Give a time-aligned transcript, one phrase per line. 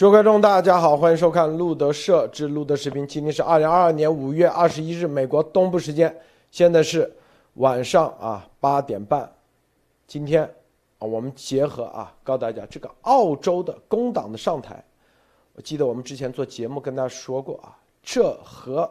[0.00, 3.06] 诸位观众，大家好，欢迎收看路德社之路德视频。
[3.06, 6.18] 今天是二零二二年五月二十一日，美国东部时间，
[6.50, 7.14] 现在是
[7.56, 9.30] 晚上啊八点半。
[10.06, 10.42] 今天
[10.98, 14.82] 啊，我们结合啊，告诉大家这个澳洲的工党的上台。
[15.52, 18.90] 我记得我们之前做节目跟大家说过啊，这和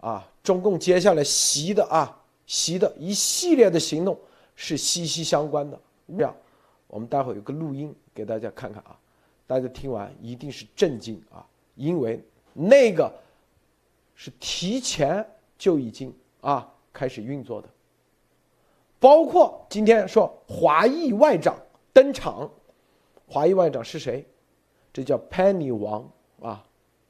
[0.00, 4.18] 啊中共接下来习的啊习的一系列的行动
[4.56, 5.78] 是息息相关的。
[6.16, 6.34] 这样，
[6.86, 8.97] 我们待会有个录音给大家看看啊。
[9.48, 11.44] 大家听完一定是震惊啊，
[11.74, 13.10] 因为那个
[14.14, 17.68] 是提前就已经啊开始运作的，
[19.00, 21.56] 包括今天说华裔外长
[21.94, 22.50] 登场，
[23.26, 24.22] 华裔外长是谁？
[24.92, 26.10] 这叫 Penny 王
[26.42, 26.62] 啊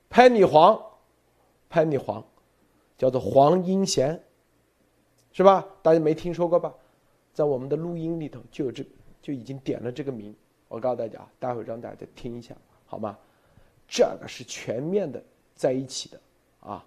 [0.09, 0.81] ，Penny 黄
[1.69, 2.25] ，Penny 黄，
[2.97, 4.23] 叫做黄英贤，
[5.33, 5.67] 是吧？
[5.83, 6.73] 大家没听说过吧？
[7.35, 8.85] 在我们的录音里头就有这
[9.21, 10.33] 就已经点了这个名。
[10.69, 12.55] 我告诉大家，待会让大家听一下，
[12.87, 13.19] 好吗？
[13.89, 15.23] 这个是全面的
[15.55, 16.21] 在一起的
[16.61, 16.85] 啊！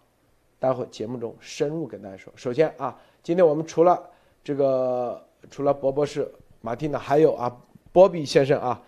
[0.59, 2.31] 待会节目中深入跟大家说。
[2.35, 4.07] 首先啊，今天我们除了
[4.43, 7.59] 这个，除了博博士马蒂娜，还有啊，
[7.91, 8.79] 波比先生啊，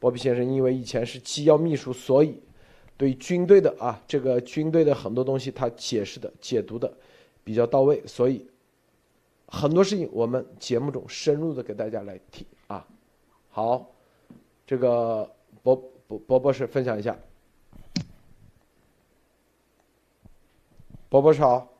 [0.00, 2.42] 波比先生因为以前是机要秘书，所以
[2.96, 6.92] 对军队的啊，这个军队的很多东西他解释的、解读的
[7.44, 8.44] 比较到位，所以
[9.46, 12.84] 很多事情我们节目中深入的给大家来听啊。
[13.48, 13.86] 好。
[14.70, 15.28] 这个
[15.64, 15.74] 博
[16.06, 17.18] 博博博士分享一下，
[21.08, 21.79] 博博士好。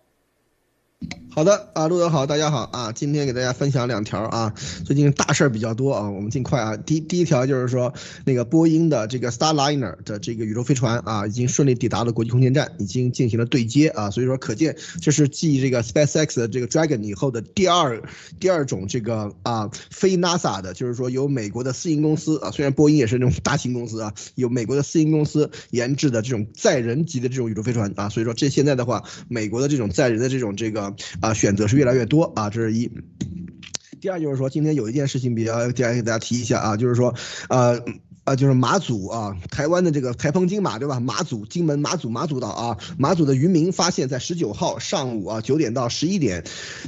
[1.33, 4.53] 好的啊，陆德好，大家好啊，今天给大家分享两条啊，
[4.85, 6.77] 最近大事儿比较多啊，我们尽快啊。
[6.77, 18.03] 第第一条就是说，那个波音的这个 Starliner 的这个宇宙飞船啊，已经顺利抵达了国际空间站，已经进行了对接啊，所以说可见这是继这个 SpaceX 的这个 Dragon 以后的第二
[18.41, 30.93] 第二种这个啊非 NASA 的，就是说由美国的私营公司啊，虽然波音也是那种大型公司啊，有美国的私营公司研制的这种载人级的这种宇宙飞船啊，所以说这现在的话，美国的这种载人的这种这个。
[31.21, 32.91] 啊，选择是越来越多啊，这是一。
[34.01, 37.15] 第二就是说，今天有一件事情比较，给大家提一下啊，就是说，
[37.51, 37.79] 呃，
[38.25, 40.99] 啊，就是马祖啊，台湾的这个台风金马对吧？
[40.99, 46.45] 马祖、金门、马祖、马祖岛啊，马祖的渔民发现，在十九号上午啊九点到十一点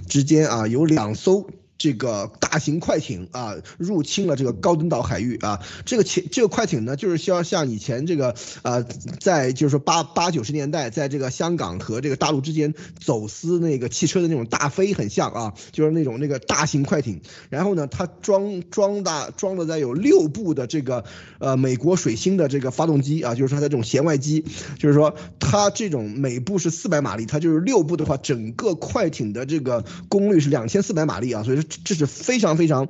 [0.08, 1.50] 之间啊，有两艘。
[1.82, 5.58] 这个大型快艇啊，入侵了这个高登岛海域啊。
[5.84, 8.84] 这个前这个快艇呢，就是需要像以前这个呃，
[9.18, 17.20] 在就是说八八九十年代，在这个香港和这个大陆之间走私那个汽车的那种大飞很像啊，就是那种那个大型快艇。
[17.50, 21.04] 然后呢，它装装大装了在有六部的这个
[21.40, 24.44] 呃美国水星的这个发动机啊，就是说它这种舷外机，
[24.78, 31.64] 就是说它这种每部是四百马力，它就是六部的话，整个快艇的这个功率是两千四百马力啊，所以说。
[31.84, 32.88] 这是非常非常，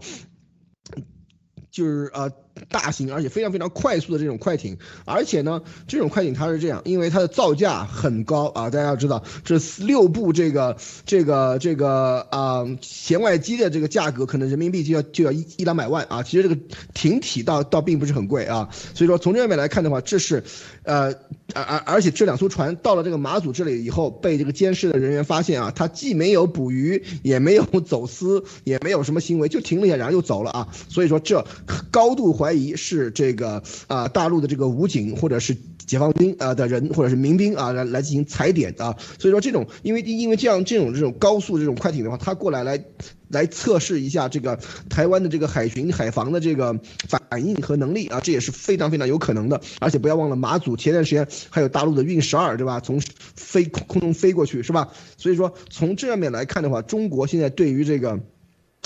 [1.70, 2.30] 就是啊。
[2.68, 10.76] 大型而且非常非常快速的这种快艇，而且呢，这种快艇它是这样，因为它的造价很高啊，大家要知道，这六部这个
[11.06, 16.22] 这个这个啊舷外机的这个价格，可能人民币就要就要一一两百万啊。
[16.22, 16.60] 其实这个
[16.94, 20.44] 艇体倒倒并不是很贵啊，所以说从这方面来看的话，这是，
[20.82, 21.14] 呃，
[21.54, 30.68] 而而而且这两艘船到了这个马祖这里以后，被这个监视的人员发现啊，它既没有捕鱼，也没有走私，也没有什么行为，就停了一下，然后又走了啊。
[30.88, 31.44] 所以说这
[31.90, 38.96] 高度怀疑是这个啊，大陆的这个武警或者是解放军啊的人，或者是民兵啊来来进行踩点啊。
[39.20, 42.84] 所以说这种，因为因为这样这种这种高速这种快艇的话，它过来来
[43.28, 44.58] 来测试一下这个
[44.90, 46.76] 台湾的这个海巡海防的这个
[47.08, 49.60] 反应和能力啊，这也是非常非常有可能的。
[49.78, 52.80] 而且不要忘了马祖前段时间还有大陆的运十二，对吧？
[52.80, 53.00] 从
[53.36, 54.88] 飞空中飞过去是吧？
[55.16, 58.18] 所以说从这上面来看的话，中国现在对于这个。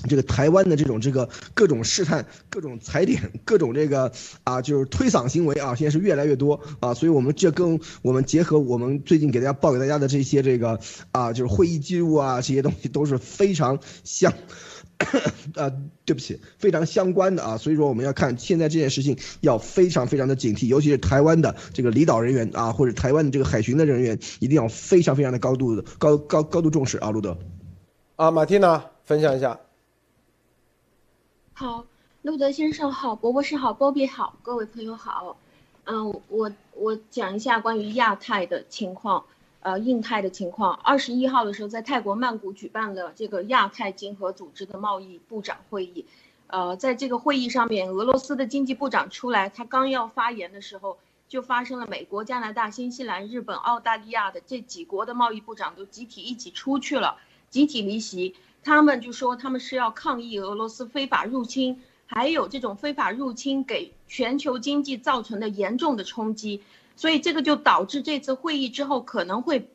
[0.09, 4.13] 这个台湾的这种这个各种试探、各种踩点、各种这个
[4.45, 10.79] 啊，就是推搡行为啊，现在是越来越多啊，所以我们这跟我们结合我们最近给大家报给大家的这些这个
[11.13, 14.33] 啊，就是会议记录啊，这些东西都是非常相，
[15.55, 15.71] 呃，
[16.05, 27.39] 对不起，非常相关的啊，所以说我们要看现在这件事情要非常非常的警惕，尤其是台湾的这个离岛人员啊，或者台湾的这个海巡的人员，一定要非常非常的高度的高高高度重视啊，路德，
[28.17, 29.59] 啊，马蒂娜分享一下。
[31.59, 31.87] 好，
[32.21, 35.39] 路德先生好，博博士好，波比好，各位朋友好。
[35.85, 39.25] 嗯，我我讲一下关于亚太的情况，
[39.61, 40.75] 呃，印太的情况。
[40.75, 46.05] 二十一号的时候，在泰国曼谷举办了这个亚太经合组织的贸易部长会议。
[46.49, 57.17] 呃，在这个会议上面，俄罗斯的经济部长出来，他刚要发言的时候，就发生了美国、加拿大、新西兰、日本、澳大利亚的这几国的贸易部长都集体一起出去了，
[57.49, 58.35] 集体离席。
[58.67, 66.61] 他们就说他们是要抗议俄罗斯非法入侵还有这种非法入侵给全球经济造成的严重的冲击，
[66.97, 69.71] 所以这个就导致这次会议之后可能会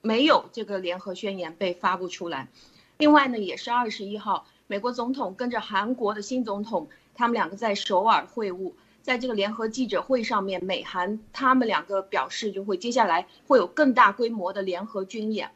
[0.00, 2.48] 没有这个联合宣言被发布出来。
[2.96, 8.72] 另外呢，也是二十一号，美国总统跟着韩国的新总统，他们两个在首尔会晤，
[9.02, 15.50] 在这个联合记者会上面，美韩他们两个表示就会接下来会有更大规模的联合军演。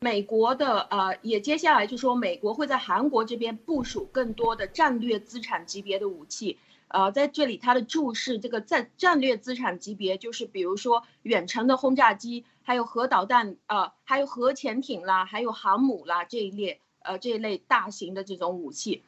[0.00, 6.56] 美国的呃，也接下来就说美国会在韩国这边部署更多的战略资产级别的武器，
[6.86, 19.02] 呃，在这里它的注释这个战战略资产级别就是比如说远程的轰炸机，还有核导弹，呃，还有核潜艇啦，还有航母啦这一列，呃，这一类大型的这种武器，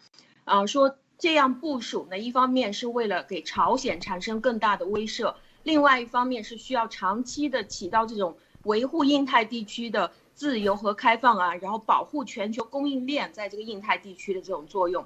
[0.44, 10.10] 啊，说这样部署呢，一方面是为了给朝鲜产生更大的威慑，另外一方面是需要长期的起到这种维护印太地区的。
[10.40, 15.04] 自由和开放啊，然后保护全球供应链在这个印太地区的这种作用，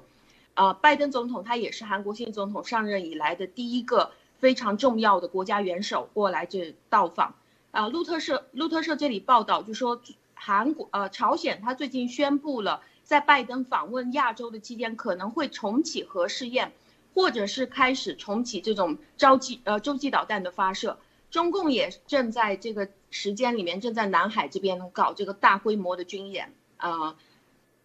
[0.53, 7.35] 啊，拜登总统他也是韩国新总统上任以来的第一个非常重要的国家元首过来这到访，
[7.71, 10.01] 啊，路透社路透社这里报道就说，
[10.35, 16.71] 韩国呃朝鲜他最近宣布了，在拜登访问亚洲的期间可能会重启核试验，
[17.13, 20.97] 或者是开始重启这种洲际呃洲际导弹的发射。
[21.35, 27.17] 中共也正在这个时间里面正在南海这边搞这个大规模的军演啊，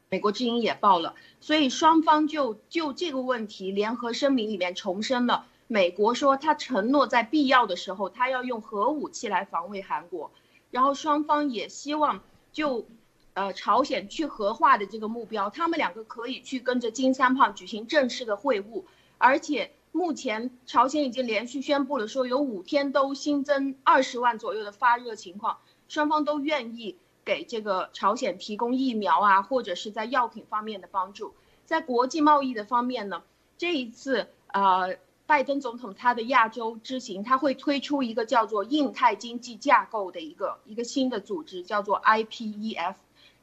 [0.09, 10.31] 美国之音也报了，所以双方就就这个问题联合声明里面重申了，美国说他承诺在必要的时候他要用核武器来防卫韩国，
[10.71, 12.87] 然后双方也希望就，
[13.35, 18.85] 呃朝鲜去核化的这个目标，他们两个可以去跟着金三胖举行正式的会晤，
[19.19, 19.73] 而且。
[19.93, 25.59] 目前朝鲜已经连续宣布了，说有五天都新增二十万左右的发热情况，
[25.89, 31.35] 双方都愿意给这个朝鲜提供疫苗啊，或者是在药品方面的帮助。
[31.65, 33.25] 在国际贸易的方面呢，
[33.59, 34.97] 这一次呃，
[35.27, 42.95] 拜登总统他的亚洲之行，他会推出一个叫做印太经济架构的一个一个新的组织，叫做 IPEF。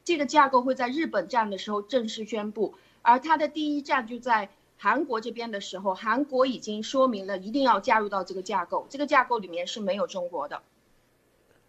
[0.06, 4.50] 这个架构会在日本站的时候正式宣布，而它的第一站就在。
[4.80, 10.62] 韩国这边的时候，韩国已经说明了一定要加入到这个架构，这个架构里面是没有中国的。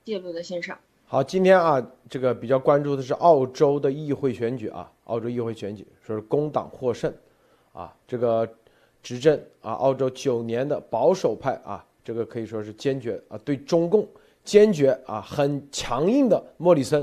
[0.05, 0.76] 谢路德先生，
[1.06, 7.12] 好，今天啊，这个比较关注的是澳洲的议会选举啊，澳洲议会选举说是工党获胜，
[7.72, 8.49] 啊，这个
[9.02, 14.06] 执政啊，澳洲九年的保守派啊，这个可以说是坚决啊，对中共
[14.44, 17.02] 坚决啊，很强硬的莫里森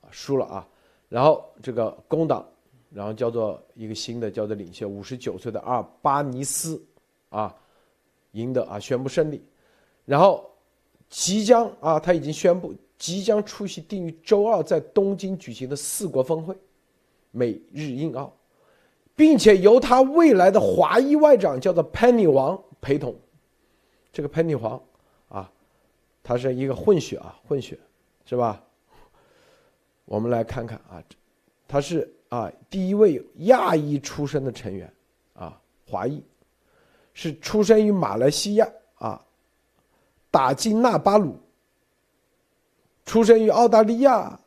[0.00, 0.68] 啊输了啊，
[1.08, 2.44] 然后这个工党。
[2.96, 6.82] 然后叫做一个新的叫做领袖，五十九岁的阿尔巴尼斯，
[7.28, 7.54] 啊，
[8.32, 9.44] 赢得啊宣布胜利，
[10.06, 10.50] 然后
[11.10, 16.56] 即将啊他已经宣布即将出席定于周二在东京举行的四国峰会，
[17.32, 18.32] 美日印澳，
[19.14, 23.14] 并且由他未来的华裔外长叫做潘尼王陪同，
[24.10, 24.82] 这个潘尼王
[25.28, 25.52] 啊，
[26.22, 27.78] 他是一个混血啊混血，
[28.24, 28.64] 是吧？
[30.06, 31.04] 我们来看看啊，
[31.68, 32.10] 他是。
[32.28, 34.92] 啊，第一位亚裔出身的成员，
[35.34, 36.22] 啊，华裔，
[37.14, 39.24] 是出生于马来西亚啊，
[40.30, 41.38] 打金纳巴鲁，
[43.04, 44.38] 出生于澳大利亚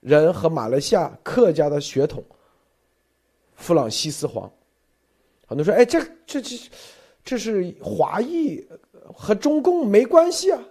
[0.00, 2.22] 人和马来西亚客家的血统，
[3.54, 4.50] 弗朗西斯黄，
[5.46, 6.56] 很多说，哎，这这这，
[7.24, 8.62] 这是华裔，
[9.14, 10.62] 和中共没关系啊。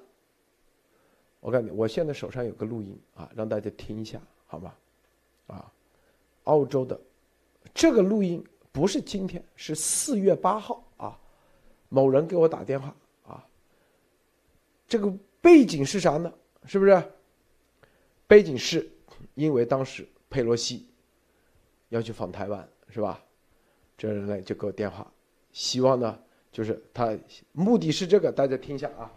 [1.40, 4.74] 我告诉你，我现在手上有个录音啊，让大家听一下，好吗？
[5.48, 5.72] 啊。
[6.46, 7.00] 澳洲的
[7.74, 11.18] 这个录音不是今天，是四月八号啊。
[11.90, 12.96] 某人给我打电话
[13.28, 13.46] 啊。
[14.88, 16.32] 这个背景是啥呢？
[16.66, 17.12] 是不是？
[18.28, 18.90] 背景是
[19.36, 20.88] 因为当时佩洛西
[21.90, 23.22] 要去访台湾，是吧？
[23.98, 25.06] 这人呢就给我电话，
[25.52, 26.18] 希望呢
[26.52, 27.18] 就是他
[27.52, 29.12] 目的是这个，大家听一下啊。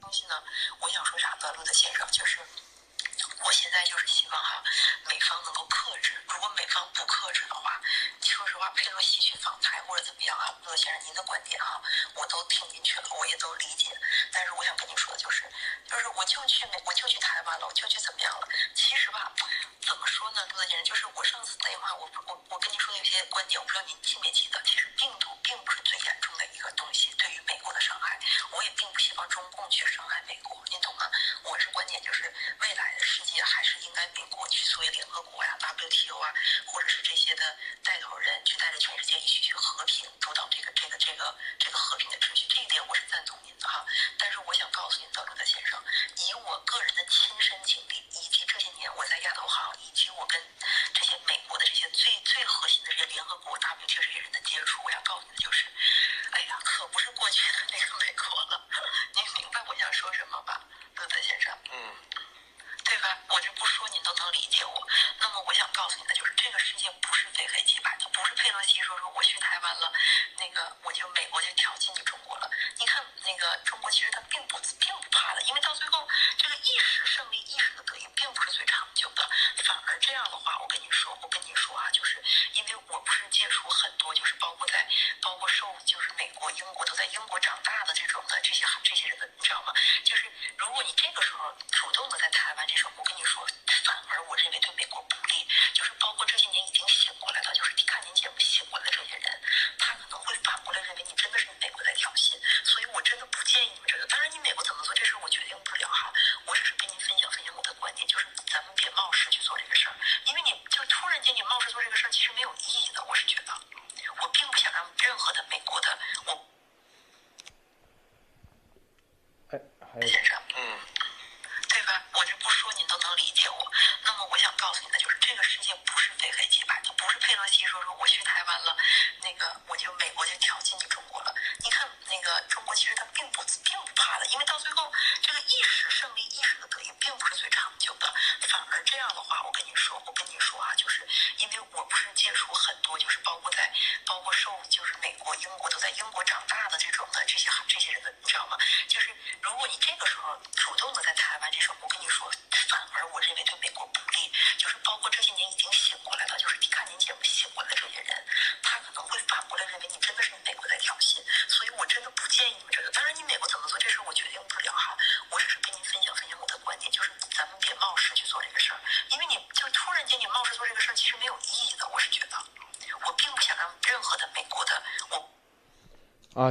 [0.00, 0.34] 东西呢？
[0.82, 2.04] 我想说啥呢，路德先生？
[2.10, 3.70] 就是我现
[4.40, 4.62] 好，
[5.08, 5.69] 美方能够。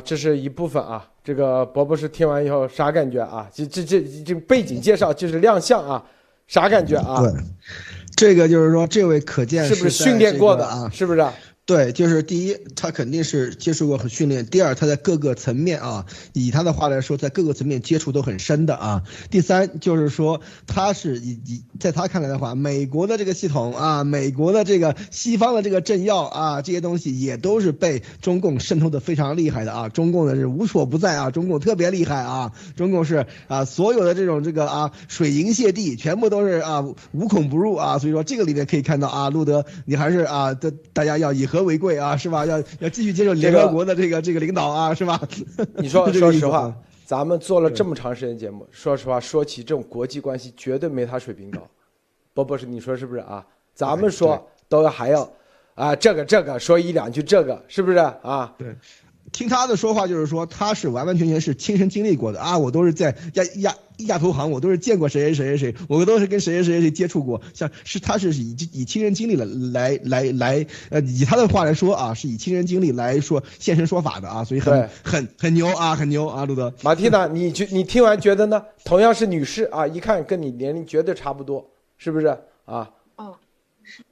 [0.09, 1.07] 这是一部分啊。
[1.23, 3.47] 这个博博士听完以后啥感觉啊？
[3.53, 6.03] 这这这这背景介绍就是亮相啊，
[6.47, 7.21] 啥感觉啊？
[7.21, 7.31] 对，
[8.15, 10.89] 这个就是说这位可见是不是训练过的啊？
[10.91, 11.23] 是不是？
[11.69, 19.03] 对，就是第一，他肯定是接受过很训练；第二，他在各个层面啊，以他的话来说，在各个层面接触都很深的啊。
[19.29, 29.89] 第三，就是说他是以以在他看来的话，美国的这个系统啊，美国的这个西方的这个政要啊，这些东西也都是被中共渗透的非常厉害的啊。
[29.89, 37.99] 中共的是无所不在啊，中共特别厉害啊，中共是啊，所有的这种这个啊水银泻地，全部都是啊无孔不入啊。
[37.99, 41.58] 所以说这个里面可以看到啊，路德，你还是啊，大大家要以和。
[41.63, 42.45] 为贵啊，是吧？
[42.45, 45.19] 要要继续接受联合国的这个这个领导啊，是吧？
[45.75, 46.73] 你说 说实话，
[47.05, 51.59] 咱们做了这么长时间节目，说实话，说起这种国际关系，绝对没他水平高。
[52.33, 53.45] 不不是，你说是不是啊？
[53.73, 55.29] 咱们说都还要
[55.75, 58.53] 啊，这个这个说一两句，这个是不是啊？
[58.57, 58.75] 对。
[59.31, 62.57] 听他的说话，就是说他是完完全全是亲身经历过的啊！
[62.57, 67.41] 我都是在亚亚亚投行，我都是见过谁谁谁谁谁，我都是跟谁谁谁谁接触过。
[67.53, 76.73] 像是他是以以亲身经历了来来来，呃，以他的话来说啊，是以亲身经历来说现身说法的啊，所以很很很牛啊，很牛啊，路德。
[76.81, 78.65] 马蒂娜，你觉你听完觉得呢？
[78.83, 82.27] 同样是女士啊，一看跟你年龄绝对差不多，是不是
[82.65, 82.89] 啊？
[83.15, 83.37] 哦，
[83.83, 84.03] 是，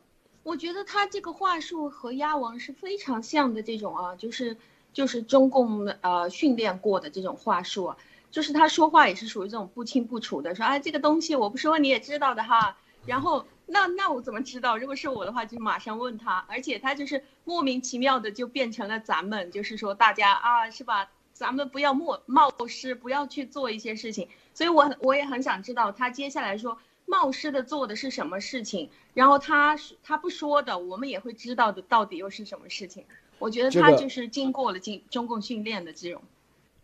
[0.44, 4.56] 我觉得他这个话术和鸭王是非常像的这种啊，就是。
[4.98, 7.94] 就是中共呃训练过的这种话术，
[8.32, 12.76] 就是他说话也是属于这种不清不楚的，说啊这个东西我不说你也知道的哈，
[13.06, 14.76] 然后那那我怎么知道？
[14.76, 21.08] 如果是我的话，就马上问他，而且他就是莫名其妙的就变成了咱们，就是说大家啊是吧？
[21.32, 26.76] 咱们不要冒冒失，不要去做一些事情，所以我我也很想知道他接下来说
[27.06, 33.06] 冒失的做的是什么事情，然后他他不说的，我们也会知道的到底又是什么事情。
[33.40, 36.22] 我觉得他就是经过了经中共训练的这种，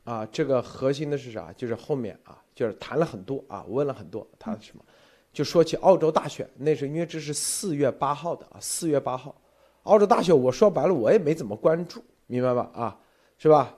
[0.04, 1.52] 啊，这个核心的是啥？
[1.54, 4.84] 就是后面啊，就是谈了很多啊，问了很多，他什么，
[5.32, 9.36] 就说起澳洲大选，那是因为这是四月八号的啊，四月八号，
[9.84, 12.70] 澳洲大选，我说白了我也没怎么关注，明白吧？
[12.74, 13.00] 啊，
[13.38, 13.76] 是吧？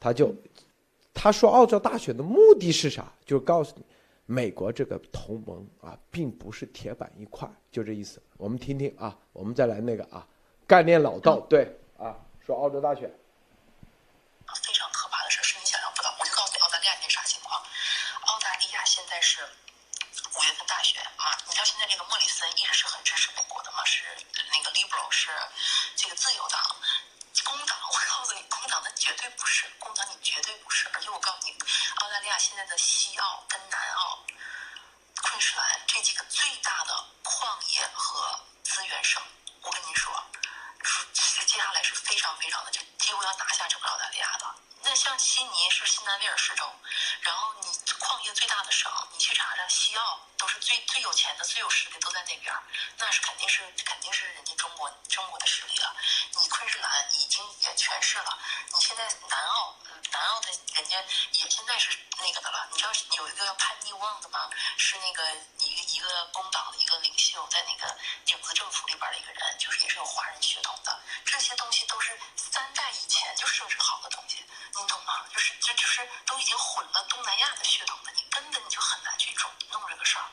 [0.00, 0.34] 他就
[1.12, 3.12] 他说澳洲大选的目的是啥？
[3.24, 3.84] 就告诉你，
[4.24, 8.22] 美国这个同盟啊，并不是铁板一块，就这意思。
[8.36, 10.26] 我们听听啊，我们再来那个啊，
[10.66, 11.77] 概念老道，对。
[11.98, 13.12] 啊，说澳洲大选，
[63.38, 64.50] 个叫潘尼旺的吗？
[64.76, 65.22] 是那个
[65.58, 71.00] 一个一个工党的一个领袖，在那个影子政府里边的一个人，就是也是有华人血统的。
[71.24, 75.24] 这些东西都是三代以前就设置好的东西，你懂吗？
[75.32, 80.24] 就是这就是都已经混了东南亚的血统的，你根本你就很难去弄弄这个事儿。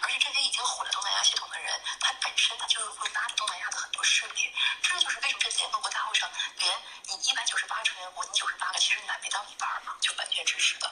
[0.00, 4.52] 而且这些已经混了东南亚系统的人，他本身他就是会拉着东南亚的很多势力。
[4.82, 10.90] 这就是为什么这联合国大会上，连你一百九十八成员国，你九十八个其实你还没到一半嘛，就完全支持的，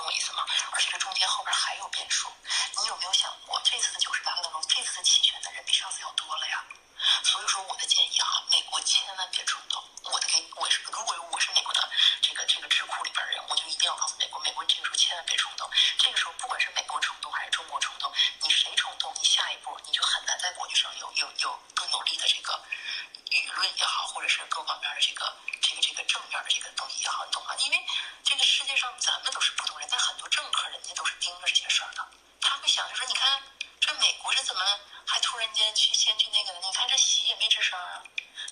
[0.00, 0.46] 懂我意思吗？
[0.72, 2.32] 而且这中间后边还有变数，
[2.80, 6.64] 你有没有想过，这次的九十八个当中，这次的弃权的人比上次要多了呀？
[7.22, 9.76] 所以说我的建议啊，美国千万别冲动。
[10.04, 11.90] 我的给我是如果我是美国的
[12.22, 15.68] 这个这个智库里边人，我就一定要告诉美国，美国这个时候千万别冲动。
[15.98, 22.58] 这个时候不管是美国冲动还是中国冲动，你谁冲动，你下一步你就很难在国际上有有有更有利的这个
[23.28, 27.54] 舆论也好，或者是各方面的这个这个这个正面的这个东西也好，你懂吗？
[27.58, 27.86] 因为
[28.24, 32.06] 这个世界上咱们都是普通人，但很多政客人家都是盯着这些事儿的，
[32.40, 33.42] 他会想就说你看
[34.40, 34.62] 你怎么
[35.04, 36.66] 还突然间去先去那个的？
[36.66, 38.00] 你看这习也没吱声啊，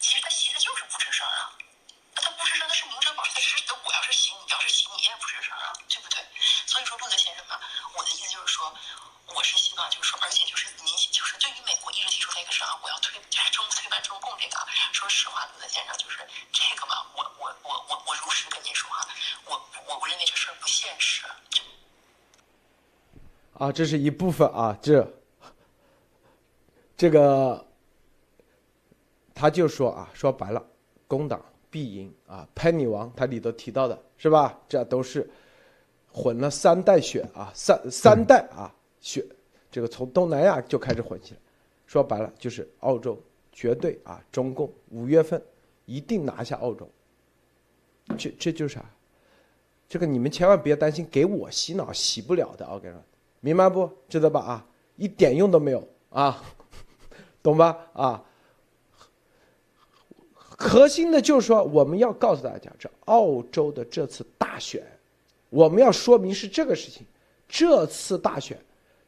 [0.00, 1.49] 其实他习他就是不吱声啊。
[2.14, 3.40] 那他不吱声，那是明哲保身。
[3.40, 6.21] 是，那我要是习，你要是习，你也不吱声啊，对不对？
[6.66, 7.59] 所以说，路德先生啊，
[7.97, 8.71] 我的意思就是说，
[9.33, 13.18] 我是希望就是说，而且就是您就是对于美国一直提出那个啥，我要推
[13.50, 14.61] 中推翻中共这个，
[14.92, 16.18] 说实话，路德先生就是
[16.52, 19.09] 这个嘛，我我我我我如实跟您说哈，
[19.47, 21.23] 我我我认为这事儿不现实。
[23.59, 25.00] 啊，这是一部分啊，这
[26.98, 27.64] 这个
[29.32, 30.61] 他就说啊，说白了，
[31.06, 34.61] 工党必赢啊，潘尼王他里头提到的是吧？
[34.68, 35.30] 这都是
[36.12, 39.24] 混了三代血啊，三三代啊血，
[39.70, 41.40] 这个从东南亚就开始混起来。
[41.87, 43.16] 说白了就是澳洲
[43.52, 45.40] 绝对啊，中共五月份
[45.87, 46.90] 一定拿下澳洲。
[48.18, 48.84] 这这就是啥？
[49.88, 52.68] 这个你们千万别担心，给我洗脑洗不了的！
[52.68, 53.02] 我跟你说，
[53.38, 53.88] 明白不？
[54.08, 54.40] 知道吧？
[54.40, 56.42] 啊，一点用都没有啊，
[57.50, 57.78] 懂吧？
[57.92, 58.24] 啊。
[60.61, 64.84] 核心的就是说，我们要告诉大家，这澳洲的这次大选，
[65.50, 67.06] 我们要说明是这个事情。
[67.48, 68.58] 这次大选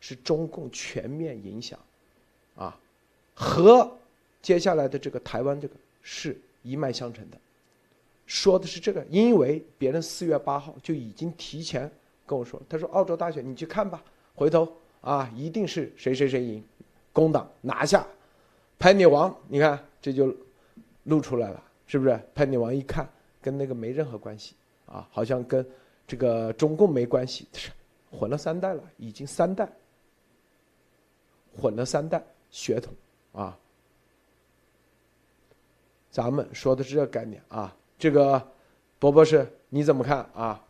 [0.01, 1.79] 是中共全面影响，
[2.55, 2.79] 啊，
[3.35, 3.91] 和
[4.41, 7.37] 接下来的这个台湾这个是一脉相承的。
[8.27, 11.91] 说的是这个，因为别人四月八号就已经提前
[12.25, 14.01] 跟我说，他说澳洲大选你去看吧，
[14.37, 16.63] 回头啊一定是谁谁谁赢，
[17.13, 18.07] 工党拿下，
[18.81, 20.35] 叛逆王，你看这就。
[21.05, 22.21] 露出来了，是不是？
[22.35, 23.09] 叛逆王一看，
[23.41, 25.67] 跟那个没任何关系啊，好像跟
[26.07, 27.49] 这个中共没关系，
[28.13, 29.67] 混了三代了，已经三代，
[31.57, 32.93] 混了三代血统
[33.33, 33.59] 啊。
[36.11, 38.47] 咱们说的是这个概念啊，这个，
[38.99, 40.63] 博博士你怎么看啊？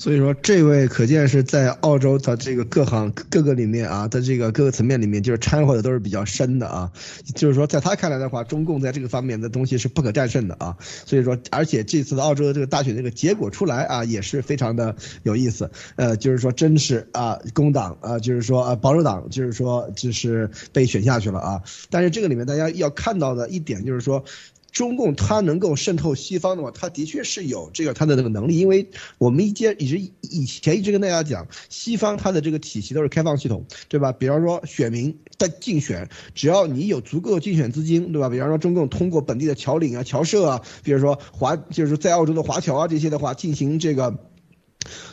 [0.00, 6.90] 所以说，这位可见是在澳洲的这个各行各个里面啊，在这个各个层面里面，就是掺和的都是比较深的啊。
[7.34, 10.74] 就是说，在他看来的话，中共在这个方面的东西是不可战胜的啊。
[10.80, 15.70] 所以说，而且这次的澳洲的这个大选这个结果出来啊，也是非常的有意思。
[15.96, 21.62] 呃，就是说，真是啊，工党啊，就是说啊，保守党，就是说，就是被选下去了啊。
[21.90, 24.24] 但是这个里面大家要看到的一点就是说。
[24.72, 34.12] 中共它能够渗透西方的话，它的确是有这个它的那个能力，因为我们一接一直以前一直跟大家讲，西方它的这个体系都是开放系统，对吧？
[34.12, 38.28] 比方说选民在竞选，只要你有足够的竞选资金，对吧？
[38.28, 44.29] 比方说中共通过本地的侨领啊、侨社啊，比如说华就是在澳洲的华侨啊这些的话，进行这个。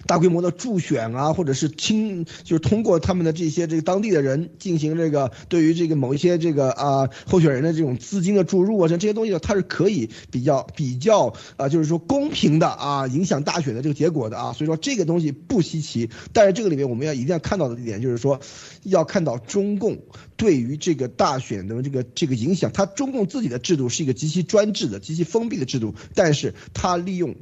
[0.05, 16.09] 大规模的助选啊，或者是亲，就是通过他们的这些这个当地的人进行这个对于这个某一些这个啊候选人的这种资金的注入啊，像这些东西呢，它是可以比较比较啊，就是说公平的啊，影响大选的这个结果的啊，所以说这个东西不稀奇。
[16.33, 18.39] 但是这个里面我们要一定要看到的一点就是说，
[18.83, 19.99] 要看到中共
[20.35, 27.35] 对于这个大选的这个这个影响，它中共自己的制度是一个极其专制的、极其封闭的制度，但是它利用。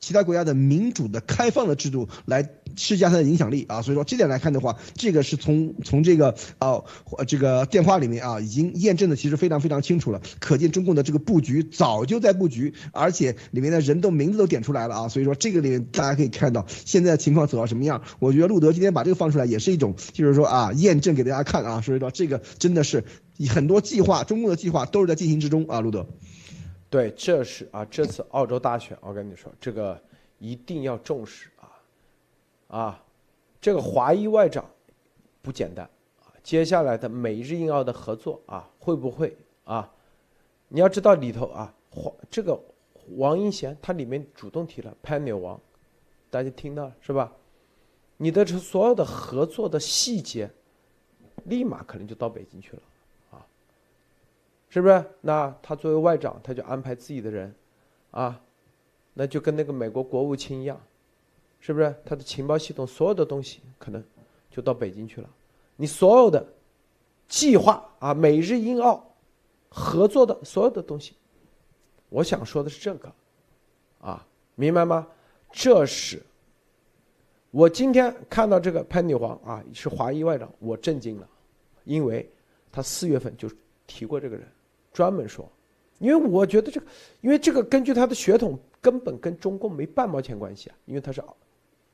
[0.00, 6.82] 其他国家的民主的开放的制度来施加它的影响力啊，所以说这点来看的话，这个是从从这个啊
[7.26, 23.04] 这个电话里面啊已经验证的其实非常非常清楚了，可见中共的这个布局早就在布局，而且里面的人都名字都点出来了啊，所以说这个里面大家可以看到现在情况走到什么样，我觉得路德今天把这个放出来也是一种就是说啊验证给大家看啊，所以说这个真的是
[23.48, 26.06] 很多计划，中共的计划都是在进行之中啊，路德。
[26.90, 30.00] 对，这是啊，这次澳洲大选，我跟你说，这个
[30.38, 31.68] 一定要重视啊，
[32.68, 33.04] 啊，
[33.60, 34.64] 这个华裔外长
[35.42, 35.84] 不简单
[36.20, 36.32] 啊。
[36.42, 39.92] 接下来的美日印澳的合作啊，会不会啊？
[40.68, 42.58] 你要知道里头啊，华这个
[43.16, 45.60] 王英贤他里面主动提了潘纽王，
[46.30, 47.30] 大家听到了是吧？
[48.16, 50.50] 你的这所有的合作的细节，
[51.44, 52.82] 立马可能就到北京去了，
[54.70, 55.04] 是不是？
[55.20, 57.54] 那他作为外长，他就安排自己的人，
[58.10, 58.40] 啊，
[59.14, 60.80] 那就跟那个美国国务卿一样，
[61.60, 61.94] 是不是？
[62.04, 64.02] 他的情报系统所有的东西可能
[64.50, 65.30] 就到北京去了，
[65.76, 66.46] 你所有的
[67.26, 69.04] 计划啊，美日英澳
[69.68, 71.14] 合作的所有的东西，
[72.08, 73.12] 我想说的是这个，
[74.00, 75.06] 啊，明白吗？
[75.50, 76.22] 这是。
[77.50, 81.26] 我今天看到这个潘女皇啊，是华裔外长，我震惊了，
[81.84, 82.30] 因为
[82.70, 83.50] 他四月份就
[83.86, 84.46] 提过这个人，
[84.92, 85.50] 专门说，
[85.98, 86.86] 因为我觉得这个，
[87.20, 91.22] 因为这个根据他的血统根本跟中共没半毛钱关系啊，因为他是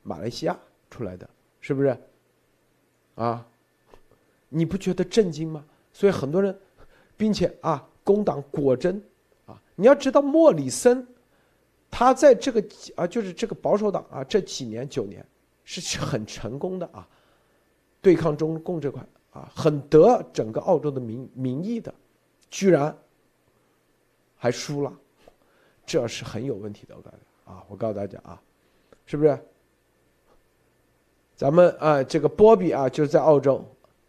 [0.03, 0.57] 马来西亚
[0.89, 1.29] 出来的，
[1.59, 1.97] 是不是？
[3.15, 3.45] 啊，
[4.49, 5.63] 你不觉得震惊吗？
[5.93, 6.57] 所以很多人，
[7.15, 9.01] 并且啊，工党果真
[9.45, 11.07] 啊，你要知道莫里森，
[11.89, 12.63] 他在这个
[12.95, 15.25] 啊，就是这个保守党啊，这几年九年。
[15.67, 17.07] 是很成功的啊，
[17.99, 21.91] 对抗中共这块啊，很得整个澳洲的民民意的，
[22.49, 22.95] 居然
[24.37, 24.93] 还输了，
[25.85, 26.95] 这是很有问题的。
[26.95, 28.41] 我告诉啊，我告诉大家啊，
[29.05, 29.37] 是不是？
[31.35, 33.63] 咱们啊，这个波比啊，就是在澳洲，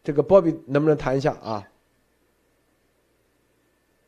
[0.04, 1.68] 这个波比能不能谈一下啊？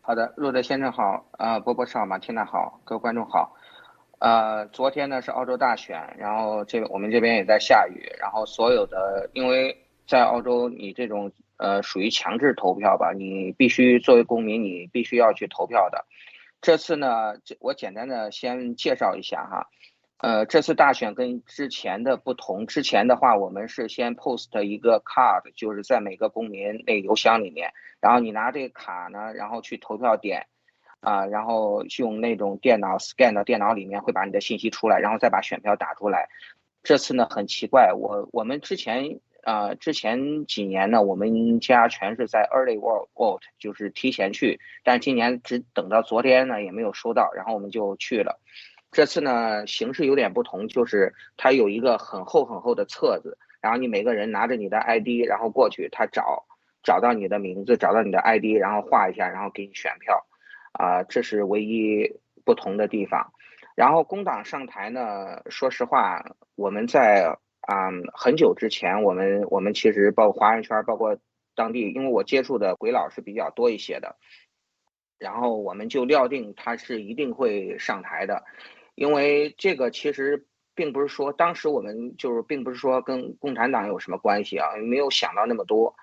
[0.00, 3.54] 好的，路德先生好，啊，波波少马天娜好，各位观众好。
[4.20, 16.06] 呃，昨天呢是澳洲大选，然后这我们这边也在下雨，然后所有的，因为在澳洲你这种呃属于强制投票吧，你必须作为公民，你必须要去投票的。
[16.62, 19.68] 这次呢，我简单的先介绍一下哈，
[20.16, 30.46] 呃，这次大选跟之前的不同，之前的话我们是先 post 一个 card，就是在每个公民那邮箱里面，然后你拿这个卡呢，然后去投票点。
[31.00, 36.28] 啊，然后用那种电脑 scan 到电脑里面，会把你的信息出来，然后再把选票打出来。
[36.82, 42.78] 这次呢很奇怪，我我们之前啊之前几年呢，我们家全是在 early
[43.14, 48.38] vote，就是提前去，但今年只等到昨天呢也没有收到，然后我们就去了。
[48.90, 56.44] 这次呢形式有点不同，就是它有一个很厚很厚的册子，然后你每个人拿着你的 ID，然后过去，他找
[56.82, 60.26] 找到你的名字，找到你的 ID，然后画一下，然后给你选票。
[60.72, 63.32] 啊，这是唯一不同的地方。
[63.74, 67.36] 然后工党上台呢，说实话，我们在
[67.68, 71.18] 啊很久之前，我们我们其实包括华人圈，包括
[71.54, 74.16] 当地，因为我接触的鬼佬是比较多一些的，
[75.18, 78.42] 然后我们就料定他是一定会上台的，
[78.94, 85.94] 因为这个其实并不是说当时我们就是并不是说跟共产党有什么关系啊，没有想到那么多，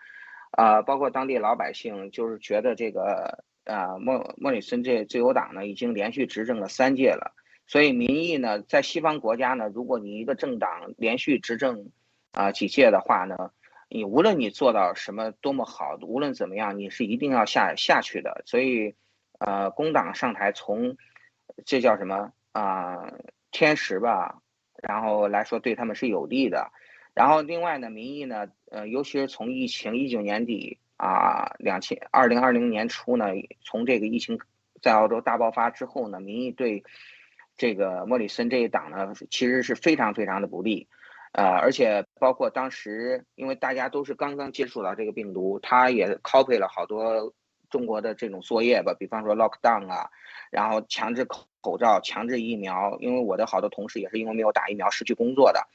[0.51, 3.43] 啊，包括当地老百姓就是觉得这个。
[3.65, 7.33] 啊，莫莫里森这自由党呢，已经连续执政了三届了，
[7.67, 11.89] 所以民意呢，在西方国家呢，如果你一个政党连续执政
[12.31, 13.51] 啊几届的话呢，
[13.89, 18.43] 你无论你做到什么多么好，无论怎么样，你是一定要下下去的。
[18.45, 18.95] 所以，
[19.39, 20.97] 呃，工党上台从
[21.65, 23.11] 这叫什么啊
[23.51, 24.41] 天时吧，
[24.81, 26.71] 然后来说对他们是有利的。
[27.13, 30.79] 然后另外呢，民意呢，呃，尤其是从疫情一九年底。
[30.97, 33.25] 啊，两千二零二零年初呢，
[33.59, 34.39] 从这个疫情
[34.81, 36.85] 在澳洲大爆发之后呢，民意对
[37.57, 40.87] 这个莫里森这一党呢，其实是非常非常的不利，
[41.33, 47.33] 呃，而且包括当时，因为大家都是刚刚接触到这个病毒，他也 copy 了好多
[47.69, 50.09] 中国的这种作业吧，比方说 lockdown 啊，
[50.51, 55.67] 然后强制口口罩、强制疫苗，因为我的好多同事也是因为没有打疫苗失去工作的，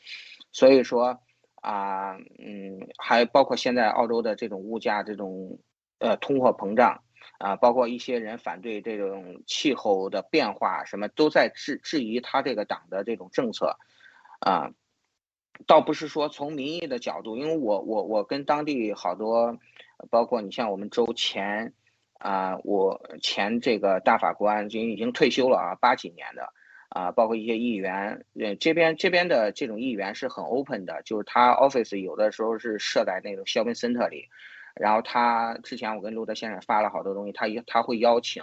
[0.52, 1.20] 所以说。
[1.62, 5.58] 啊，嗯，还包括现在澳洲的这种物价，这种
[5.98, 7.02] 呃通货膨胀
[7.38, 13.76] 啊，包括一些人反对这种气候的变化，什么都在质质疑他这个党的这种政策
[14.40, 14.70] 啊。
[15.66, 19.58] 倒不是说从民意的角度，因为我我我跟当地好多，
[20.10, 21.74] 包括你像我们州前
[22.18, 26.52] 啊，我前这个大法官就已经退休了啊，八几年的。
[26.92, 34.24] 啊，包括一些议员，呃，这边这边的这种议员是很 open 的，就是他 office 有的时候是设在那种 shopping center 里，
[34.74, 38.42] 然后他之前我跟路德先生发了好多东西，他他会邀请，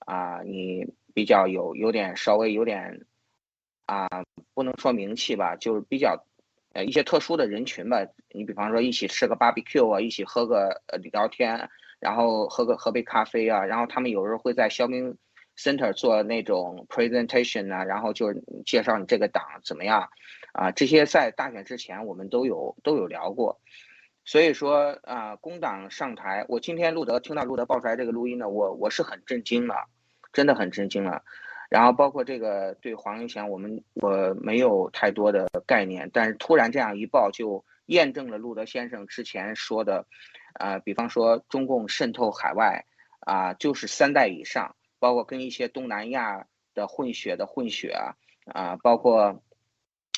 [0.00, 3.06] 啊，你比较有有点稍微有点，
[3.86, 4.08] 啊，
[4.54, 6.24] 不能说名气吧，就是比较，
[6.72, 11.68] 呃，一些特殊的人群吧，你比方说一起吃个 barbecue 啊，一起喝个呃聊天，
[12.00, 15.16] 然后喝个喝杯咖啡啊，然后他们有时候会在 shopping。
[15.60, 18.32] Center 做那种 presentation 呢，然后就
[18.64, 20.08] 介绍你这个党怎么样，
[20.52, 23.60] 啊，这些在大选之前我们都有都有聊过，
[24.28, 29.86] 所以说啊，工党上台，我今天路德听到路德爆出来这个录音呢，我我是很震惊了，
[30.34, 31.22] 真的很震惊了。
[31.70, 40.04] 然后包括这个对黄英贤，我们我没有太多的概念，但是突然这样一报，就验证了路德先生之前说的，
[40.52, 42.84] 啊，比方说中共渗透海外
[43.20, 48.12] 啊，就是三代以上，包括跟一些东南亚的混血的混血啊，
[48.52, 49.42] 啊，包括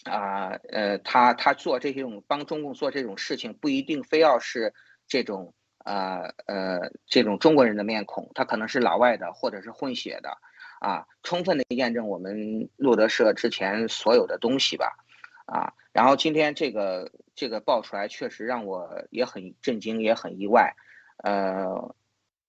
[0.05, 4.73] 啊呃，他他做这种帮中共做这种事情，不一定非要是
[5.07, 5.53] 这种
[5.85, 10.37] 呃呃这种中国人的面孔，他可能是老外的或者是混血的。
[10.81, 14.97] 啊，充分的验证我们路德社之前所有的东西吧，
[15.45, 20.75] 啊，然后今天这个这个爆出来，确实让我也很震惊，也很意外，
[21.19, 21.95] 呃，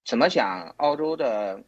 [0.06, 0.74] 怎么讲？
[0.78, 1.62] 澳洲的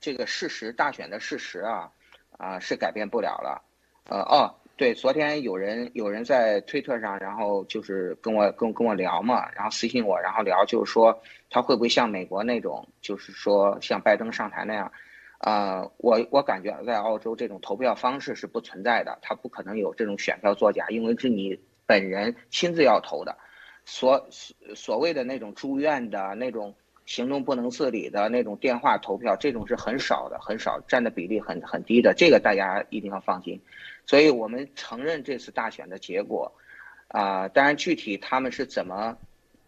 [0.00, 1.92] 这个事实，大选的事实啊，
[2.38, 3.62] 啊是改变不了了，
[4.08, 14.90] 呃，哦，对，昨天有人有人在推特上，然后就是跟我跟跟我聊嘛，然后私信我，然后聊就是说他会不会像美国那种，就是说像拜登上台那样。
[15.38, 23.36] 啊，我我感觉在澳洲这种投票方式是不存在的，他不可能有这种选票作假，因为是你本人亲自要投的。
[23.84, 26.72] 所所谓的那种住院的那种
[27.04, 33.60] 行动不能自理的那种电话投票，这种是很少的，很少占的比例很很低的，这个大家一定要放心。
[34.08, 36.50] 所以我们承认这次大选的结果，
[37.06, 39.16] 啊，当然具体他们是怎么，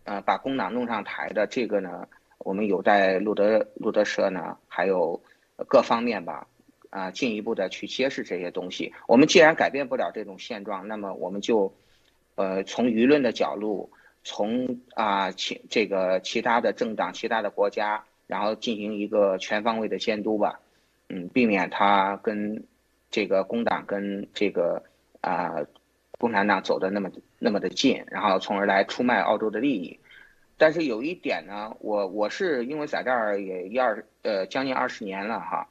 [0.03, 5.23] 呃，把工党弄上台的，这个呢，我们有待路德路德社呢，还有。
[5.69, 6.47] 各方面吧，
[6.89, 8.95] 啊，进一步的去揭示这些东西。
[9.07, 11.71] 我们既然改变不了这种现状，那么我们就，
[12.37, 13.91] 呃，从舆论的角度，
[14.25, 20.59] 从啊其这个其他的政党、其他的国家，然后进行一个全方位的监督吧，
[21.11, 22.65] 嗯，避免他跟
[23.11, 24.83] 这个工党跟这个
[25.21, 25.57] 啊
[26.19, 29.99] 共产党走的那么那么的近，然后从而来出卖澳洲的利益。
[30.57, 35.67] 但是有一点呢，我我是因为在这儿也一二呃将近二十年了哈，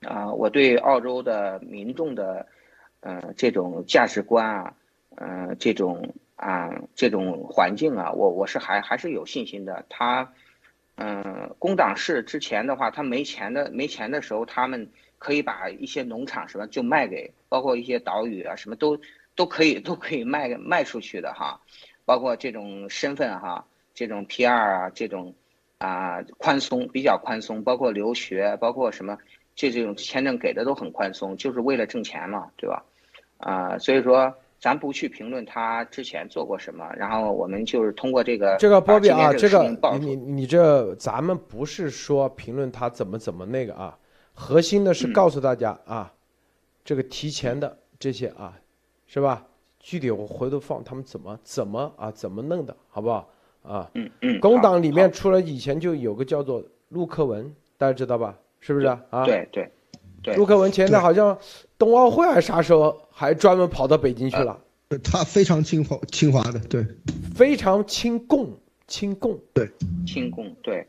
[0.00, 2.46] 啊，我对澳洲的民众的，
[3.00, 4.74] 呃这种价值观啊，
[5.16, 9.84] 呃这种啊这种环境啊，我我是还还是有信心的。
[9.90, 10.32] 他，
[10.96, 18.98] 嗯，工党是之前的话，他没钱的没钱的时候，他们可以把一些农场什么就卖给，包括一些岛屿啊什么都
[19.34, 21.60] 都可以都可以卖卖出去的哈，
[22.04, 23.64] 包括这种身份哈。
[23.94, 25.34] 这种 P 二啊，这种
[25.78, 29.18] 啊宽松比较宽松，包括留学，包括什么，
[29.56, 32.84] 这这种签证给的都很宽松，就是为了挣钱嘛，对吧？
[33.38, 43.98] 啊，所以说咱不去评论他之前做过什么，然后我们就是通过这个这个波比啊，这个你你这咱们不是说评论他怎么怎么那个啊，
[44.38, 46.12] 核心的是告诉大家啊，
[46.84, 48.56] 这个提前的这些啊，
[49.08, 49.44] 是吧？
[49.80, 53.28] 具体我回头放他们怎么怎么啊怎么弄的，好不好？
[53.62, 58.38] 啊，嗯嗯，工党里面除了以前就有个叫做陆克文，大家知道吧？
[58.60, 59.24] 是不是啊？
[59.24, 59.68] 对对
[60.22, 61.36] 对，陆克文前天好像
[61.76, 64.56] 冬奥会还是啥时候，还专门跑到北京去了。
[65.02, 66.86] 他非常清华清华的，对，
[67.34, 69.68] 非常亲共亲共，对，
[70.06, 70.86] 亲共，对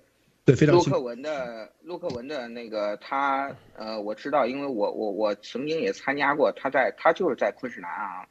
[0.50, 0.76] 对，非常。
[0.76, 8.26] 陆克文的陆克文的那个他呃，我知道，因为我我我曾经也参加过，他在他就是在昆士兰啊，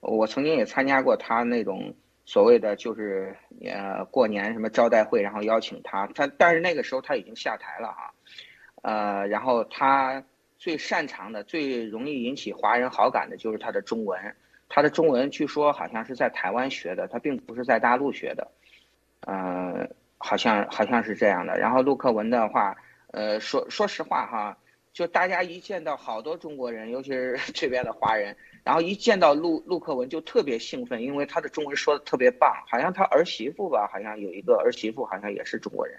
[0.00, 1.94] 我曾经也参加过他那种。
[2.30, 8.12] 所谓的就是呃过年什么招待会，然后邀请他，他但是那个时候他已经下台了啊，
[8.82, 10.22] 呃，然后他
[10.58, 14.36] 最擅长的、最容易引起华人好感的就是他的中文，
[14.68, 18.50] 他的中文据说好像是在台湾学的，他并不是在大陆学的，
[19.20, 21.58] 呃，好像好像是这样的。
[21.58, 22.76] 然后陆克文的话，
[23.12, 24.58] 呃，说说实话哈，
[24.92, 28.36] 就大家一见到好多中国人，尤其是 这边的华人。
[28.64, 35.98] 然后一见到陆陆克文就特别兴奋，因为他的中文说的特别棒，好像他儿媳妇吧，好像有一个儿媳妇好像也是中国人，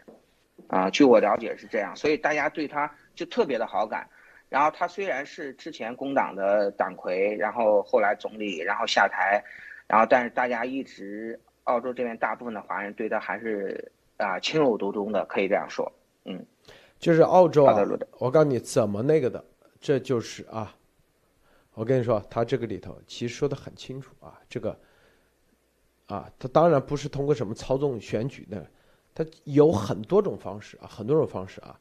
[0.67, 4.07] 啊，据我了解是这样，所以大家对他就特别的好感。
[4.49, 9.43] 然后他虽然是之前工党的党魁，然后后来总理，然后下台，
[9.87, 15.91] 然后但是大家一直澳洲这边大部分的华人对他还是啊情有独钟的，可以这样说，
[16.25, 16.45] 嗯，
[16.99, 17.75] 就是澳洲啊，
[18.19, 19.43] 我告诉你怎么那个的，
[19.81, 20.75] 这就是啊。
[21.73, 24.77] 我跟你说，他这个里头其实说的很清楚啊，这个，
[26.07, 28.69] 啊，他当然不是通过什么操纵选举的，
[29.15, 31.79] 他有很多种方式啊，很多种方式啊。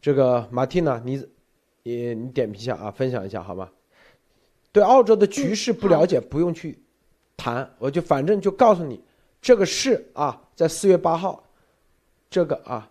[0.00, 1.26] 这个马蒂娜，你，
[1.82, 3.68] 你你点评一下啊，分享一下好吗？
[4.70, 6.78] 对澳洲的局势不了解，不用去
[7.36, 9.02] 谈，我就反正就告诉你，
[9.40, 11.42] 这个事啊，在四月八号，
[12.32, 12.90] 这个啊，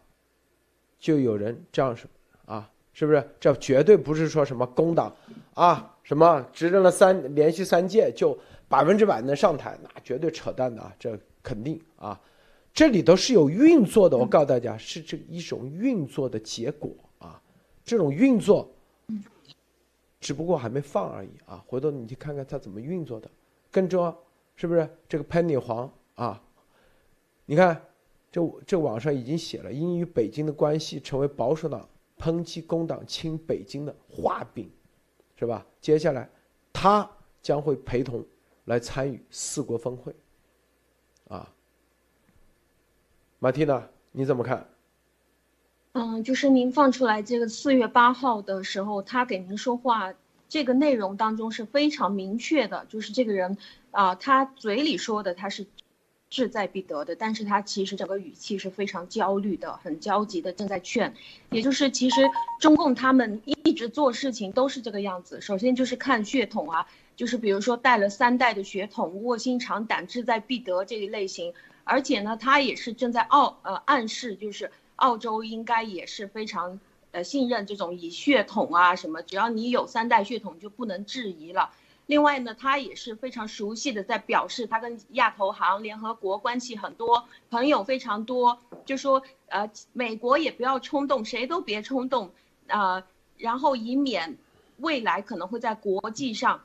[0.99, 2.07] 就有人这样说
[2.45, 3.27] 啊，是不是？
[3.39, 5.13] 这绝对不是说什么工党
[5.55, 5.87] 啊。
[6.03, 9.77] 什么执政了三连续三届就百分之百能上台？
[9.81, 10.93] 那绝对扯淡的啊！
[10.99, 12.19] 这肯定啊，
[12.73, 14.17] 这里头是有运作的。
[14.17, 17.41] 我告诉大家，是这一种运作的结果啊，
[17.85, 18.69] 这种运作，
[20.19, 21.63] 只不过还没放而已啊。
[21.65, 23.29] 回头你去看看它怎么运作的。
[23.71, 24.15] 更重要
[24.55, 26.41] 是不是这个喷女皇啊？
[27.45, 27.81] 你看，
[28.31, 34.71] 这这网上已经写了，因与北京的关系成为保守党抨击工党亲北京的画饼，
[35.35, 35.65] 是吧？
[35.81, 36.29] 接下来
[36.71, 37.09] 他
[37.41, 38.25] 将会陪同
[38.65, 40.15] 来参与四国峰会。
[41.27, 41.51] 啊，
[43.39, 44.65] 马蒂娜，你怎么看？
[45.93, 50.13] 嗯，就是您放出来这个四月八号的时候，他给您说话，
[50.47, 53.57] 这个内容当中是非常明确的，就是这个人
[53.91, 55.65] 啊，他嘴里说的他是
[56.31, 61.13] 志在必得的，但是他其实整个语气是非常焦虑的，很焦急的，正在劝，
[61.51, 62.21] 也就是其实
[62.59, 66.87] 中共他们一直做事情都是这个样子，首先就是看血统啊。
[67.17, 76.79] 就是比如说带了三代的血统，卧薪尝胆，志在必得这一类型，而且呢，他也是正在澳呃暗示，就是澳洲应该也是非常
[77.11, 81.69] 呃信任这种以血统啊什么，只要你有三代血统就不能质疑了。
[82.11, 92.31] 另外呢，他也是非常熟悉的在表示，他跟亚投行、联合国关系很多，朋友非常多，就说呃美国也不要冲动，谁都别冲动
[92.67, 94.37] 啊，然后以免
[94.75, 96.63] 未来可能会在国际上。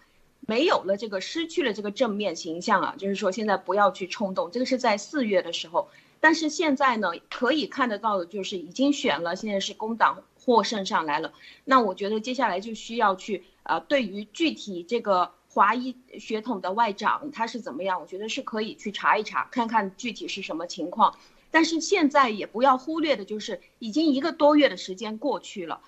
[0.48, 4.50] 没有了这个，失去了这个正面形象啊，就是说现在不要去冲动。
[4.50, 5.88] 这个是在四月的时候，
[6.20, 11.34] 但是现在呢，可以看得到的就是已经选了，现在是工党获胜上来了。
[11.66, 21.14] 那我觉得接下来就需要去呃，对于具体这个华裔血统的外长他是怎么样，我觉得是可以去查一查，看看具体是什么情况。
[21.50, 25.80] 但是现在也不要忽略的就是，已经一个多月的时间过去了，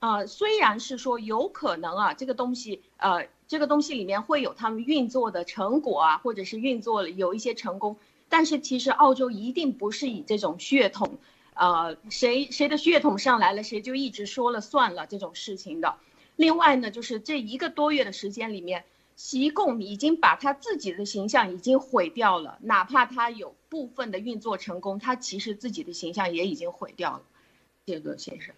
[0.00, 3.28] 呃，虽然是说有可能啊，这个东西呃。
[3.50, 7.96] 这个东西里面会有他们运作的成果啊，或者是运作了有一些成功，
[8.28, 11.18] 但是其实澳洲一定不是以这种血统，
[11.60, 15.94] 呃，谁谁的血统上来了，谁就一直说了算了这种事情的。
[16.36, 18.82] 另外呢，就是这一个多月的时间里面，
[19.14, 27.22] 习共已经把他自己的形象已经毁掉了，哪怕他有部分的运作成功，他其实自己的形象也已经毁掉了。
[27.84, 28.54] 谢德先生，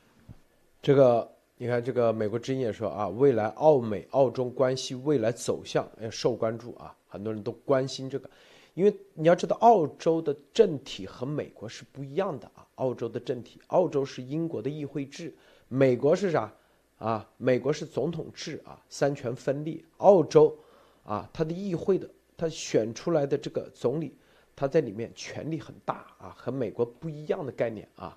[0.80, 1.28] 这个。
[1.58, 8.28] 你看，这个美国之音也说啊，未来澳美澳中关系未来走向要受关注啊，很多人都关心这个，
[8.74, 12.66] 因为你要知道，澳洲的政体和美国是不一样的啊。
[12.76, 15.34] 澳洲的政体，澳洲是英国的议会制，
[15.68, 16.52] 美国是啥
[16.98, 17.28] 啊？
[17.36, 19.84] 美国是总统制啊，三权分立。
[19.98, 20.56] 澳洲
[21.04, 24.16] 啊，它的议会的，它选出来的这个总理，
[24.56, 28.16] 他在里面权力很大啊，和美国不一样的概念啊，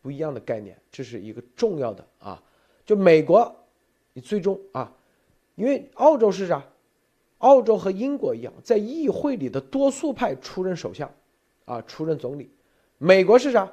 [0.00, 2.40] 不一样的概念，这是一个重要的啊。
[2.84, 3.54] 就美国，
[4.12, 4.94] 你最终啊，
[5.56, 6.64] 因为澳洲是啥？
[7.38, 11.12] 澳洲和英国一样，在议会里的多数派出任首相，
[11.64, 12.50] 啊，出任总理。
[12.98, 13.70] 美国是啥？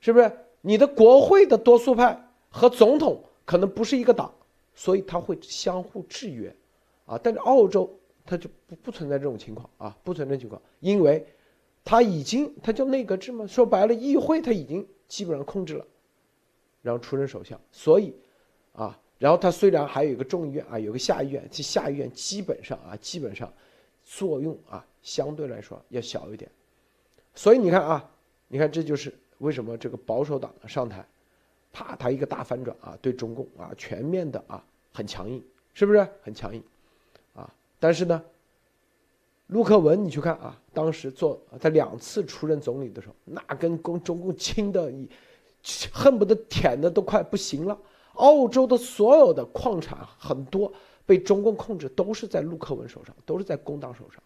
[0.00, 2.18] 是不是你的国会的多数派
[2.48, 4.32] 和总统可能不是一个党，
[4.74, 6.54] 所以他会相互制约，
[7.06, 7.90] 啊，但是澳洲
[8.24, 11.26] 它就不不存在这种情况啊，不存在情况，因为
[11.84, 15.86] 他已经他叫内阁制嘛，说白了，议会他已经基本上控制了，
[16.82, 18.14] 然后出任首相，所以。
[18.72, 23.52] 啊，然后他虽然还有一个众议院啊，有个下议院，这下议院基本上啊，基本上
[24.02, 26.50] 作用啊，相对来说要小一点。
[27.34, 28.10] 所以你看啊，
[28.48, 31.06] 你看这就是为什么这个保守党上台，
[31.70, 36.64] 啪，他一个大反转啊，对中共啊全面的啊很强硬，是不是很强硬？
[37.34, 38.24] 啊，但是呢，
[39.48, 44.90] 陆克文你去看啊，当时做他两次出任总理的时候，那跟共中共亲的，
[45.92, 47.78] 恨不得舔的都快不行了。
[48.14, 50.72] 澳洲的所有的矿产很多
[51.06, 54.22] 被中共控制，都是在陆克文手上，都是在工党手上。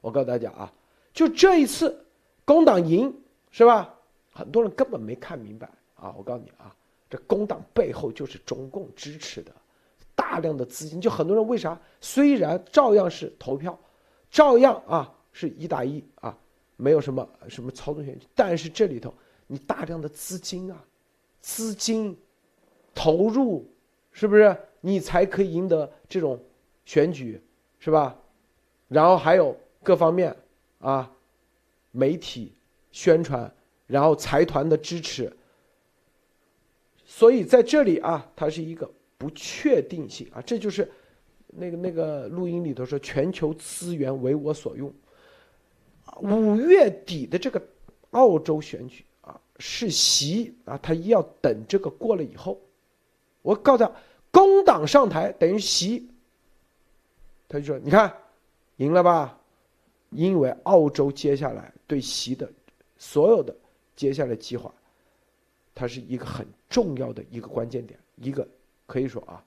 [0.00, 0.72] 我告诉大家啊，
[1.12, 2.04] 就这一次，
[2.44, 3.14] 工党赢
[3.50, 3.94] 是吧？
[4.32, 6.14] 很多人根本没看明白啊！
[6.16, 6.74] 我告诉你啊，
[7.08, 9.52] 这工党背后就是中共支持的，
[10.14, 11.00] 大量的资金。
[11.00, 11.80] 就很多人为啥？
[12.00, 13.78] 虽然照样是投票，
[14.30, 16.36] 照样啊是一打一啊，
[16.76, 19.14] 没有什么什么操纵权，但是这里头
[19.46, 20.84] 你大量的资金啊，
[21.40, 22.16] 资金。
[22.96, 23.70] 投入，
[24.10, 26.42] 是不是你才可以赢得这种
[26.86, 27.38] 选举，
[27.78, 28.18] 是吧？
[28.88, 30.34] 然后还有各方面
[30.78, 31.12] 啊，
[31.90, 32.54] 媒体
[32.90, 33.52] 宣传，
[33.86, 35.30] 然后财团的支持。
[37.04, 40.90] 所以在这里啊，它是一个不确定性啊，这就是
[41.48, 44.90] 那个那个录音里头说全球资源为我所用。
[46.22, 47.62] 五月底的这个
[48.12, 52.58] 澳洲选举啊，是习啊，他要等这个过了以后。
[53.46, 53.92] 我告诉他，
[54.32, 56.10] 工党上台等于习，
[57.48, 58.12] 他就说：“你看，
[58.78, 59.38] 赢了吧？
[60.10, 62.50] 因为澳洲接下来对习的
[62.98, 63.54] 所有的
[63.94, 64.72] 接下来计划，
[65.76, 68.46] 它是一个很重要的一个关键点，一个
[68.84, 69.40] 可以说啊，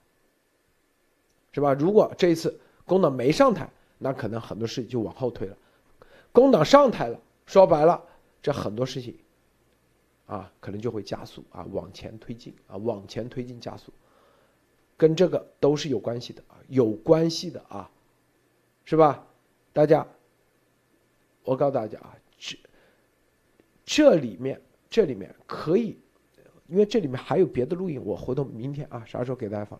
[1.52, 1.74] 是吧？
[1.74, 5.56] 如果这一次工党没上台，那可能很多事情就往后推了；
[6.32, 8.02] 工党上台了，说白了，
[8.42, 9.14] 这很多事情
[10.30, 13.92] 啊，可能就会加速啊，往前推进啊，往前推进加速，
[14.96, 17.90] 跟这个都是有关系的啊，有关系的啊，
[18.86, 19.26] 是吧？
[19.74, 20.08] 大家。
[21.46, 22.56] 我告诉大家啊，这
[23.84, 25.98] 这里面这里面可以，
[26.68, 29.80] 因为这里面还有别的录音，我回头明天啊啥时候给大家放。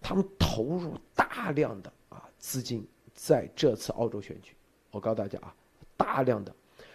[0.00, 4.54] 他们投入大量的啊资金在这次澳洲选举，
[4.92, 5.52] 我告诉大家啊，
[5.96, 6.54] 大量的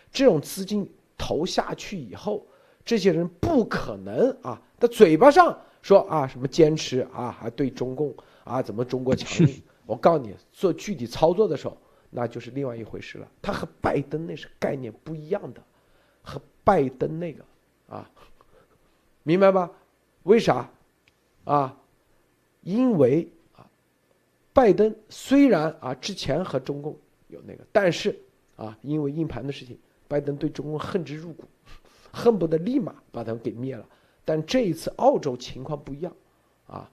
[0.10, 2.48] 这种资金投下去以后，
[2.86, 8.14] 这些人不可能啊，他嘴巴上说啊什么坚持啊，还对中共
[8.44, 11.78] 啊怎么中国强硬， 我告诉你，做具体操作的时候。
[12.16, 15.60] 那就是另外一回事了，他和拜登那是概念不一样的，
[16.22, 17.44] 和拜登那个
[17.90, 18.08] 啊，
[19.24, 19.72] 明白吧？
[20.22, 20.70] 为啥？
[21.44, 21.76] 啊，
[22.62, 23.28] 因为
[23.58, 23.66] 啊，
[24.54, 26.96] 拜登虽然啊之前和中共
[27.30, 28.16] 有那个，但是
[28.58, 29.76] 啊，因为硬盘的事情，
[30.08, 31.46] 拜登对中共恨之入骨，
[32.14, 33.86] 恨不得立马把他们给灭了。
[34.24, 36.16] 但这一次澳洲情况不一样，
[36.68, 36.90] 啊，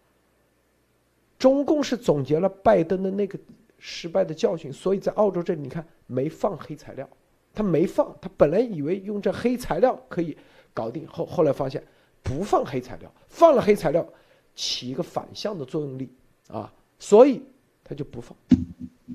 [1.38, 3.38] 中共是总结了拜登的那个。
[3.82, 7.08] 失败的教训，所以在澳洲这里，你看没放黑材料，
[7.54, 10.36] 他没放，他本来以为用这黑材料可以
[10.74, 11.82] 搞定，后后来发现
[12.22, 14.06] 不放黑材料，放了黑材料
[14.54, 16.12] 起一个反向的作用力
[16.48, 17.42] 啊，所以
[17.82, 18.36] 他就不放，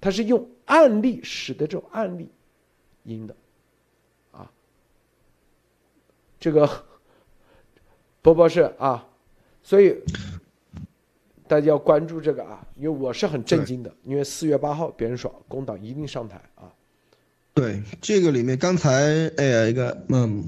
[0.01, 2.27] 他是用案例使得这种案例
[3.03, 3.35] 赢的
[4.31, 4.51] 啊，
[6.45, 6.69] 这个
[8.21, 9.03] 波波是啊，
[9.63, 9.97] 所以。
[11.47, 16.73] 大家要关注这个啊，因为我是很震惊的，因为四月八号别人说工党一定上台啊。
[17.53, 20.43] 对，这个里面刚才哎呀一个嗯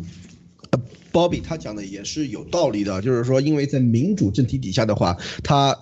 [1.18, 5.76] 鲍比他讲的也是有道理的，就是说因为在民主政体底下的话，他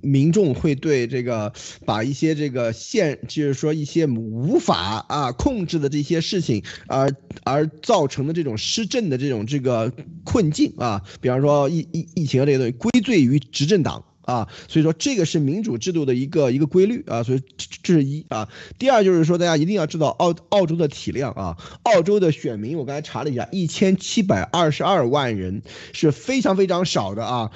[0.00, 1.52] 民众会对这个
[1.84, 7.12] 把一些这个现就是说一些无法啊控制的这些事情而
[7.44, 9.92] 而造成的这种施政的这种这个
[10.24, 14.02] 困境啊，比方说疫疫疫情这些东西归罪于执政党。
[14.28, 18.46] 啊，所以说这个是民主制度的一个一个规律啊，所以这这是一啊。
[18.78, 25.62] 第二就是说，大家一定要知道澳澳洲的体量啊，澳洲的选民我刚才查了一下，一千七百二十二万人
[25.94, 27.50] 是非常非常少的啊，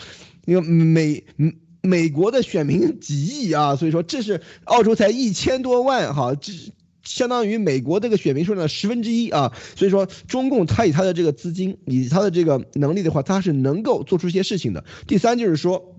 [0.47, 1.25] 因为美
[1.83, 6.55] 美国的选民几亿啊，所以说这是澳洲才一千多万哈，这
[7.05, 14.83] 相当于美国这个选民数量的十分之一啊，所以说中共他以他的这个资金，以他的这个能力的话，他是能够做出一些事情的。
[15.07, 15.97] 第三就是说。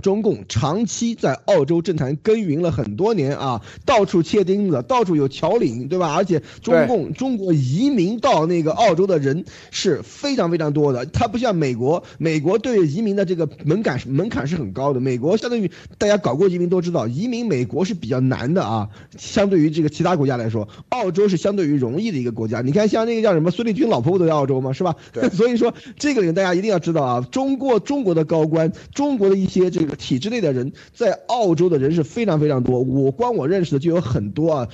[0.00, 6.14] 中共长期在澳洲政坛耕耘了很多年啊，到处切钉子，到处有桥领，对吧？
[6.14, 11.04] 而且中共中国移民到那个澳洲的人是非常非常多的。
[11.06, 15.00] 它不像美国，美国对移民的这个门槛门槛是很高的。
[15.00, 18.88] 美国相当于大家搞过移民都知道，移民美国是比较难的啊。
[19.18, 22.62] 相对于这个其他国家来说，澳洲是相对于容易的一个国家。
[22.62, 24.72] 你看，像那个叫什么孙立军老婆不都在澳洲吗？
[24.72, 24.96] 是吧？
[25.34, 29.81] 所以说这个里面大家一定要知道啊，中国中国的高官，中国的一些这。
[29.82, 34.68] 这个体制内的人在澳洲的人是非常非常多，我光我认识的就有很多啊，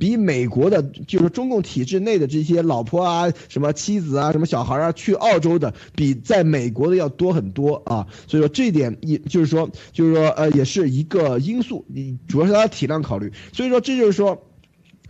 [0.00, 8.08] 比美国的，就是中共体制内的这些老婆啊、什么妻子啊、什么小孩啊，去澳洲的比在美国的要多很多啊。
[8.26, 13.32] 所以说这一点也就是说，就是说呃，也是一个因素，你主要是他的体量考虑。
[13.52, 14.45] 所以说这就是说。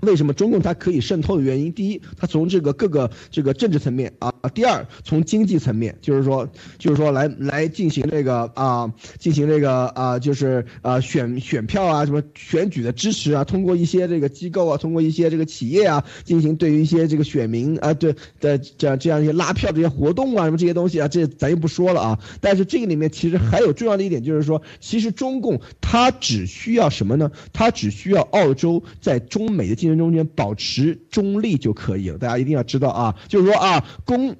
[0.02, 1.72] 为什么中共它可以渗透的原因？
[1.72, 22.18] 第一，它从这个各个这个政治层面啊；第二，从经济层面，就是说，就是说来来进行这个啊，进行这个啊，就是啊选选票啊，什么选举的支持啊，通过一些这个机构啊，通过一些这个企业啊，进行对于一些这个选民啊，对的这样这样一些拉票这些活动啊，什么这些东西啊，这咱就不说了啊。
[22.40, 27.30] 但是这个里面其实还有重要的一点，就是说，其实中共它只需要什么呢？
[27.52, 34.34] 它只需要澳洲在中美的中间保持中立就可以了，大家一定要知道啊，就是说啊，工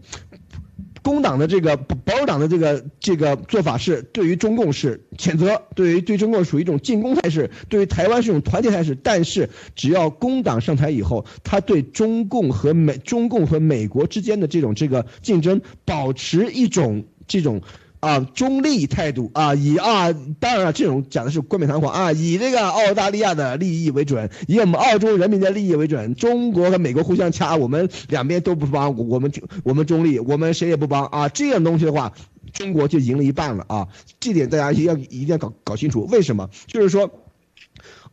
[1.03, 8.97] 工党的这个保守党的这个这个做法是对于中共是谴责，对于对中共属于一种进攻态势，对于台湾是一种团结态势。
[8.97, 17.61] 但是只要工党上台以后，他对中共和美中共和美国之间的这种这个竞争保持一种这种。
[18.01, 29.33] 啊，中立态度啊，以啊，当然了，这种讲的是冠冕堂皇啊，以这个澳大利亚的利益为准，以我们澳洲人民的利益为准，中国和美国互相掐，我们两边都不帮，我们
[29.65, 32.13] 我们中立，我们谁也不帮啊，这样东西的话，
[32.53, 33.89] 中国就赢了一半了啊，
[34.21, 36.51] 这点大家一定要一定要搞搞清楚，为什么？
[36.67, 37.11] 就是说。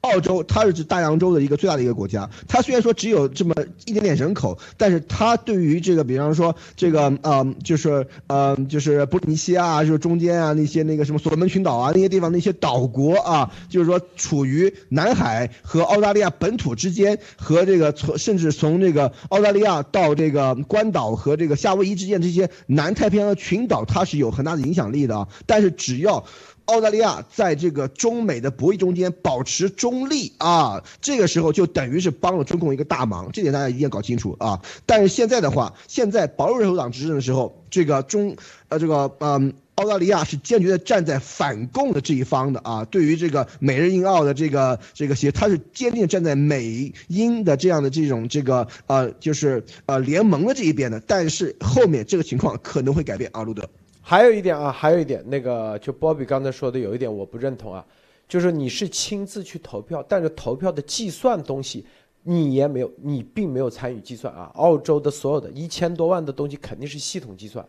[0.03, 25.29] 澳洲它是指大洋洲的一个最大的一个国家，它虽然说只有这么一点点人口，但是它对于这个，比方说这个，嗯，就是呃，就是波利尼西亚，就是中间啊那些那个什么所罗门群岛啊那些地方那些岛国啊，就是说处于南海和澳大利亚本土之间，和这个从甚至从这个澳大利亚到这个关岛和这个夏威夷之间这些南太平洋的群岛，它是有很大的影响力的。
[25.45, 26.25] 但是只要
[26.65, 34.61] 澳大利亚在这个中美的博弈中间保持中立啊，这个时候就等于是帮了中共一个大忙，这点大家一定要搞清楚啊。
[34.85, 38.35] 但是现在的话，现在保守党执政的时候，这个中
[38.69, 39.53] 呃这个嗯。
[39.75, 51.01] 澳大利亚是坚决的站在反共的这一方的啊，对于这个美日印澳的这个这个协，他是坚定站在美英的这样的这种这个呃就是呃联盟的这一边的。
[51.07, 53.67] 但是后面这个情况可能会改变啊，路德。
[54.05, 57.83] 还有一点啊，还有一点，那个就波比刚才说的有一点我不认同啊，
[58.27, 61.85] 就是你是亲自去投票，但是投票的计算东西
[62.23, 64.51] 你也没有，你并没有参与计算啊。
[64.55, 67.65] 澳洲的所有的一千多万的东西肯定是系统计算。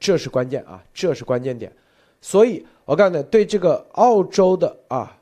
[0.00, 1.72] 这是关键啊，这是关键点，
[2.20, 5.16] 所以我告诉你，对这个澳洲的啊，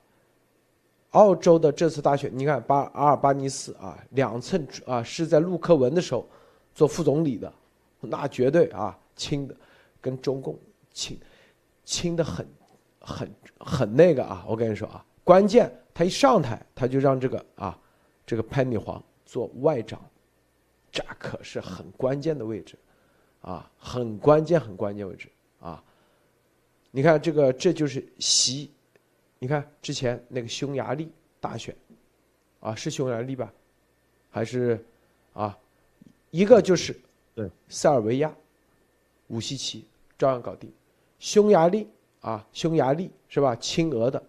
[1.11, 6.27] 澳洲的这次大选，你看巴阿尔巴尼斯啊，两次啊是在陆克文的时候
[6.75, 7.53] 做副总理的，
[8.01, 9.55] 那绝对啊亲的，
[10.03, 10.59] 跟中共
[10.93, 11.19] 亲
[11.85, 12.47] 亲的很
[13.01, 17.81] 很很那个啊，我跟你说啊，关键他一上台，他就让这个啊
[18.27, 19.99] 这个潘女皇做外长，
[20.91, 22.79] 这可是很关键的位置。
[23.43, 25.29] 啊，很关键，很关键位置
[25.59, 25.83] 啊！
[26.93, 28.71] 你看这个，这就是习。
[29.41, 31.75] 你看之前那个匈牙利大选，
[32.61, 33.53] 啊，是匈牙利吧？
[34.31, 34.87] 还是
[35.33, 35.59] 啊？
[36.31, 36.97] 一个就是
[37.35, 38.33] 对塞尔维亚，
[39.27, 39.89] 武西奇
[40.23, 40.73] 照样搞定。
[41.19, 43.57] 匈牙利啊，匈牙利是吧？
[43.57, 44.23] 亲俄的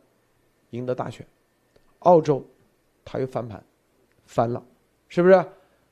[0.72, 1.24] 赢得大选，
[2.00, 2.44] 澳洲
[3.06, 3.64] 他又翻盘，
[4.26, 4.64] 翻了，
[5.08, 5.46] 是不是？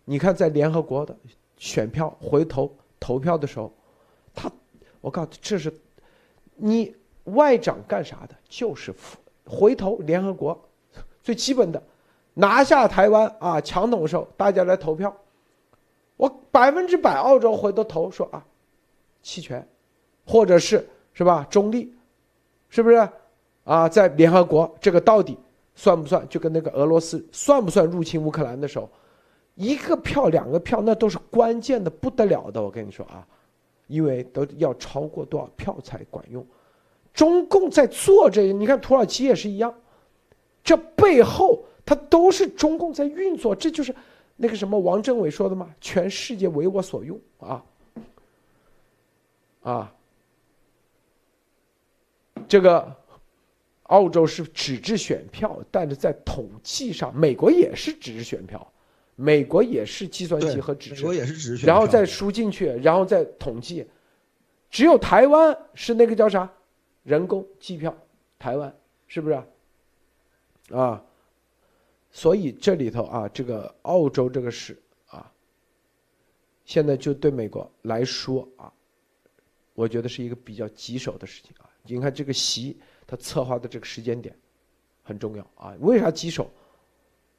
[0.06, 1.16] 你看在联合国的
[1.58, 2.76] 选票回头。
[3.00, 3.74] 投票的时候，
[4.32, 4.52] 他，
[5.02, 5.74] 我告诉这是，
[6.56, 8.36] 你外长干啥的？
[8.48, 8.94] 就是
[9.44, 10.70] 回头联合国
[11.24, 11.82] 最基本的，
[12.36, 15.16] 拿下台湾啊，强统的时候大家来投票，
[16.16, 18.46] 我百分之百澳洲回头投说啊，
[19.24, 19.68] 弃权，
[20.26, 21.94] 或者是是吧中立，
[22.70, 23.10] 是不是？
[23.64, 25.38] 啊，在联合国这个到底
[25.76, 26.28] 算不算？
[26.28, 28.90] 就跟那个俄罗斯算不算入侵乌克兰的时候？
[29.56, 32.62] 一个票两个票，那都是关键的不得了的。
[32.62, 33.28] 我跟你说啊，
[33.88, 36.44] 因为都要超过多少票才管用。
[37.14, 39.74] 中共在做这个，你看土耳其也是一样，
[40.64, 43.54] 这背后它都是中共在运作。
[43.54, 43.94] 这就是
[44.38, 47.64] 那个什么王政委说的嘛，全世界为我所用啊
[49.62, 49.94] 啊！
[52.52, 52.94] 这个
[53.84, 58.74] 澳洲是纸质选票，但是在统计上，美国也是纸质选票。
[59.16, 63.88] 美国也是计算机和纸质，美国也是纸质，然后再输进去，然后再统计。
[64.70, 66.52] 只有台湾是那个叫啥，
[67.04, 67.96] 人工计票，
[68.38, 68.76] 台湾
[69.08, 69.42] 是不是？
[70.76, 71.02] 啊，
[72.12, 74.78] 所以这里头啊，这个澳洲这个事
[75.08, 75.32] 啊，
[76.66, 78.74] 现在就对美国来说啊，
[79.74, 81.71] 我觉得是一个比较棘手的事情啊。
[81.84, 84.36] 你看这个习他策划的这个时间点
[85.04, 86.50] 很重要啊，为啥棘手？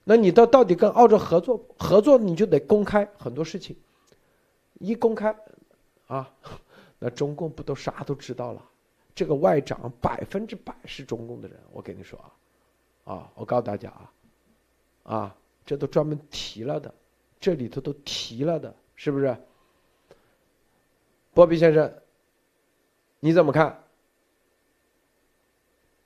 [0.04, 3.76] 那你到到底跟澳洲合作合作，你就得公开很多事情，
[4.80, 5.34] 一公开，
[6.08, 6.28] 啊，
[6.98, 8.68] 那中共不都啥都知道了？
[9.14, 12.18] 这个外长百分之百是中共的人，我跟你说
[13.04, 14.12] 啊，啊，我告诉大家啊，
[15.04, 16.92] 啊，这都专门提了的，
[17.38, 19.36] 这里头都提了的，是不是？
[21.32, 21.92] 波比先生，
[23.20, 23.81] 你怎么看？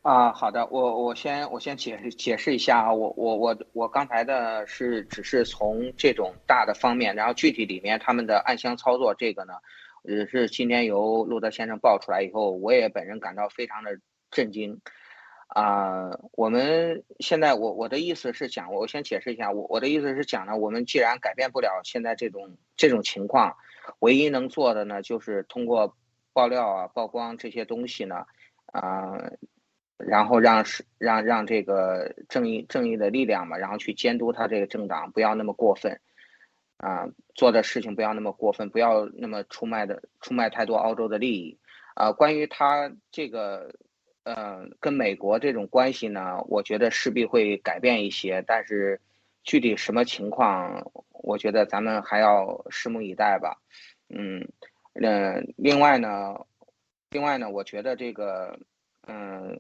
[0.07, 9.55] 啊，好的，我我先我先解释解释一下啊，我我我我刚才的是只是从这种大的方面，然后具体里面他们的暗箱操作这个呢，
[10.05, 13.99] 也是今天由路德先生爆出来以后，我也本人感到非常的
[14.31, 14.81] 震惊。
[15.49, 23.57] 啊，我们现在我我的意思是讲，我先解释一下，我我的意思是讲呢，我们既然改变不了现在这种这种情况，
[23.99, 25.97] 唯一能做的呢，就是通过
[26.33, 28.25] 爆料啊、曝光这些东西呢，
[28.67, 29.19] 啊。
[29.99, 35.99] 然后让是让让这个正义正义的力量嘛，然后去监督他这个政党，不要那么过分，
[36.77, 41.59] 啊，做的事情不要那么过分，不要那么出卖的出卖太多澳洲的利益，
[41.95, 43.75] 啊，关于他这个，
[44.25, 49.01] 呃，跟美国这种关系呢，我觉得势必会改变一些，但是
[49.45, 53.57] 具体什么情况，我觉得咱们还要拭目以待吧，
[54.11, 54.47] 嗯，
[54.93, 56.35] 嗯，另外呢，
[57.09, 58.59] 另外呢，我觉得这个，
[59.07, 59.59] 嗯。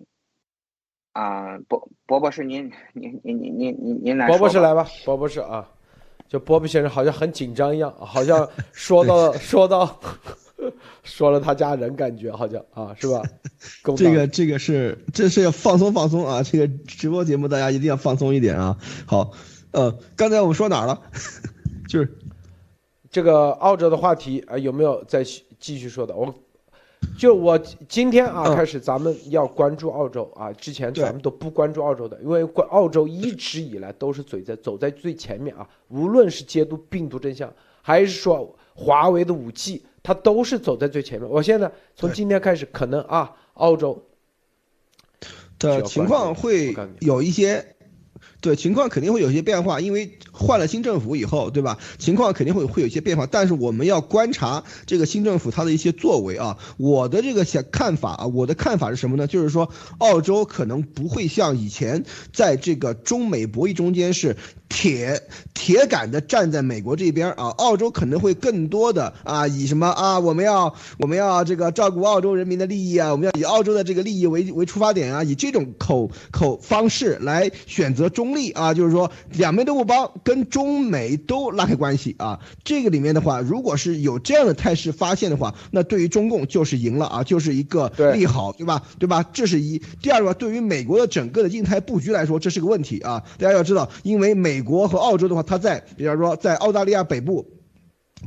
[1.16, 4.26] 啊，博博博士，您您您您您您您来。
[4.26, 5.66] 博博士来吧，博博士啊，
[6.28, 9.98] 就波比先生好像很紧张一样，好像说到 说到
[11.04, 13.22] 说了他家人，感觉好像啊，是吧？
[13.96, 18.76] 这个这个是这是要放松放松啊，这个直播节目大家一定要放松一点啊。
[19.06, 19.32] 好，
[19.70, 21.00] 呃，刚才我们说哪儿了？
[21.88, 22.18] 就是
[23.10, 26.14] 这个澳洲的话题啊，有没有再继续说的？
[26.14, 26.34] 我。
[27.18, 30.52] 就我今天啊开始，咱们要关注澳洲啊。
[30.52, 35.68] 之前咱们都不关注澳洲的，因为关澳洲一直以来都是走在走在最前面啊。
[35.88, 41.30] 无论是揭露病毒真相，还是说华为的五 G，它都是走在最前面。
[41.30, 44.02] 我现在从今天开始，可能啊，澳洲
[45.58, 47.72] 的情况会有一些。
[48.40, 51.78] 对情况肯定会有些变化，因为换了新政府以后，对吧？
[51.98, 56.58] 情况肯定会会有一些变化，但是我们要观察这个新政府它的一些作为啊。
[56.76, 59.26] 我的这个想看法啊，我的看法是什么呢？
[59.26, 64.36] 就是说，澳洲可能不会像以前在这个中美博弈中间是。
[64.68, 65.22] 铁
[65.54, 82.40] 铁杆的站在美国这边啊，澳洲可能会更多的啊，以什么啊，我们要我们要这个照顾澳洲人民的利益啊，我们要以澳洲的这个利益为为出发点啊，以这种口口方式来选择中立啊，就是说两边都不帮，跟中美都拉开关系啊。
[82.64, 88.82] 这个里面的话，如果是有这样的态势发现的话，那对于中共就是赢了啊，就是一个利好，对吧？
[88.98, 89.24] 对吧？
[89.32, 89.80] 这是一。
[90.02, 93.22] 第二个，对于美国的整个的印太布局来说，这是个问题啊。
[93.38, 94.56] 大家要知道，因为美。
[94.56, 97.46] 美国和澳洲的话，它在，比方说在澳大利亚北部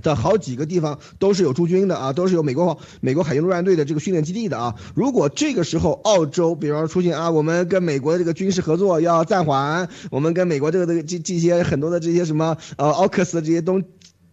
[0.01, 4.75] 的好几个地方都是有驻军的啊，都是有美国美国海军陆战队的这个训练基地的啊。
[4.95, 13.83] 如果这个时候澳洲，比方说出现啊，我们跟美国的这个军事合作要暂缓，我们跟美国这个这个这这些很多的这些什么呃奥克斯这些东。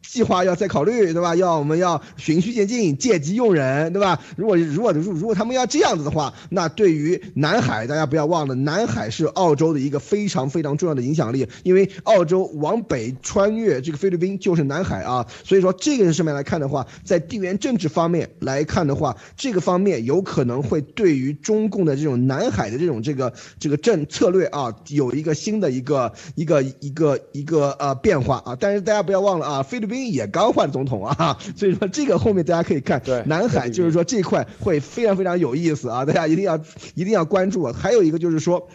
[0.08, 1.36] 计划要再考虑，对吧？
[1.36, 4.20] 要我们要循序渐进，借机用人，对吧？
[4.36, 15.26] 如果如果如如果他们要这样子的话，那对于南海，大家不要忘了，南海是澳洲的一个非常非常重要的影响力，因为澳洲往北穿越这个菲律宾就是南海啊。
[15.44, 28.56] 所以说这个上面来看的话，在地缘政治方面来看的话，这个方面有可能会对于中共的这种南海的这种这个这个政策略啊，有一个新的一个一个一个一个呃变化啊。
[28.58, 29.95] 但是大家不要忘了啊，菲律宾。
[30.04, 36.56] 也刚换总统啊， 所以说这个后面大家可以看，南海就是说这块会非常非常有意思啊，大家一定要
[36.94, 37.64] 一定要关注。
[37.72, 38.68] 还有一个就是说。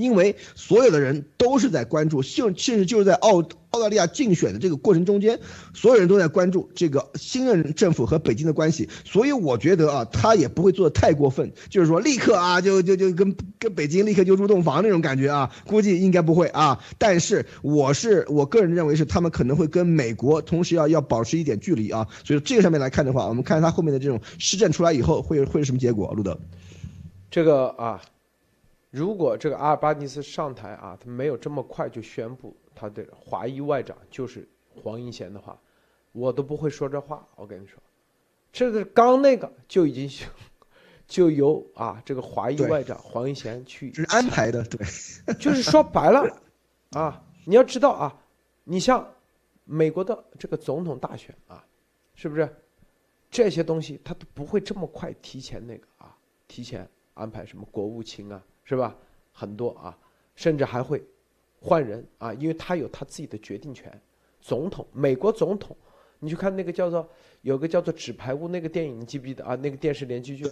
[0.00, 5.38] 因为所有的人都是在关注，甚甚至就是在澳澳大利亚竞选的这个过程中间，
[5.74, 16.82] 所有人都在关注这个新任政府和北京的关系，所以我觉得啊，他也不会做的太过分，就是说立刻啊就就就跟跟北京立刻就入洞房那种感觉啊，估计应该不会啊。
[16.98, 26.12] 但是我是我个人认为是他们可能会跟美国同时要要保持一点距离啊，所以这个上面来看的话，我们看他后面的这种施政出来以后会会是什么结果？
[26.14, 26.40] 路德，
[27.30, 28.02] 这个啊。
[28.90, 35.56] 如果这个阿尔巴尼斯上台啊，他没有这么快就宣布他的华裔外长就是黄英贤的话，
[36.12, 37.24] 我都不会说这话。
[37.36, 37.80] 我跟你说，
[38.52, 40.28] 这个刚那个就已经
[41.06, 44.84] 就由啊这个华裔外长黄英贤去安排的，对，
[45.38, 46.26] 就是说白了
[46.90, 48.20] 啊，你要知道啊，
[48.64, 49.08] 你像
[49.64, 51.64] 美国的这个总统大选啊，
[52.14, 52.48] 是不是
[53.30, 56.16] 这些东西他都不会这么快提前那个啊，
[56.48, 58.42] 提前安排什么国务卿啊？
[58.70, 58.96] 是吧？
[59.32, 59.98] 很多啊，
[60.36, 61.04] 甚至还会
[61.60, 63.90] 换人啊，因为他有他自己的决定权。
[64.40, 65.76] 总统，美国总统，
[66.20, 67.08] 你去看那个叫做
[67.42, 69.56] 有个叫做《纸牌屋》那个电影，你记不记得啊？
[69.56, 70.48] 那个电视连续剧，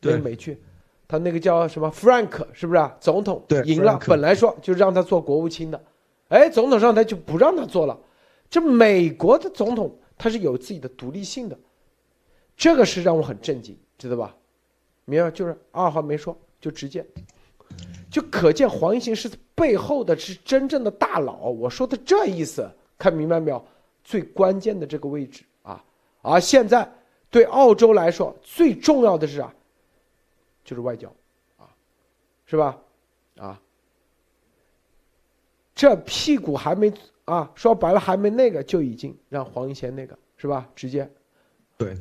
[0.00, 0.58] 对美剧，
[1.06, 2.96] 他那个叫什么 Frank 是不是啊？
[2.98, 5.84] 总统赢了，本来说就让他做国务卿的，
[6.28, 8.00] 哎，总统上台就不让他做了。
[8.48, 11.58] 这美国的总统他是有自己的独立性的，
[12.56, 14.34] 这个是让我很震惊，知道吧？
[15.04, 15.30] 明白？
[15.30, 17.04] 就是二话没说，就直接。
[18.10, 23.64] 就可见黄一行是背后的是真正的大佬，我说的这意思，看明白没有？
[24.02, 25.84] 最关键的这个位置啊，
[26.22, 26.90] 而现在
[27.28, 29.54] 对澳洲来说最重要的是啊，
[30.64, 31.14] 就是外交，
[31.58, 31.68] 啊，
[32.46, 32.78] 是吧？
[33.36, 33.60] 啊，
[35.74, 36.92] 这屁股还没
[37.26, 40.68] 啊，说白了还没那个，就已经让黄一贤那个是吧？
[40.74, 41.08] 直接，
[41.76, 41.94] 对，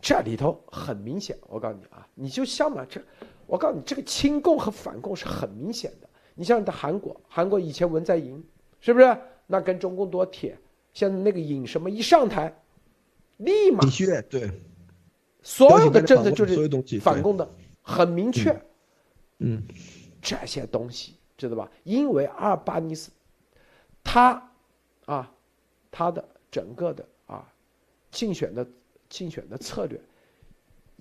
[0.00, 3.02] 这里头很明显，我告诉你啊，你就像嘛这。
[3.50, 6.08] 我告诉你，这个亲共和反共是很明显的。
[6.36, 8.40] 你像在韩国，韩国以前文在寅，
[8.78, 9.18] 是不是？
[9.48, 10.56] 那跟中共多铁。
[10.94, 12.56] 现在那个尹什么一上台，
[13.38, 13.80] 立马
[14.28, 14.48] 对，
[15.42, 17.50] 所有的政策就是反共的，
[17.82, 18.56] 很明确。
[19.38, 19.60] 嗯，
[20.22, 21.68] 这些东西知道吧？
[21.82, 23.10] 因为阿尔巴尼斯，
[24.04, 24.48] 他
[25.06, 25.32] 啊，
[25.90, 27.52] 他的整个的啊，
[28.12, 28.64] 竞选的
[29.08, 30.00] 竞选的策略。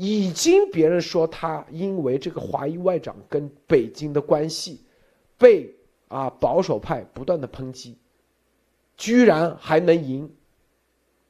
[0.02, 4.80] 已经别人说他因为这个华裔外长跟北京的关系，
[5.38, 5.76] 被
[6.08, 7.98] 啊保守派不断的抨击，
[8.96, 10.32] 居然还能赢，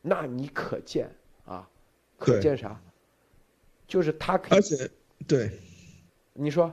[0.03, 1.09] 那你可见
[1.45, 1.67] 啊，
[2.19, 2.79] 可见啥？
[3.87, 4.91] 就是他可以而，且
[5.25, 5.49] 对。
[6.33, 6.71] 你说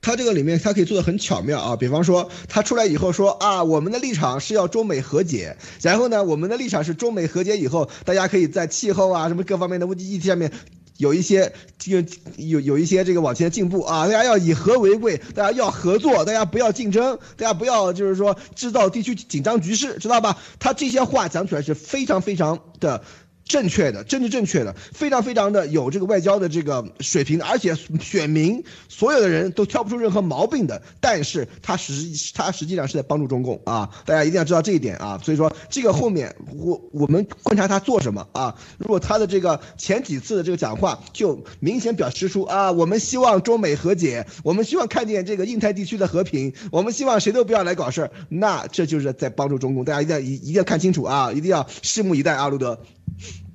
[0.00, 10.50] 他这个里面他可以做的很巧妙啊，比方说他出来以后说啊，我们的立场是要中美和解，然后呢，我们的立场是中美和解以后，大家可以在气候啊什么各方面的问题议题上面。
[10.98, 20.38] 有一些这个有有一些这个往前进步啊，大家要以和为贵，大家要合作，大家不要竞争，大家不要就是说制造地区紧张局势，知道吧？
[20.58, 23.02] 他这些话讲出来是非常非常的
[23.46, 30.82] 正确的，政治正确的，非常非常的有这个外交的这个水平，而且选民所有的人都挑不出任何毛病的。
[31.00, 31.92] 但是他实
[32.34, 35.20] 他实际上是在帮助中共啊，大家一定要知道这一点啊。
[35.22, 38.56] 所以说这个后面我我们观察他做什么啊？
[38.78, 49.84] 如果他的这个前几次的这个讲话就明显表示出啊，我们希望中美和解，我们希望看见这个印太地区的和平，我们希望谁都不要来搞事儿，那这就是在帮助中共。
[49.84, 52.80] 大家一定要一一定要看清楚啊，一定要拭目以待啊，路德。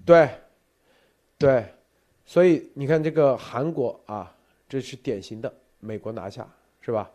[0.06, 0.30] 对，
[1.38, 1.66] 对，
[2.26, 4.36] 所以你看这个韩国啊，
[4.68, 6.48] 这是典型的美国拿下
[6.82, 7.10] 是吧？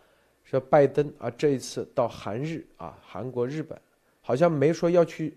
[0.45, 3.77] 说拜登啊，这一次到韩日啊，韩国、日本，
[4.21, 5.37] 好像没说要去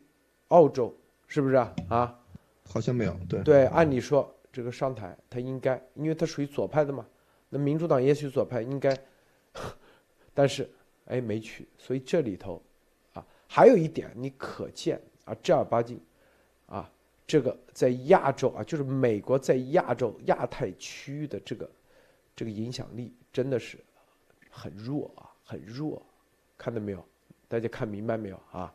[0.50, 0.96] 澳洲，
[1.28, 1.76] 是不是啊？
[1.90, 2.20] 啊，
[2.68, 7.04] 好像没有，对对，按理说这个上台他应该，因为他属于左派的嘛，
[7.50, 8.96] 那民主党也许左派应该，
[10.34, 10.70] 但是
[11.06, 12.62] 哎没去，所以这里头
[13.14, 16.09] 啊还有一点你可见啊正儿八经啊
[17.30, 21.70] 这个在亚洲啊就是美国在亚洲亚太区域的这个
[22.36, 23.78] 这个影响力真的是
[24.50, 26.02] 很弱啊很弱，
[26.58, 27.06] 看到没有？
[27.48, 28.74] 大家看明白没有啊？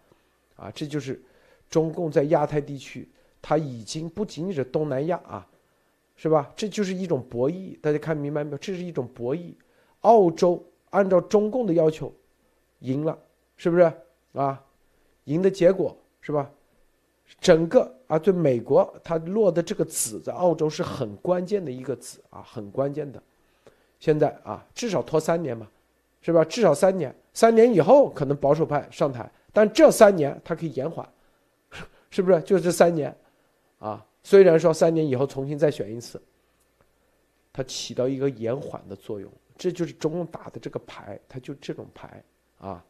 [0.54, 1.20] 啊这就是
[1.68, 3.08] 中共在亚太地区。
[3.42, 5.46] 它已经不仅仅是东南亚啊，
[6.16, 6.50] 是吧？
[6.56, 8.58] 这就是一种博弈，大家看明白没有？
[8.58, 9.52] 这是一种博弈。
[10.00, 12.14] 澳洲按照中共的要求
[12.78, 13.18] 赢了，
[13.56, 13.92] 是不是
[14.32, 14.64] 啊？
[15.24, 16.50] 赢的结果是吧？
[17.40, 23.22] 整个啊，对美国它落的这个子在澳洲是很关键的一个子啊，很关键的。
[24.00, 25.68] 现在啊，至少拖三年嘛，
[26.20, 26.44] 是吧？
[26.44, 31.08] 至少三年，三年以后可能保守派上台，但这三年它可以延缓，
[32.10, 32.40] 是不是？
[32.42, 33.14] 就这三年。
[33.78, 36.20] 啊，虽然说三年以后重新再选一次，
[37.52, 42.22] 它起到一个延缓的作用，这就是中共打的这个牌，它就这种牌
[42.58, 42.82] 啊。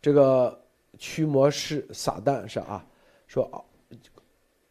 [0.00, 0.60] 这个
[0.98, 2.84] 驱魔师撒旦是啊，
[3.26, 3.64] 说，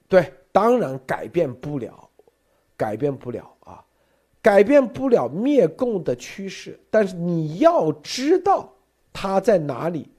[0.07, 2.09] 对，当然改变不了，
[2.75, 3.83] 改变不了啊，
[4.41, 8.73] 改变不了灭共的趋势，但是你要知道
[9.11, 10.09] 他在哪里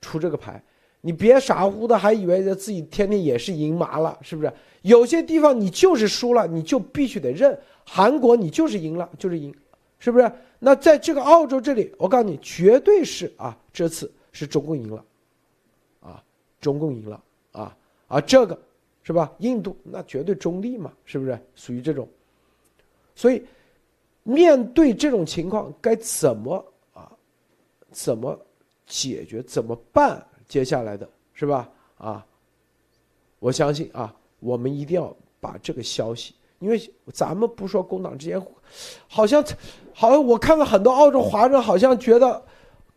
[0.00, 0.62] 出这个牌。
[1.02, 4.52] 你别傻乎乎的，还以为自己天天也是赢麻了，是不是？
[4.82, 7.58] 有些地方你就是输了，你就必须得认。
[7.86, 9.54] 韩国你就是赢了，就是赢，
[9.98, 10.30] 是不是？
[10.58, 15.02] 那在这个澳洲这里，我告诉你，绝对是啊，这次是中共赢了，
[16.60, 17.76] 中共赢了啊
[18.08, 18.58] 啊，这个
[19.02, 19.32] 是吧？
[19.38, 21.38] 印度那绝对中立嘛，是不是？
[21.54, 22.08] 属于这种。
[23.14, 23.44] 所以，
[24.22, 27.10] 面对这种情况，该怎么啊？
[27.90, 28.38] 怎么
[28.86, 29.42] 解决？
[29.42, 30.24] 怎么办？
[30.46, 31.68] 接下来的是吧？
[31.96, 32.26] 啊，
[33.38, 36.80] 我相信啊，我们一定要把这个消息，因为
[37.12, 38.40] 咱们不说工党之间，
[39.08, 39.44] 好像，
[39.92, 42.42] 好像我看到很多澳洲华人好像觉得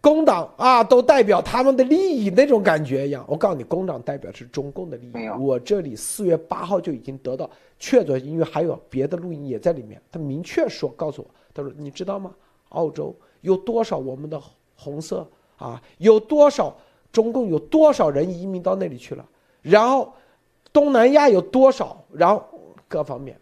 [0.04, 3.24] 工党啊都代表他们的利益那种感觉一样。
[3.26, 5.30] 我告诉你，工党代表是中共的利益。
[5.40, 7.50] 我这里四月八号就已经得到
[7.80, 12.36] 确凿，因为还有别的录音也在里面，他明确说告诉我，他说你知道吗？
[12.70, 14.38] 澳洲有多少我们的
[14.76, 15.26] 红色
[15.56, 15.82] 啊？
[16.00, 16.76] 有多少？
[17.14, 19.26] 中共有多少人移民到那里去了？
[19.62, 20.12] 然后，
[20.74, 22.04] 东南亚有多少？
[22.12, 22.44] 然后
[22.90, 23.40] 各方面，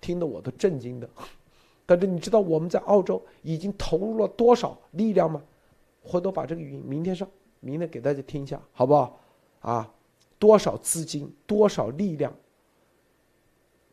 [0.00, 1.08] 听得我都震惊的。
[1.84, 5.42] 但是你知道我们在澳洲已经投入了多少力量吗？
[6.04, 7.28] 回头把这个语音明天上，
[7.60, 9.18] 明天给大家听一下，好不好？
[9.60, 9.92] 啊，
[10.38, 12.32] 多少资金，多少力量？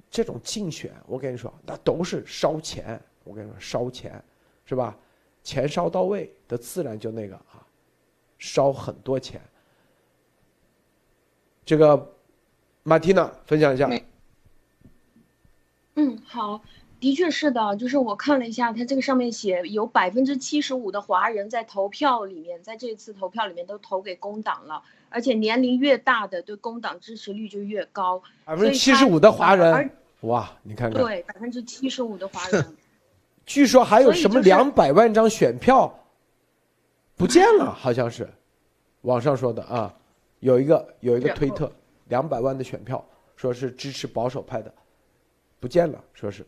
[0.10, 3.02] 这种竞选，我跟你说，那都是烧钱。
[3.24, 4.24] 我跟你说，烧钱，
[4.66, 4.98] 是吧？
[5.42, 7.66] 钱烧到位的，自然就那个啊。
[8.38, 9.40] 烧很多钱，
[11.64, 12.16] 这个
[12.82, 13.88] 马蒂娜分享一下。
[15.94, 16.60] 嗯，好，
[17.02, 28.22] 的确是的，就是我看了一下，它这个上面写有百分之七十五的华人在投票里面，在这次投票里面都投给工党了，而且年龄越大的对工党支持率就越高。
[28.46, 29.90] 百分之七十五的华人，
[30.22, 31.02] 哇，你看看。
[31.02, 32.78] 对，百分之七十五的华人。
[33.48, 35.92] 据说还有什么两百万张选票。
[37.18, 38.30] 不见了，好像是，
[39.02, 39.92] 网上说的啊，
[40.40, 41.72] 有一个有一个推特，
[42.10, 43.04] 两百万的选票，
[43.36, 44.72] 说是支持保守派的，
[45.60, 46.46] 不见了，说是。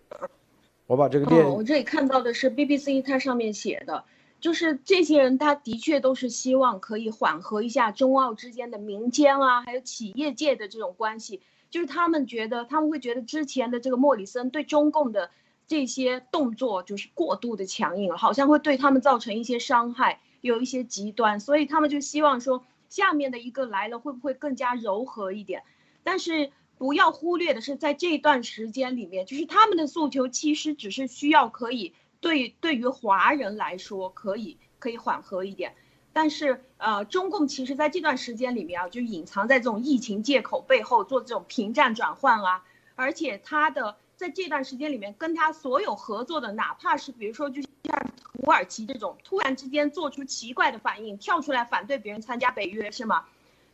[0.87, 4.03] 我把这个链，我这里看到的是 BBC 它上面写的，
[4.41, 15.31] 就是这些人他的确都是希望可以缓和一下中澳之间的民间啊，还有企业界的这种关系，就是他们觉得他们会觉得之前的这个莫里森对中共的
[15.67, 25.63] 这些动作就是过度的强硬了，好像会对他们造成一些伤害，有一些极端，所以他们就希望说下面的一个来了会不会更加柔和一点，
[26.03, 26.51] 但是。
[26.83, 35.75] 不要忽略的是，在这段时间里面，就是他们的诉求其实只是需要可以对对于华人来说可以可以缓和一点，
[36.11, 42.65] 但是呃，中共其实在这段时间里面啊，就隐藏在这种疫情借口背后做这种平战转换啊，
[42.95, 53.23] 而且他的在这段时间里面跟他所有合作的，哪怕是比如说就像土耳其这种突然之间做出奇怪的反应，跳出来反对别人参加北约是吗？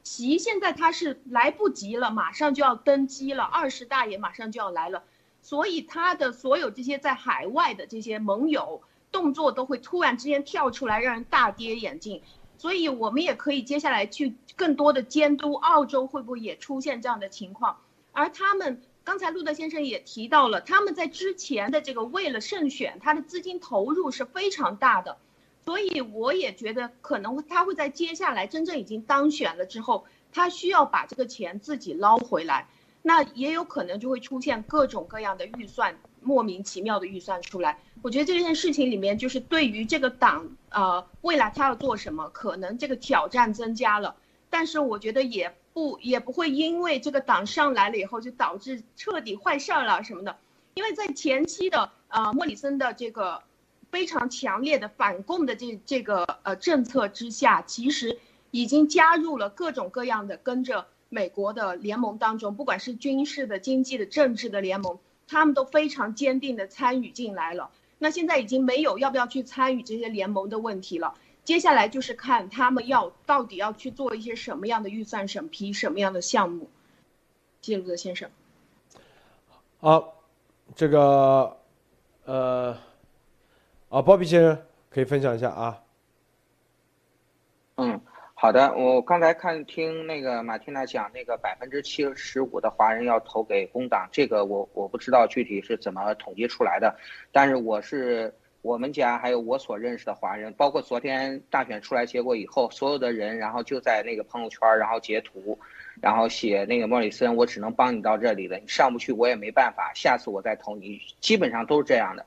[0.03, 5.03] 习现在他是来不及了，马上就要登基了，二十大也马上就要来了，
[5.41, 8.81] 所以他的所有这些在海外的这些盟友
[9.11, 12.21] 动作都会突然之间跳出来，让人大跌眼镜。
[12.57, 17.79] 所以我们也可以接下来去更多的监督澳洲会不会也出现这样的情况。
[18.11, 25.17] 而他们刚才路德先生也提到了，他们在之前的这个为了胜选，他的资金投入是非常大的。
[25.69, 32.67] 所以我也觉得可能他会在接下来真正已经当选了之后，他需要把这个钱自己捞回来，
[33.03, 37.77] 那也有可能就会出现各种各样的预算，莫名其妙的预算出来。
[38.01, 44.15] 我觉得这件事情里面就是对于这个党，呃，未来他要做什么，可能这个挑战增加了。
[44.49, 50.35] 但是我觉得也不也不会因为这个党上来了以后就导致彻底坏事儿了什么的，
[50.73, 53.43] 因为在前期的呃莫里森的这个。
[53.91, 58.19] 非常强烈的反共的这这个呃政策之下，其实
[58.51, 67.71] 已经加入了各种各样的跟着美国的联盟当中，不管是军事的、经济的、政治的联盟，他们都非常坚定的参与进来了。
[67.97, 76.69] 那现在已经没有要不要去参与这些联盟的问题了，接下来就是看他们要到底要去做一些什么样的预算审批，什么样的项目。
[77.61, 78.29] 谢鲁德先生。
[79.79, 80.13] 好，
[80.75, 81.57] 这个
[82.25, 82.77] 呃。
[83.89, 84.55] 啊，鲍比先生
[84.91, 85.81] 可以分享一下啊。
[87.77, 87.99] 嗯，
[88.35, 96.95] 好的，我刚才看听那个马蒂娜讲那个百分之七十五的华人要投给工党，这个我我不知道具体是怎么统计出来的，
[97.31, 98.31] 但是我是
[98.61, 105.57] 我们家还有我所认识的华人，包括昨天大选出来结果以后，所有的人然后就在那个朋友圈然后截图，
[105.99, 112.23] 然后写那个莫里森，我只能帮你到这里了，你上不去我也没办法，下次我再投你，基本上都是这样的。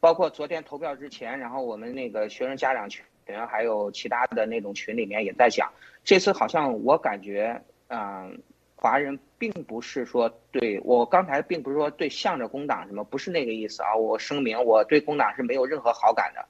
[0.00, 3.04] 包括昨天投票之前，然后我们那个学生家长群，
[3.48, 5.70] 还有其他的那种群里面也在讲，
[6.02, 8.40] 这次好像我感觉，嗯，
[8.76, 13.94] 华人并不是说对我刚才并不是说对向着工党什么，不是那个意思啊。
[13.94, 16.44] 我声明我对工党是没有任何好感的。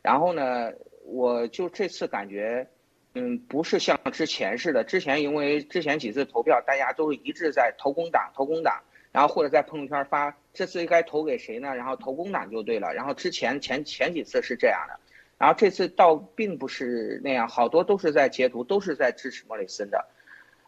[0.00, 0.72] 然后呢，
[1.04, 2.66] 我就这次感觉，
[3.14, 8.80] 嗯，不是像之前似的，之前因为之前几次投票大家都是一致在投工党，投工党。
[9.12, 11.74] 然后或者在朋友圈发这次应该投给谁呢？
[11.76, 12.94] 然后投工党就对了。
[12.94, 14.98] 然后之前前前几次是这样的，
[15.36, 20.02] 然后这次倒并不是那样，好多都是在截图，都是在支持莫里森的。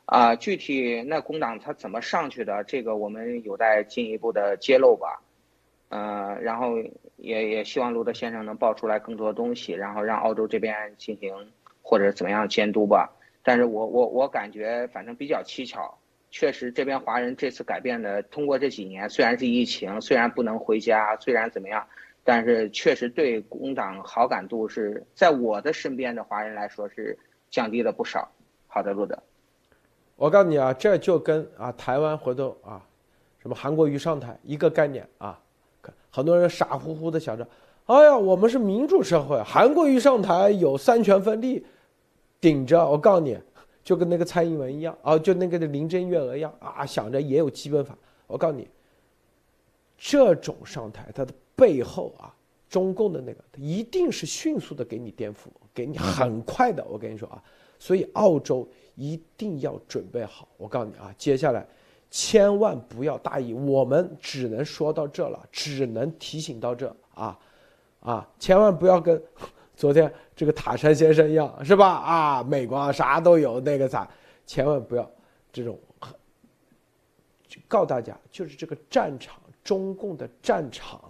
[0.04, 2.62] 啊，具体那工党他怎么上去的？
[2.64, 5.22] 这个我们有待进一步的揭露吧。
[5.88, 6.76] 嗯，然后
[7.16, 11.34] 也也希望罗德先生能爆出来更多东西，然后让澳洲这边进行
[11.80, 13.10] 或者怎么样监督吧。
[13.42, 15.98] 但是我我我感觉反正比较蹊跷。
[16.38, 21.84] 确实，这边华人这次改变的，通过这几年，虽然是疫情，虽然不能回家，虽然怎么样，
[22.22, 27.18] 但是确实对工党好感度是在我的身边的华人来说是
[27.50, 28.30] 降低了不少。
[28.68, 29.20] 好的，路德，
[30.14, 32.80] 我告诉你啊，这就跟啊台湾活动啊，
[33.42, 35.36] 什么韩国瑜上台一个概念啊，
[36.08, 37.44] 很多人傻乎乎的想着，
[37.86, 41.66] 哎呀，我们是民主社会，韩国瑜上台有三权分立，
[42.40, 43.36] 顶着，我告诉你。
[43.88, 47.96] 就跟那个蔡英文一样啊，就那个的林郑月娥一样啊，想着也有基本法。
[48.26, 48.68] 我告诉你，
[49.96, 52.28] 这种上台，它的背后啊，
[52.68, 56.84] 中共的那个，一定是迅速的给你颠覆，给你很快的。
[56.86, 57.42] 我跟你说啊，
[57.78, 60.46] 所以澳洲一定要准备好。
[60.58, 61.66] 我告诉你啊，接下来
[62.10, 67.38] 千万不要大意，我们只能说到这了，只能提醒到这啊
[68.00, 69.18] 啊，千万不要跟。
[69.78, 71.86] 昨天这个塔山先生一样是吧？
[71.88, 74.10] 啊，美国啥都有，那个啥，
[74.44, 75.08] 千万不要
[75.52, 75.78] 这种。
[77.68, 81.00] 告诉大家，就是这个战场，中共的战场，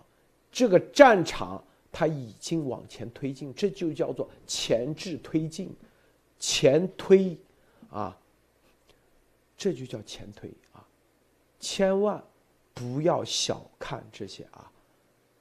[0.52, 5.74] 这个战场它已经往前推进，这就叫做前置推进，
[6.38, 7.38] 前推，
[7.90, 8.14] 啊，
[9.56, 10.84] 这就叫前推啊，
[11.58, 12.22] 千万
[12.74, 14.70] 不要小看这些啊！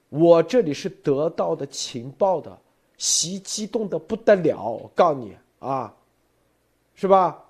[0.07, 2.57] 我这里是得到的情报的，
[2.98, 5.95] 袭激动的不得了，我告诉你啊，
[6.95, 7.43] 是吧？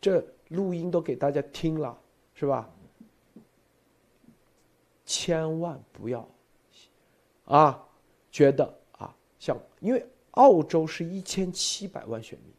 [0.00, 1.98] 这录音都给大家听了，
[2.34, 2.68] 是吧？
[5.06, 6.26] 千万不要
[7.44, 7.82] 啊，
[8.30, 12.52] 觉得啊，像因为澳洲是一千七百万选民，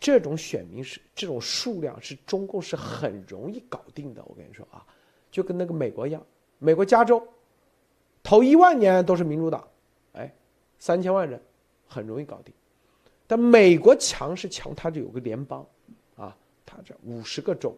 [0.00, 4.22] 这种选民是这种数量是中共是很容易搞定的。
[4.26, 4.86] 我跟你说啊，
[5.30, 6.24] 就跟那个美国一样，
[6.58, 7.26] 美国加州
[8.22, 9.66] 头一万年都是民主党，
[10.82, 11.40] 三千万人
[11.86, 12.52] 很容易搞定。
[13.28, 15.64] 但美国强是强，它就有个联邦
[16.16, 17.72] 啊，它这五十个州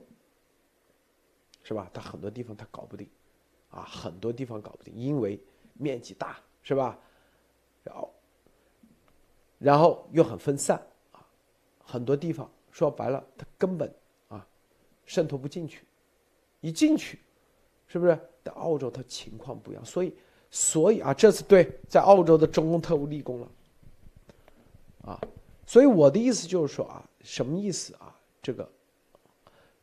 [1.63, 1.91] 是吧？
[1.93, 3.07] 它很多地方它搞不定。
[3.69, 5.39] 啊，很多地方搞不定，因为
[5.75, 6.99] 面积大，是吧？
[7.83, 8.15] 然后，
[9.59, 10.81] 然后又很分散
[11.13, 11.21] 啊，
[11.85, 13.95] 很多地方说白了，它根本
[14.29, 14.47] 啊
[15.05, 15.85] 渗透不进去，
[16.63, 17.21] 一进去，
[17.87, 18.19] 是不是？
[18.43, 20.17] 在澳洲它情况不一样，所以，
[20.55, 23.49] 所以啊，这次对在澳洲的中共特务立功了，
[25.07, 25.21] 啊，
[25.67, 28.15] 所以我的意思就是说啊，什么意思啊？
[28.41, 28.71] 这个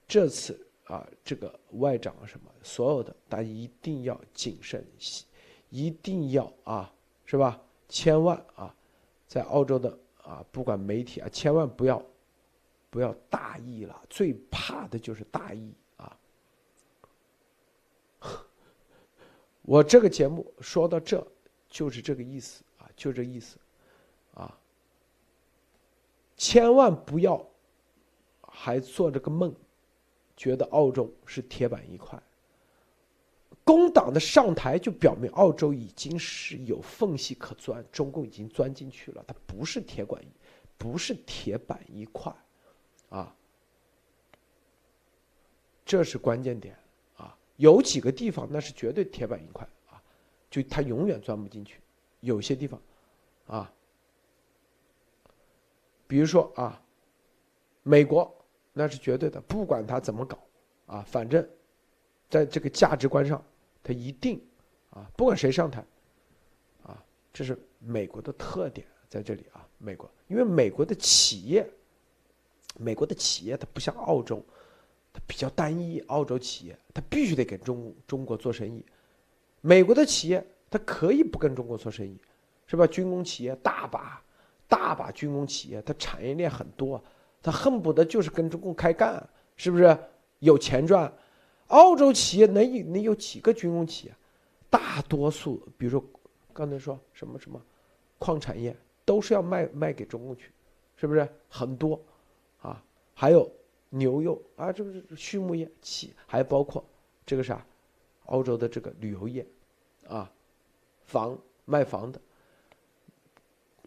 [0.08, 0.58] 这次。
[0.86, 4.86] 啊，这个外长什么，所有的大家一定要谨慎，
[5.70, 6.94] 一定要啊，
[7.24, 7.58] 是吧？
[7.88, 8.76] 千万啊，
[9.26, 12.04] 在澳洲的啊，不管媒体啊，千万不要
[12.90, 16.18] 不要大意了，最怕的就是大意啊。
[19.62, 21.26] 我这个节目说到这，
[21.68, 23.58] 就是这个意思啊，就这意思
[24.34, 24.58] 啊，
[26.36, 27.46] 千万不要
[28.42, 29.56] 还做这个梦。
[30.38, 32.20] 觉得澳洲是铁板一块，
[33.64, 40.20] 工党的上台就表明澳洲已经是有缝隙可钻，中共已经钻进去了，它不是铁管，
[40.80, 42.34] 不是铁板一块，
[43.10, 43.36] 啊，
[45.86, 46.76] 这是关键点，
[47.62, 50.02] 有几个地方那是绝对铁板一块啊，
[50.50, 51.80] 就它永远钻不进去，
[52.20, 52.82] 有些地方，
[53.48, 53.72] 啊，
[56.08, 56.82] 比如说啊，
[57.84, 58.36] 美国。
[58.74, 60.40] 那是绝对的，不管他怎么搞，
[60.86, 61.46] 啊，反正，
[62.30, 63.44] 在这个价值观上，
[63.84, 64.42] 他一定，
[64.92, 65.84] 啊，不管谁上台，
[66.84, 67.04] 啊，
[67.34, 71.70] 这是美国的特点在这里啊，美国，因为美国的企业，
[72.78, 74.42] 美国的企业它不像澳洲，
[75.14, 78.86] 它比较单一，澳洲企业它必须得跟中中国做生意，
[79.62, 82.18] 美国的企业它可以不跟中国做生意，
[82.68, 82.88] 是吧？
[82.88, 84.22] 军工企业大把，
[84.68, 87.04] 大把军工企业，它产业链很多。
[87.44, 89.98] 它恨不得就是跟中共开干，是不是
[90.40, 91.12] 有钱赚？
[91.68, 94.16] 澳洲企业能有能有几个军工企业？
[94.70, 96.04] 大多数，比如说
[96.54, 97.60] 刚才说什么什么
[98.20, 100.52] 矿产业，都是要卖卖给中共去，
[100.96, 102.00] 是不是很多？
[102.62, 102.82] 啊，
[103.14, 103.52] 还有
[103.92, 106.84] 牛肉啊，这不是畜牧业，企还包括
[107.26, 107.64] 这个啥，
[108.26, 109.46] 欧洲的这个旅游业，
[110.08, 110.30] 啊，
[111.06, 112.20] 房卖房的。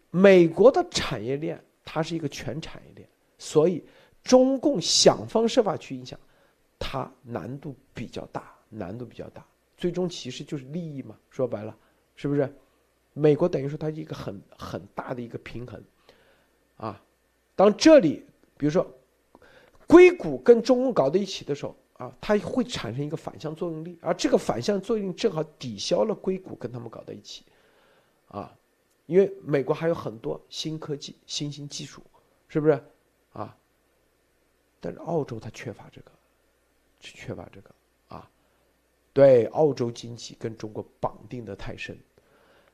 [0.09, 3.07] 美国的产业链，它是一个全产业链。
[3.37, 3.83] 所以，
[4.23, 6.17] 中共想方设法去影响，
[6.79, 9.45] 它难度比较大，难度比较大。
[9.75, 11.77] 最终其实就是利益嘛，说白了，
[12.15, 12.49] 是不是？
[13.17, 15.81] 美国等于说它一个很很大的一个平衡，
[16.77, 17.01] 啊，
[17.55, 18.25] 当这里
[18.57, 18.85] 比如说
[19.87, 27.43] 硅谷跟中共搞在一起的时候，啊，它会产生一个反向作用力，而这个反向作用正好抵消了硅谷跟他们搞在一起，
[28.27, 28.53] 啊，
[29.05, 32.01] 因为美国还有很多新科技、新兴技术，
[32.47, 32.83] 是不是？
[33.33, 33.55] 啊，
[34.79, 36.11] 但是澳洲它缺乏这个，
[36.99, 37.69] 缺乏这个
[38.07, 38.29] 啊，
[39.13, 41.97] 对，澳洲经济跟中国绑定的太深。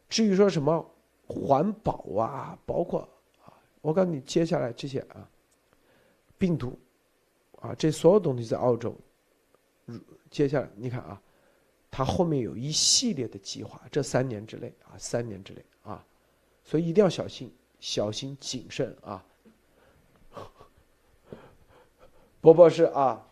[0.07, 0.85] 至于说什么
[1.27, 3.01] 环保啊，包括
[3.43, 5.27] 啊，我告诉你，接下来这些啊，
[6.37, 6.77] 病毒
[7.61, 8.97] 啊，这所有东西在澳洲，
[10.31, 11.21] 接下来你看啊，
[11.91, 16.03] 它后面有一系列的计划，这三年之内啊，三年之内啊，
[16.65, 19.23] 所以一定要小心，小心谨慎啊。
[22.41, 23.23] 波波是啊，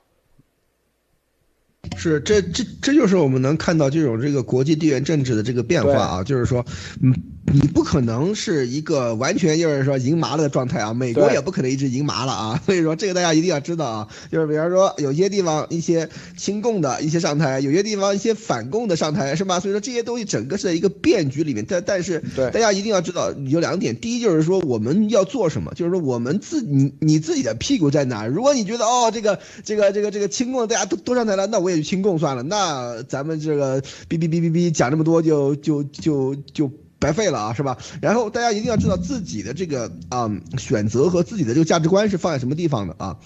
[1.98, 6.64] 是这这这就是我们能看到这种这个国际地缘政治的这个变化啊，就是说，
[7.02, 7.12] 嗯。
[7.52, 19.60] 你不可能是一个完全就是说赢麻了的状态啊，美国也不可能一直赢麻了啊， 所以说这个大家一定要知道啊，就是比方说有些地方一些亲共的一些上台，有些地方一些反共的上台是吧？
[19.60, 28.28] 所以说这些东西整个是在一个变局里面，但但是大家一定要知道有两点，第一就是说我们要做什么，就是说我们自你你自己的屁股在哪？
[28.28, 36.72] 如果你觉得哦这个这个这个这个亲共大家都都上台了，那我也去亲共算了，那咱们这个哔哔哔哔哔讲这么多就就就就。
[37.00, 37.78] 白费了啊，是吧？
[38.02, 43.18] 然后大家一定要知道自己的这个啊选择和自己的这个价值观是放在什么地方的啊。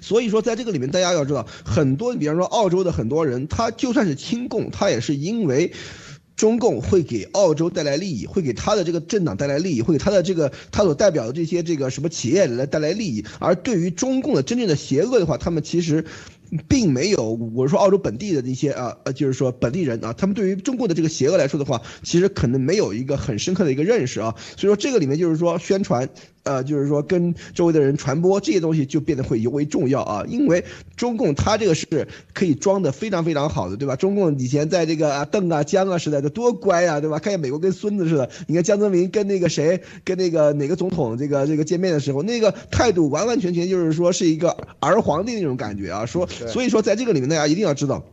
[0.00, 5.72] 所以说，在这个里面，大家要知道，很多，比方说澳洲的很多人，他就算是亲共，他也是因为。
[6.34, 13.24] 中共会给澳洲带来利益，会给他的这个政党带来利益，会给他的这个他所代表的这些这个什么企业来带来利益。
[13.38, 16.04] 而对于中共的真正的邪恶的话，他们其实。
[16.68, 24.34] 并没有，我说澳洲本地的一些啊呃，就是说本地人啊，他们对于中国的这个邪恶来说的话，其实可能没有一个很深刻的一个认识啊。
[24.56, 26.08] 所以说这个里面就是说宣传，
[26.44, 30.24] 呃，就是说跟周围的人传播这些东西就变得会尤为重要啊。
[30.28, 30.64] 因为
[30.96, 33.96] 中共他这个是可以装的非常非常好的，对吧？
[33.96, 37.18] 中共以前在这个啊邓啊江啊时代的多乖啊，对吧？
[37.18, 38.30] 看见美国跟孙子似的。
[38.46, 46.28] 你看江泽民跟那个谁，跟那个哪个总统这个这个见面的时候，那个态度完完全全就是说是一个儿皇帝那种感觉啊，说。
[46.48, 48.04] 所以说，在这个里面，大家一定要知道。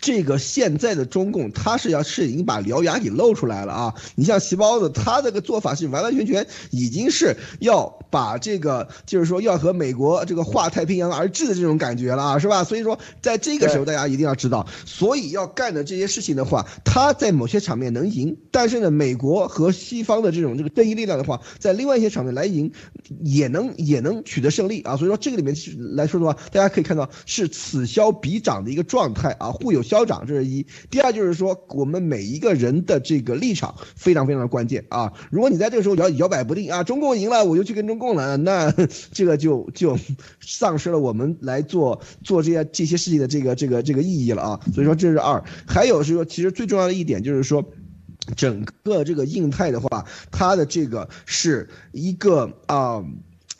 [0.00, 3.94] 这个现在的中共，他是要是已经把獠牙给露出来了啊！
[4.14, 12.64] 你像席包子，他这个做法是完完全全已经是要把这个，就是说要和美国这个划太平洋而治的这种感觉了啊，是吧？
[12.64, 22.72] 所以说，在这个时候，大家一定要知道，所以要干的这些事情的话，他在某些场面能赢，但是呢，美国和西方的这种这个正义力量的话，在另外一些场面来赢，
[23.22, 24.96] 也能也能取得胜利啊！
[24.96, 25.54] 所以说，这个里面
[25.94, 29.54] 来说的话，大家可以看到是此消彼长的一个状态啊。
[29.60, 30.66] 互有消长，这是一。
[30.90, 35.12] 第二就是说，我们每一个人的这个立场非常非常的关键啊。
[35.30, 38.72] 如果你在这个时候摇摇摆不定啊，中共赢了我就去跟中共了，那
[39.12, 39.98] 这个就就
[40.40, 44.60] 丧失了我们来做做这些这些事情的这个这个这个意义了啊。
[44.74, 45.42] 所以说这是二。
[45.66, 47.64] 还有是说，其实最重要的一点就是说，
[48.36, 53.04] 整个这个印太的话，它的这个是一个啊。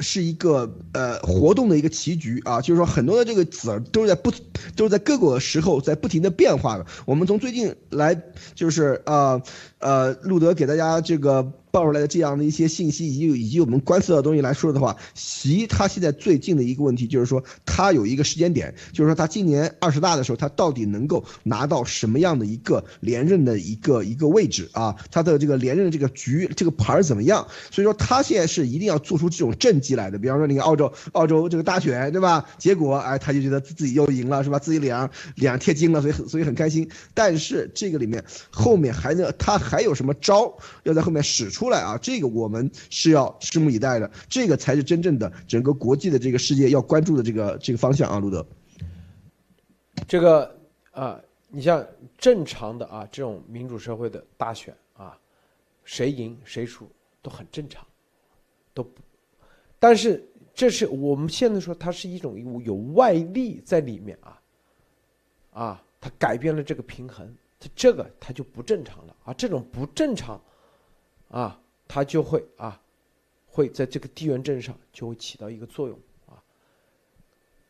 [0.01, 4.31] 是一个呃活动的一个棋局啊，就是说很多的这个子儿都是在不
[4.77, 6.87] 都是在各个时候在不停的变化的。
[7.05, 8.21] 我们从最近来
[8.55, 9.43] 就是呃
[9.79, 11.53] 呃路德给大家这个。
[11.79, 24.97] 爆出来的这样的一些信息，以及以及我们观测的东西来说的话，习他现在最近的一个问题就是说，他有一个时间点，就是说他今年二十大的时候，他到底能够拿到什么样的一个连任的一个一个位置啊？
[25.13, 27.47] 他的这个连任的这个局这个牌怎么样？
[27.71, 30.19] 所以说他现在是一定要做出这种政绩来的。
[30.19, 32.45] 比方说，你看澳洲澳洲这个大选对吧？
[32.59, 34.59] 结果哎，他就觉得自己又赢了是吧？
[34.59, 36.91] 自己脸上脸上贴金了，所以很所以很开心。
[37.15, 40.53] 但是这个里面后面还能他还有什么招
[40.83, 41.68] 要在后面使出？
[41.69, 41.99] 出来啊！
[41.99, 48.47] 这个我们是要拭目以待的，这个才是真正的整个国际的这个世界要关注的这个这个方向啊，路德。
[50.07, 50.59] 这个
[50.93, 55.15] 啊，你像正常的啊这种民主社会的大选啊，
[55.85, 56.91] 谁赢谁输
[57.21, 57.87] 都很正常，
[58.73, 59.03] 都不。
[59.79, 64.41] 但是这是我们现在说，它是一种有有外力在里面啊，
[65.53, 70.41] 啊，它改变了这个平衡，它这个它就不正常了啊，这种不正常。
[71.29, 72.81] 啊，它就会啊，
[73.47, 76.43] 会在这个地缘政治上就会起到一个作用啊。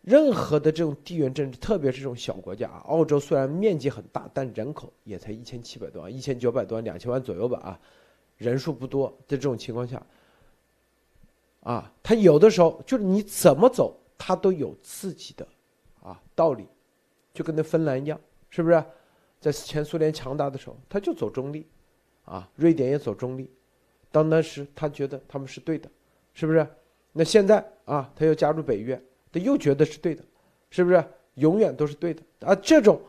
[0.03, 7.81] 任何的这种地缘政治，特别是这种小国家啊，澳洲虽然面积很大，但人口也才一千七百多万、一千九百多万、两千万左右吧啊，
[8.37, 10.01] 人数不多的这种情况下，
[11.63, 15.47] 啊，它有的时候就是你怎么走，它都有自己的
[16.03, 16.67] 啊道理，
[17.35, 18.85] 就跟那芬兰一样，是不是？
[19.41, 21.65] 在前苏联强大的时候，他就走中立。
[22.29, 23.51] 啊，瑞典也走中立，
[24.13, 25.91] 当当时他觉得他们是对的，
[26.35, 26.67] 是不是？
[27.13, 29.03] 那现在啊，他又加入北约，
[29.33, 30.23] 他又觉得是对的，
[30.71, 31.03] 是不是？
[31.35, 32.55] 永远都是对的啊！
[32.57, 33.01] 这种，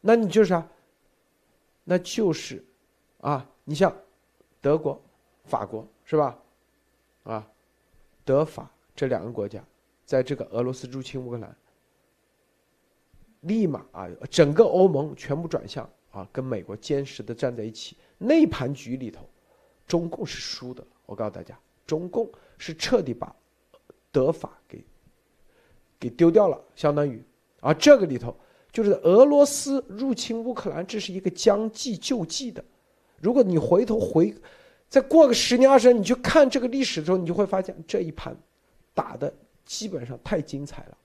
[0.00, 0.66] 那你就是啥？
[1.84, 2.64] 那就是，
[3.20, 3.94] 啊，你像
[4.60, 5.00] 德国、
[5.44, 6.38] 法国是吧？
[7.24, 7.46] 啊，
[8.24, 9.62] 德法这两个国家，
[10.04, 11.56] 在这个俄罗斯入侵乌克兰，
[13.42, 17.96] 立马啊，整个欧盟全部转向啊，跟美国坚实的站在一起。
[18.18, 19.28] 那盘局里头，
[19.86, 20.84] 中共是输的。
[21.06, 22.28] 我告诉大家，中共
[22.58, 23.34] 是彻底把
[24.12, 24.84] 德法给
[25.98, 27.22] 给丢掉了，相当于。
[27.60, 28.36] 而这个里头，
[28.70, 32.62] 就是俄罗斯入侵乌克兰，这是一个将计就计的。
[33.20, 34.34] 如果你回头回，
[34.88, 38.36] 再过个十年二十年，你去看这个历史的时候，你就会发现这一盘
[38.94, 39.32] 打的
[39.64, 40.98] 基本上太精彩了，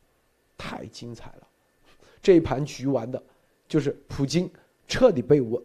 [0.58, 1.48] 太精彩了。
[2.22, 3.22] 这一盘局玩的，
[3.68, 4.50] 就是普京
[4.88, 5.62] 彻底被我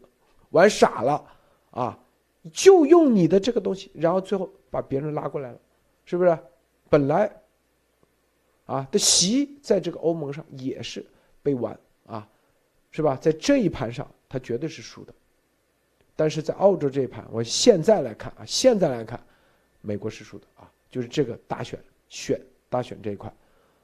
[0.50, 1.24] 玩傻了。
[1.70, 1.99] 啊，
[2.53, 5.59] 就用你的这个东西，然后最后把别人拉过来了，
[6.05, 6.39] 是不是？
[6.89, 7.31] 本来
[8.65, 11.05] 啊的席在这个欧盟上也是
[11.43, 12.27] 被玩啊，
[12.90, 13.16] 是吧？
[13.16, 15.12] 在这一盘上，他绝对是输的。
[16.16, 19.23] 但是在澳洲这一盘，我现在来看啊，现在来看，
[19.82, 21.78] 美国是输的啊，就是这个大选
[22.09, 23.32] 选大选这一块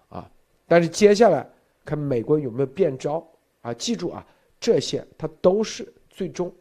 [0.09, 0.31] 啊。
[0.67, 1.47] 但是接下来
[1.85, 3.25] 看美国有没有变招
[3.61, 3.75] 啊？
[3.75, 4.27] 记住啊，
[4.59, 6.53] 这些它都是最终。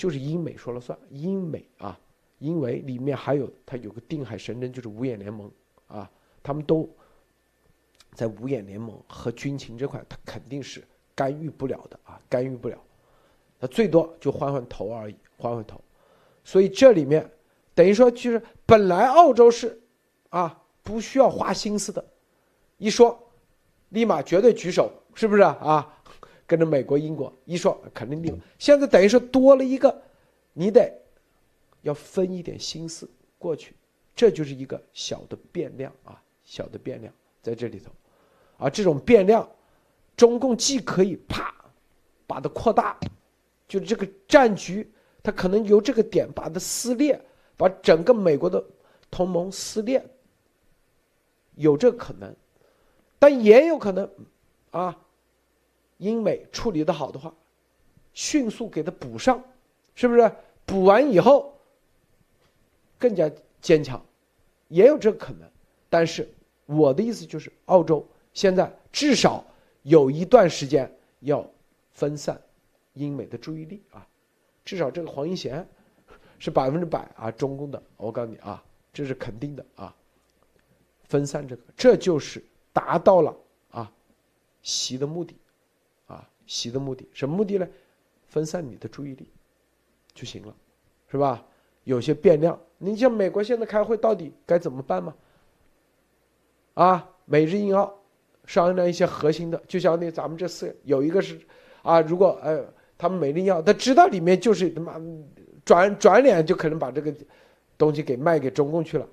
[0.00, 2.00] 就是英美说了算，英美啊，
[2.38, 5.50] 因为里面还有它有个定海神针，就是五眼联盟
[5.88, 6.10] 啊，
[6.42, 6.88] 他们都
[8.14, 10.82] 在五眼联盟和军情这块，他肯定是
[11.14, 12.78] 干预不了的啊，干预不了，
[13.60, 15.78] 他最多就换换头而已，换换头。
[16.44, 17.30] 所以这里面
[17.74, 19.78] 等于说，就是本来澳洲是
[20.30, 22.02] 啊不需要花心思的，
[22.78, 23.30] 一说
[23.90, 25.99] 立马绝对举手，是不是啊？
[26.50, 28.38] 跟着美国、英国一说，肯定立马。
[28.58, 30.02] 现在等于说多了一个，
[30.52, 30.92] 你得
[31.82, 33.08] 要分一点心思
[33.38, 33.72] 过去，
[34.16, 37.92] 这就是一个小的变量啊，小的变量在这里头。
[38.58, 39.48] 啊，这种变量，
[40.16, 41.54] 中共既可以啪
[42.26, 42.98] 把它扩大，
[43.68, 44.90] 就是这个战局，
[45.22, 47.24] 它可能由这个点把它撕裂，
[47.56, 48.60] 把整个美国的
[49.08, 50.04] 同盟撕裂，
[51.54, 52.34] 有这可能，
[53.20, 54.10] 但也有可能，
[54.72, 54.98] 啊，
[56.00, 57.32] 英美处理的好的话，
[58.12, 59.42] 迅速给它补上，
[59.94, 60.32] 是不是？
[60.64, 61.52] 补完以后
[62.98, 64.00] 更加坚强，
[64.68, 65.48] 也有这个可能。
[65.88, 66.28] 但是
[66.66, 68.06] 我的意思就是，澳洲。
[68.32, 69.44] 现在至少
[69.82, 70.90] 有一段时间
[71.20, 71.44] 要
[71.90, 72.40] 分散
[72.94, 74.06] 英美的注意力啊，
[74.64, 75.66] 至少这个黄英贤
[76.38, 78.62] 是百分之百啊中共的，我告诉你啊，
[78.92, 79.94] 这是肯定的啊。
[81.04, 83.36] 分散这个，这就是达到了
[83.72, 83.92] 啊
[84.62, 85.34] 习的目的
[86.50, 87.68] 习的目的，什么目的呢？
[88.26, 89.28] 分散你的注意力
[90.12, 90.54] 就行了，
[91.08, 91.44] 是吧？
[91.84, 95.14] 有些变量，你像美国现在开会到底该怎么办吗？
[96.74, 97.94] 啊，美日印澳。
[98.46, 101.38] 商量一些核心的，就像那咱们这四有一个是，
[101.82, 102.64] 啊，如果呃
[102.98, 105.00] 他们美力要他知道里面就是他妈
[105.64, 107.14] 转转脸就可能把这个
[107.78, 109.06] 东西给卖给中共去了，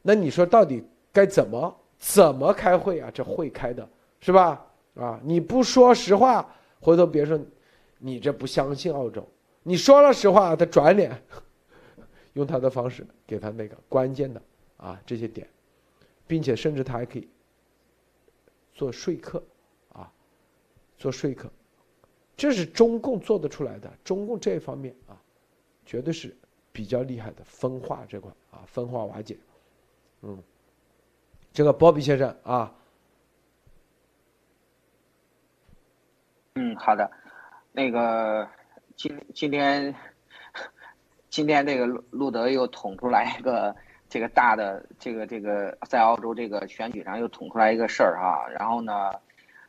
[0.00, 3.10] 那你说到底该怎么怎么开会啊？
[3.12, 3.88] 这会开的
[4.20, 4.64] 是吧？
[4.94, 6.48] 啊，你不说实话，
[6.84, 7.40] 回头别说
[7.96, 9.26] 你这不相信澳洲，
[9.62, 11.10] 你说了实话，他转脸
[12.34, 14.42] 用他的方式给他那个关键的
[14.76, 15.48] 啊这些点，
[16.26, 17.26] 并且甚至他还可以。
[18.74, 19.42] 做说客，
[19.92, 20.12] 啊，
[20.98, 21.48] 做说客，
[22.36, 23.90] 这是中共做得出来的。
[24.04, 25.16] 中共这一方面啊，
[25.86, 26.36] 绝对是
[26.70, 29.38] 比较厉害的分化这块啊，分化瓦解。
[30.20, 30.42] 嗯，
[31.50, 32.74] 这个波比先生啊，
[36.54, 37.10] 嗯，好的，
[37.72, 38.48] 那个
[38.96, 39.94] 今今天
[41.28, 43.74] 今天这个路路德又捅出来一个。
[44.06, 49.10] 这个大的这个这个在澳洲这个选举上又捅出来一个事儿哈，然后呢，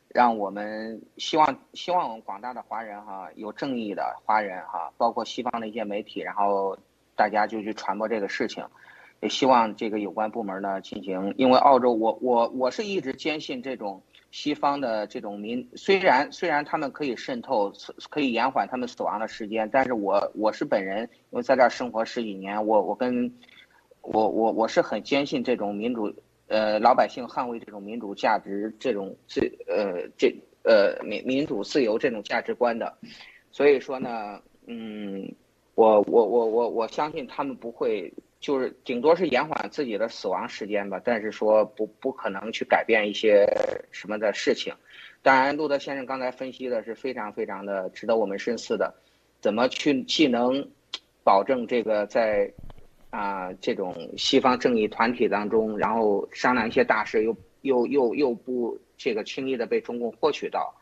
[0.08, 6.78] 让我们希望希望我们广大的华人哈有正义的华人哈，包括西方的一些媒体，然后
[7.16, 8.64] 大家就去传播这个事情，
[9.18, 14.00] 也希望这个有关部门呢进行，因为澳洲我我我是一直坚信这种
[14.36, 17.72] 西方的这种民虽然虽然他们可以渗透
[18.10, 23.32] 可以延缓他们死亡的时间，但是我我是本人因为在这儿生活十几年，我我跟。
[24.08, 26.14] 我我我是很坚信这种民主，
[26.46, 30.32] 呃，老百姓捍卫这种民主价值，这种自呃这
[30.62, 32.96] 呃民民主自由这种价值观的，
[33.50, 35.28] 所以说呢，嗯，
[35.74, 43.46] 我我我我我相信他们不会，就是顶多是延缓自己的死亡时间吧，但是说不不可能去改变一些
[43.90, 44.74] 什么的事情。
[45.22, 48.94] 当然，路德先生刚才分析的是非常非常的值得我们深思的，
[49.40, 50.68] 怎么去既能
[51.24, 52.52] 保证这个在。
[53.08, 60.74] 啊，这种西方正义团体当中，然后商量一些大事，又又又又不这个轻易的被中共获取到，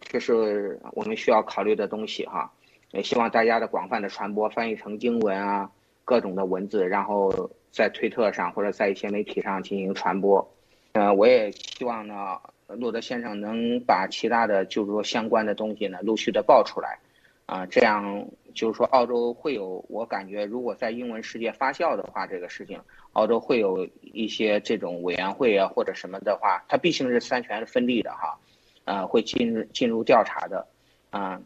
[0.00, 2.52] 这是我们需要考虑的东西哈。
[2.90, 5.70] 也希望大家的广泛的传播，翻译成英文啊，
[6.08, 10.54] 各种的文字，然后在推特上或者在一些媒体上进行传播。
[10.92, 16.98] 呃，我也希望呢，洛德先生能把其他的就是说相关的东西呢，陆续的报出来。
[17.44, 22.78] 啊，这样就是说，澳洲会有，我感觉如果在英文世界发酵的话，这个事情，
[23.12, 28.38] 澳洲会有一些这种委员会啊或者什么的话，它毕竟是三权分立的哈，
[28.84, 30.66] 啊，会进入进入调查的，
[31.08, 31.40] 啊，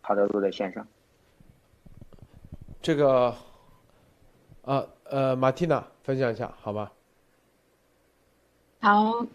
[0.00, 0.86] 好的，洛德先生，
[2.80, 3.34] 这个，
[4.66, 6.90] 啊呃，马蒂娜分享一下好吗？
[8.80, 9.26] 好，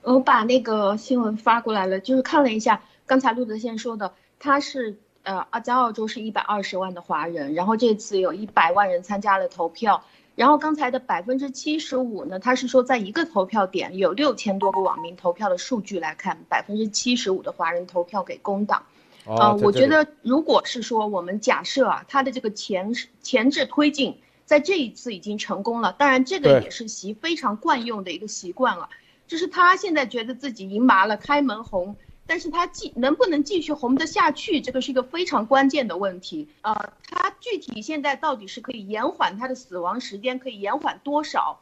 [0.00, 4.96] 我把那个新闻发过来了，就是看了一下刚才陆德先说的，他是。
[5.28, 10.04] 呃，在澳洲是一百二十万的华人，然后这次有一百万人参加了投票，
[10.36, 18.84] 然后刚才的百分之七十五呢，他是说在一个投票点有六千多个网民投票的数据来看，百分之七十五的华人投票给工党。
[19.24, 28.88] 啊，我觉得如果是说我们假设啊，他的这个前前置推进在这一次已经成功了，当然这个也是习非常惯用的一个习惯了，
[29.26, 31.96] 就是他现在觉得自己赢麻了，开门红。
[32.28, 36.48] 但是他继能不能继续红得下去，这个是一个非常关键的问题。
[36.62, 41.60] 呃，他具体现在到底是可以延缓他的死亡时间，可以延缓多少？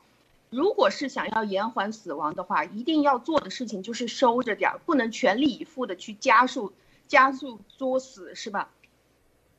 [0.49, 6.73] 如果是想要延缓死亡的话，一定要做的事情就是收着点儿，不能全力以赴的去加速
[7.09, 8.71] 加速作死，是吧？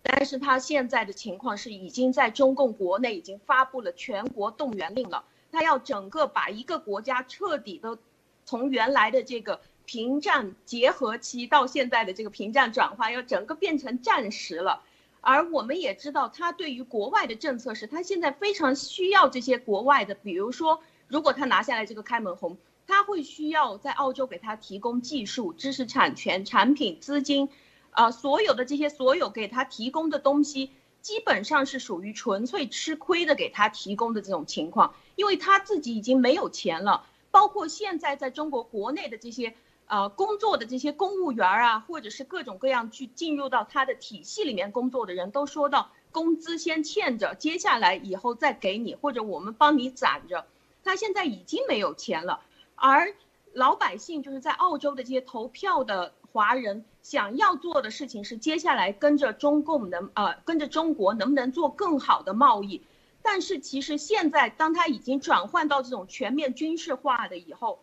[0.08, 7.98] 但是他现在的情况是，已经在中共国内已经发布了全国动员令了，他要整个把一个国家彻底的
[8.46, 14.84] 从原来的这个平战结合期到现在的这个平战转换，要整个变成战时了。
[15.22, 27.50] 而我们也知道，他对于国外的政策是，他现在非常需要这些国外的，比如说，如果他拿下来这个开门红，他会需要在澳洲给他提供技术、知识产权、产品、资金，
[27.96, 39.56] 啊，所有的这些所有给他提供的东西，基本上是属于纯粹吃亏的给他提供的这种情况，因为他自己已经没有钱了，包括现在在中国国内的这些。
[39.88, 50.48] 呃，工作的这些公务员啊，或者是各种各样去进入到他的体系里面工作的人，都说到工资先欠着，接下来以后再给你，或者我们帮你攒着。
[50.84, 52.42] 他现在已经没有钱了，
[52.74, 53.14] 而
[53.54, 62.82] 老百姓就是在澳洲的这些投票的华人，想要做的事情是接下来跟着中共能呃跟着中国能不能做更好的贸易。
[63.22, 67.80] 但是其实现在当他已经转换到这种全面军事化的以后。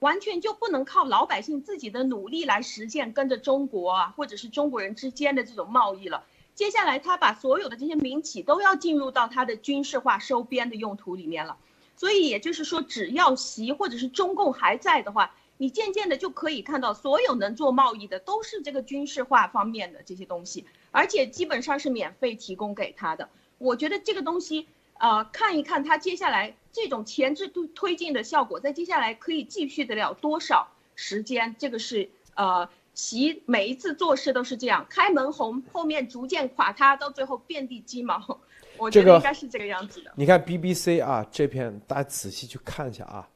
[0.00, 6.26] 完全就不能靠老百姓自己的努力来实现跟着中国啊，或者是中国人之间的这种贸易了。
[6.54, 11.56] 接下来他把所有的这些民企都要进入到他的军事化收编的用途里面了。
[11.96, 15.34] 所以也就是说，只要习或者是中共还在的话，
[15.64, 23.30] 你渐渐的就可以看到，所有能做贸易的都是这个军事化方面的这些东西，而且基本上是免费提供给他的。
[23.56, 24.68] 我觉得这个东西。
[24.98, 31.56] 呃，看一看他接下来这种前置推推进的效果，在接下来可以继续得了多少时间？
[31.58, 38.38] 这个是呃，习每一次做事都是这样，开门红，后面逐渐垮塌，到最后遍地鸡毛。
[38.76, 40.12] 我觉得应该是这个样子的。
[40.14, 43.28] 你看 BBC 啊，这篇大家仔细去看一下啊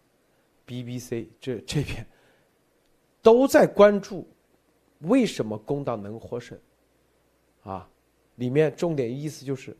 [0.65, 2.07] ，BBC 这这篇
[3.29, 4.27] 都在关注
[5.01, 6.59] 为什么工党能获胜
[7.63, 7.87] 啊，
[8.37, 9.77] 里面重点意思就是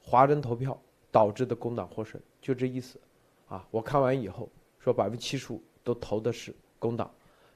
[0.00, 0.78] 华人投票。
[1.14, 2.98] 导致的工党获胜，就这意思，
[3.46, 4.50] 啊，我看完以后
[4.80, 7.08] 说百分之七十五都投的是工党，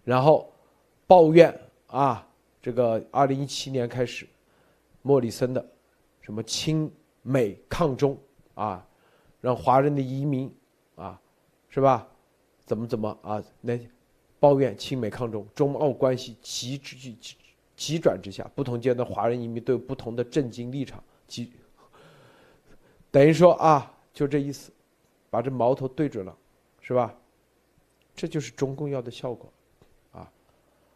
[0.04, 0.48] 然后
[1.08, 1.52] 抱怨
[1.88, 2.24] 啊，
[2.62, 4.28] 这个二零一七年开始，
[5.02, 5.68] 莫里森的
[6.20, 6.88] 什么亲
[7.22, 8.16] 美抗中
[8.54, 8.86] 啊，
[9.40, 10.48] 让华人的移民
[10.94, 11.20] 啊，
[11.68, 12.06] 是吧？
[12.64, 13.42] 怎么怎么啊？
[13.60, 13.76] 那
[14.40, 17.36] 抱怨亲美抗中，中澳关系急之急
[17.76, 21.52] 急转直下，不同阶段华人移民都有不同的震惊立场，急。
[23.10, 24.70] 等于说啊，就这意思，
[25.30, 26.36] 把这矛头对准了，
[26.80, 27.14] 是吧？
[28.14, 29.52] 这就是中共要的效果，
[30.10, 30.28] 啊！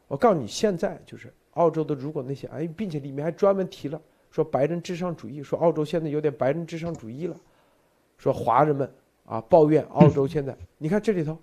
[0.08, 7.36] 我告诉你，现在就是澳洲的，如果那些哎，并且里面还专门提了说白人至上主义，说澳洲现在有点白人至上主义了，
[8.18, 8.92] 说华人们
[9.24, 11.38] 啊抱怨澳洲现在，你看这里头，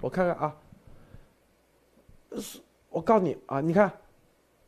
[0.00, 0.56] 我看看啊，
[2.90, 3.92] 我告诉你啊，你看，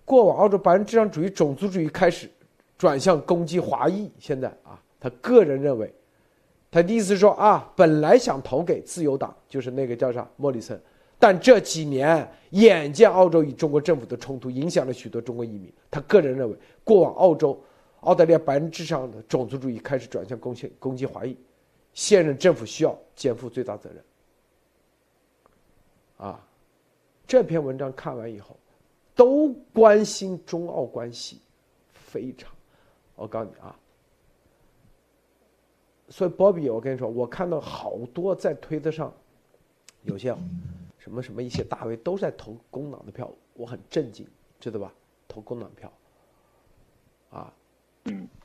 [0.05, 2.29] 过往澳洲白人至上主义、种族主义开始
[2.77, 4.81] 转向攻击华裔，现在啊。
[5.01, 5.95] 他个人认为，
[6.73, 10.81] 他的意思是说啊，本来想投给自由党，就是那个叫啥莫里森，
[11.21, 17.63] 但这几年眼见澳洲与中国政府的冲突影响了许多中国移民，他个人认为，过往澳洲、
[18.01, 21.37] 澳大利亚百分之上的种族主义开始转向攻击攻击华裔，
[21.95, 24.05] 现任政府需要肩负最大责任。
[26.17, 26.48] 啊，
[27.29, 28.57] 这篇文章看完以后，
[29.15, 31.43] 都关心中澳关系，
[31.93, 32.51] 非常，
[33.15, 33.79] 我告诉你啊。
[36.09, 39.13] 所以，鲍比，我跟你说，我看到好多在推特上，
[40.05, 40.35] 有些
[40.97, 44.27] 什么什么一些大 V 都在投工党的票，我很震惊，
[44.59, 44.91] 知道吧？
[45.29, 45.93] 投工党票，
[47.29, 47.53] 啊，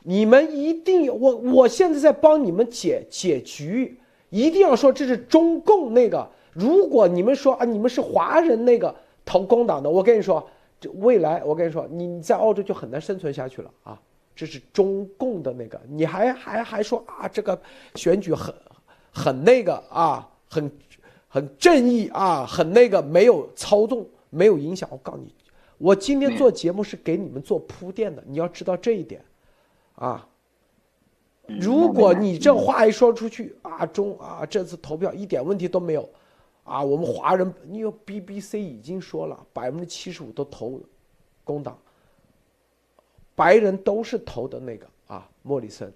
[0.01, 3.97] 你们一定要我，我现在在帮你们解解局，
[4.29, 6.29] 一定要说这是中共那个。
[6.53, 10.47] 如果你们说啊，你们是华人那个投工党的，我跟你说，
[10.79, 13.99] 这未来我跟你说，你在澳洲就很难生存下去了啊。
[14.35, 17.59] 这是中共的那个，你还还还说啊，这个
[17.95, 18.53] 选举很
[19.11, 20.71] 很那个啊，很
[21.27, 24.89] 很正义啊，很那个没有操纵，没有影响。
[24.91, 25.33] 我告诉你，
[25.77, 29.21] 我今天做节目是给你们做铺垫的，你要知道这一点
[29.95, 30.27] 啊。
[31.45, 36.09] 如果你这话一说出去啊，中啊这次投票一点问题都没有
[36.63, 40.81] 啊，我们华人，你有 BBC 已经说了，百分之七十五都投
[41.43, 41.77] 工党。
[43.35, 45.91] 白人都是投的那个啊，莫里森。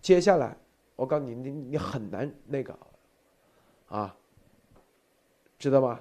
[0.00, 0.56] 接下来，
[0.96, 2.78] 我告诉你，你你很难那个，
[3.88, 4.14] 啊，
[5.58, 5.98] 知道吗？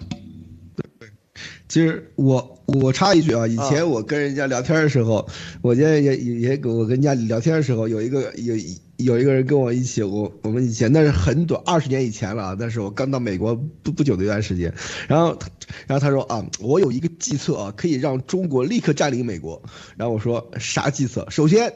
[1.68, 5.28] 其实我我插一句啊，以前我跟人家聊天的时候，
[5.62, 8.56] 我也也也我跟人家聊天的时候，有一个有
[9.04, 14.74] 有一个人跟我一起，我我们以前那是很短，二十年以前了啊，那是我刚到美国不不久的一段时间。
[15.08, 15.38] 然后，
[15.88, 19.62] 然后他说啊，我有一个计策啊，可以让中国立刻占领美国。
[19.98, 21.28] 然后我说啥计策？
[21.30, 21.74] 首先，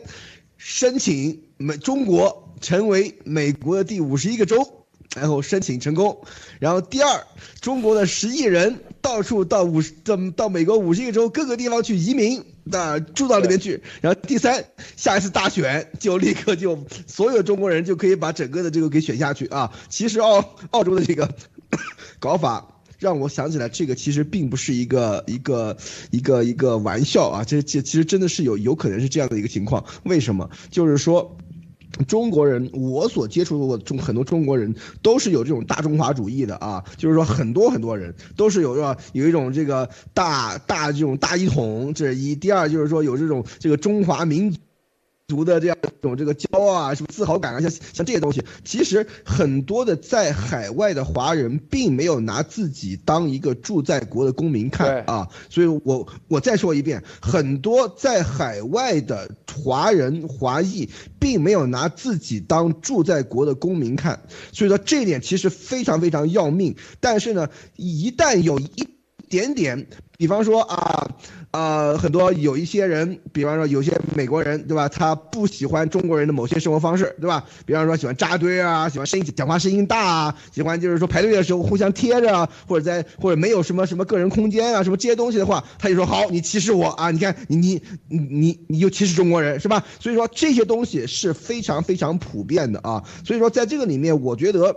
[0.57, 4.84] 申请美中国成为美国的第五十一个州。
[5.15, 6.25] 然后申请成功，
[6.59, 7.23] 然后第二，
[7.61, 13.81] 中国的十亿人到处到五十到到美国五十个州各个地方去移民，那住到里面去。
[14.01, 14.65] 然后第三，
[14.97, 16.77] 下一次大选就立刻就
[17.07, 19.71] 所有中国人就可以把整个的这个给选下去啊。
[19.87, 21.33] 其实澳澳洲的这个
[22.19, 25.77] 搞法让我想起来，这个其实并不是一个一个
[26.11, 29.85] 一个一个玩笑啊，这这其实真的是有有可能是这样的一个情况。
[30.03, 30.49] 为什么？
[30.69, 31.37] 就是说。
[32.07, 44.55] 中国人，我所接触过中很多中国人都是有这种大中华主义的啊，就是说很多很多人都是有个有一种这个大大这种大一统，这一；第二就是说有这种这个中华民
[45.27, 45.45] 族。
[45.45, 60.89] 的这样一种这个骄傲啊，什么自豪感啊，像像这些东西，其实很多的在海外的华人并没有拿自己当一个住在国的公民看啊，所以我我再说一遍，很多在海外的华人华裔
[61.19, 66.75] 并没有拿自己当住在国的公民看，所以说这一点其实非常非常要命。
[66.99, 68.94] 但是呢，一旦有一
[69.35, 69.87] 点点，
[70.17, 71.09] 比方说啊。
[71.51, 74.89] 呃，很多有一些人，比方说有些美国人，对吧？
[74.89, 77.45] 他不喜欢中国人的某些生活方式，对吧？
[77.65, 87.09] 比方说喜欢扎堆啊，喜欢声音讲话声音大啊，喜欢就是说排队的时候互相贴着啊，或者在或者没有什么什么个人空间啊，什么这些东西的话，他就说好，你歧视我啊！
[87.09, 89.85] 你看你你你你你又歧视中国人是吧？
[90.01, 93.01] 所以说这些东西是非常非常普遍的啊。
[93.23, 94.75] 所以说在这个里面，我觉得。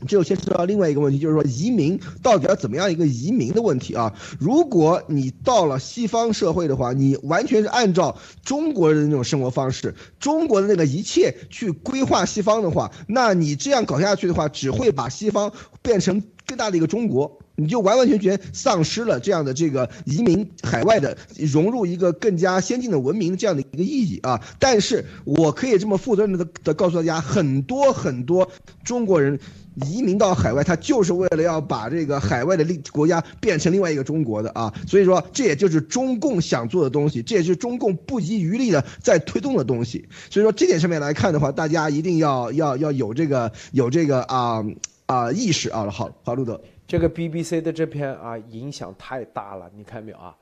[0.00, 4.14] 这就牵扯到另外一个问题，就是说移民到底要怎么样一个移民的问题啊？
[4.38, 15.52] 如果你到了西方社会的话，你完全是按照中国人的那种生活方式，中国的那个一切去规划西方的话，那你这样搞下去的话，只会把西方
[15.82, 24.40] 变成更大的一个中国，你就完完全全丧失了这样的这个移民海外的融入一个更加先进的文明这样的一个意义啊！
[24.58, 28.48] 但是我可以这么负责任的的告诉大家，很多很多
[28.84, 29.38] 中国人。
[29.86, 40.08] 移民到海外，他就是为了要把这个海外的另国家变成另外一个中国的啊，所以说这也就是中共想做的东西，这也是中共不遗余力的在推动的东西。
[40.30, 44.64] 所以说这点上面来看的话，大家一定要要要有这个有这个啊
[45.06, 45.88] 啊意识啊。
[45.90, 50.34] 好，好，路德，这个 BBC 的这篇啊影响太大了，你看没有啊？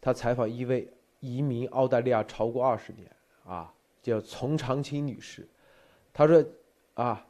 [0.00, 0.88] 他采访一位
[1.20, 3.06] 移民澳大利亚超过二十年
[3.46, 3.70] 啊，
[4.02, 5.46] 叫丛长青女士，
[6.12, 6.44] 她说
[6.94, 7.24] 啊。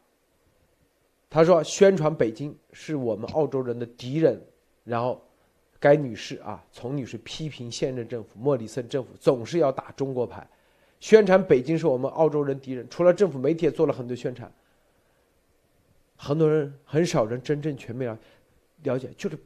[1.34, 4.38] 他说：“宣传北京是我们澳洲人的敌人，
[4.84, 5.18] 然后，
[5.80, 10.46] 该女士啊，丛女士批评现任政府莫里森政府总是要打中国牌，
[11.00, 12.86] 宣传北京是我们澳洲人敌人。
[12.90, 14.52] 除了政府媒体也做了很多宣传，
[16.16, 18.18] 很多人很少人真正全面了
[18.82, 19.38] 了解，就是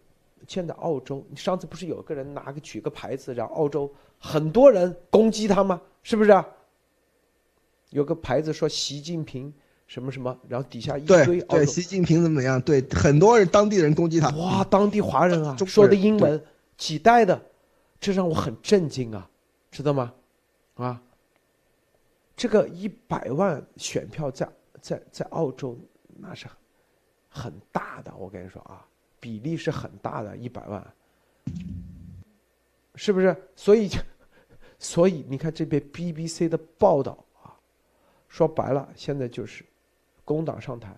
[0.49, 3.89] 现在澳洲，你上次不是有个人拿个举个牌子，然后澳洲
[4.19, 5.81] 很多人攻击他吗？
[6.03, 6.33] 是不是？
[6.33, 6.45] 啊
[7.91, 9.55] 有个牌子说习近平。”
[9.87, 12.61] 什么什么，然后底下一堆对习近平怎么样？
[12.61, 14.29] 对很多人当地人攻击他。
[14.31, 16.43] 哇，当地华人啊，说的英文，
[16.77, 17.41] 几代的，
[18.01, 19.31] 这让我很震惊啊，
[19.71, 20.13] 知道吗？
[20.75, 21.01] 啊，
[22.37, 24.49] 这个一百万选票在
[24.81, 25.79] 在在澳洲
[26.19, 26.47] 那是
[27.29, 28.85] 很大的，我跟你说啊，
[29.21, 30.85] 比例是很大的，一百万，
[32.97, 33.35] 是不是？
[33.55, 33.89] 所以
[34.81, 37.55] 所以你看这边 BBC 的报道啊，
[38.29, 39.65] 说白了，现在就是。
[40.27, 40.93] 工党上台，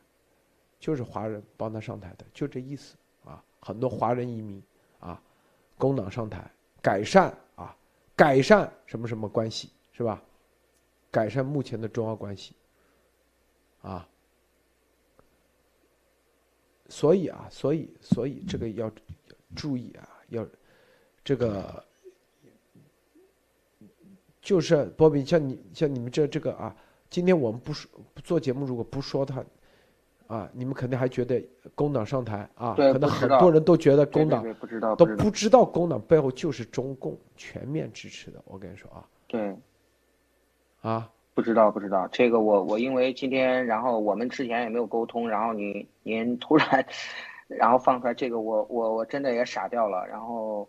[0.80, 2.96] 就是华人帮他上台的，就这意思
[3.26, 3.44] 啊。
[3.60, 4.62] 很多华人移民
[5.00, 5.22] 啊，
[5.76, 6.50] 工党上台，
[6.80, 7.76] 改善啊，
[8.16, 10.22] 改善什么什么关系是吧？
[11.10, 12.54] 改善目前的中澳关系
[13.82, 14.08] 啊。
[16.88, 18.90] 所以啊，所以所以这个要
[19.54, 20.46] 注意啊，要
[21.22, 21.84] 这个
[24.40, 26.74] 就是波比，像你像你们这这个啊。
[27.10, 27.90] 今天我们不说
[28.22, 29.42] 做节目，如果不说他，
[30.26, 31.42] 啊，你们肯定还觉得
[31.74, 35.64] 工党上台啊，可能很多人都觉得工党不知道都不知道。
[35.64, 38.42] 工党背后就是中共全面支持的。
[38.44, 39.56] 我跟你说啊，对，
[40.82, 42.06] 啊，不知道不知道。
[42.08, 46.86] 这个我我因为今天然后我们之前也没有沟通，然后您您突然
[47.46, 50.68] 然后放出来这个我我我真的也傻掉了，然后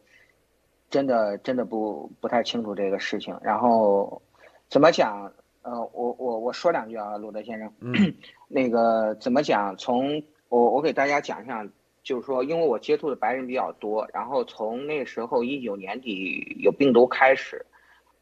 [0.90, 4.22] 真的真的不不太清楚这个事情，然后
[4.70, 5.30] 怎么讲？
[5.62, 7.72] 呃，我我我说两句啊，鲁德先生，
[8.48, 9.76] 那个怎么讲？
[9.78, 11.68] 从我我给大家讲一下，
[12.02, 17.66] 就是说，因为我接触的白人比较多，然后从那时候一九年底有病毒开始，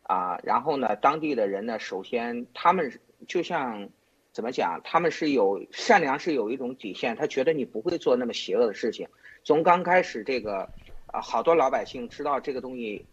[0.03, 2.91] 啊，然后呢，当地的人呢，首先他们
[3.27, 3.87] 就像
[4.31, 4.81] 怎么讲？
[4.83, 9.07] 他们是有善良，是有一种底线，他觉得你不会做那么邪恶的事情。
[9.43, 10.67] 从刚开始这个，
[11.05, 13.05] 啊，好多老百姓知道这个东西，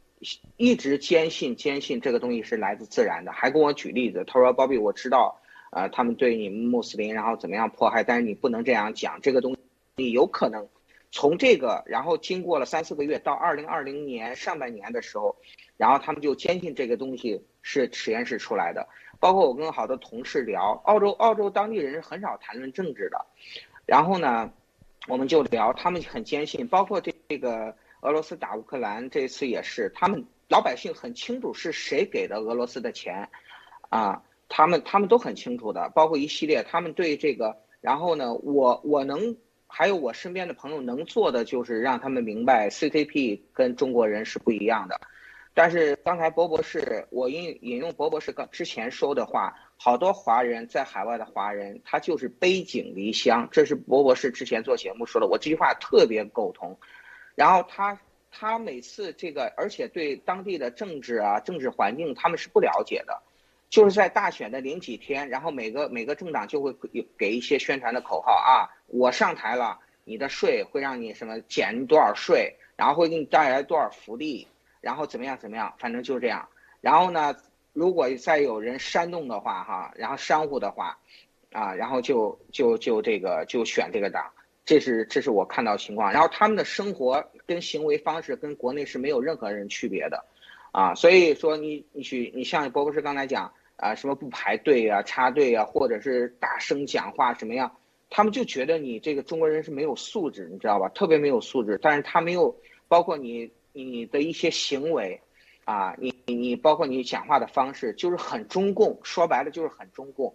[0.57, 5.41] 一直坚信坚信这个东西是来自自然的，还跟我举例子，他说：“Bobby，我知道，
[5.71, 9.59] 啊，他们对你穆斯林然后怎么样迫害，但是你不能这样讲，这个东西
[9.97, 10.69] 你有可能
[11.11, 15.37] 从这个，然后经过了三四个月，到二零二零年上半年的时候，
[15.77, 18.89] 然后他们就坚信这个东西是实验室出来的。
[19.21, 23.27] 包括我跟好多同事聊，澳洲澳洲当地人是很少谈论政治的，
[23.87, 24.53] 然后呢。”
[25.07, 33.27] 我们就聊，他们很坚信，包括这这个俄罗斯打乌克兰这次也是，他们老百姓很清楚是谁给的俄罗斯的钱，
[33.89, 39.35] 啊，他们他们都很清楚的，包括一系列，他们对这个，然后呢，我我能
[39.67, 45.01] 还有我身边的朋友能做的就是让他们明白 CCP 跟中国人是不一样的。
[45.55, 56.79] 但是刚才博博士，我引引用博博士刚之前说的话，好多华人在海外的华人，他就是背井离乡，这是博博士之前做节目说的，我这句话特别苟同。
[57.35, 57.99] 然后他
[58.31, 63.23] 他每次这个，而且对当地的政治啊、政治环境他们是不了解的，
[63.69, 74.47] 就是在大选的零几天，然后每个每个政党就会给给一些宣传的口号啊，我上台了，你的税会让你什么减多少税，然后会给你带来多少福利。
[74.81, 76.47] 然后怎么样怎么样，反正就是这样。
[76.83, 77.35] 然后呢，
[77.73, 80.99] 如果再有人煽动的话，哈，然后煽乎的话，
[81.53, 84.31] 啊，然后就就就这个就选这个党，
[84.65, 86.13] 这是这是我看到情况。
[86.13, 90.25] 然后他们的生活跟行为方式跟国内是没有任何人区别的，
[90.73, 97.77] 啊，所以说你你去你像博博士刚才讲啊，什么不排队啊、插队啊，或者是大声讲话什么样，
[98.11, 100.89] 他们就觉得你这个中国人是没有素质，你知道吧？
[100.91, 101.79] 特别没有素质。
[101.83, 102.57] 但是他没有
[102.89, 103.51] 包括你。
[103.77, 105.21] 你的一些行为，
[105.65, 110.33] 啊，你你包括你讲话的方式，就是很中共，说白了就是很中共，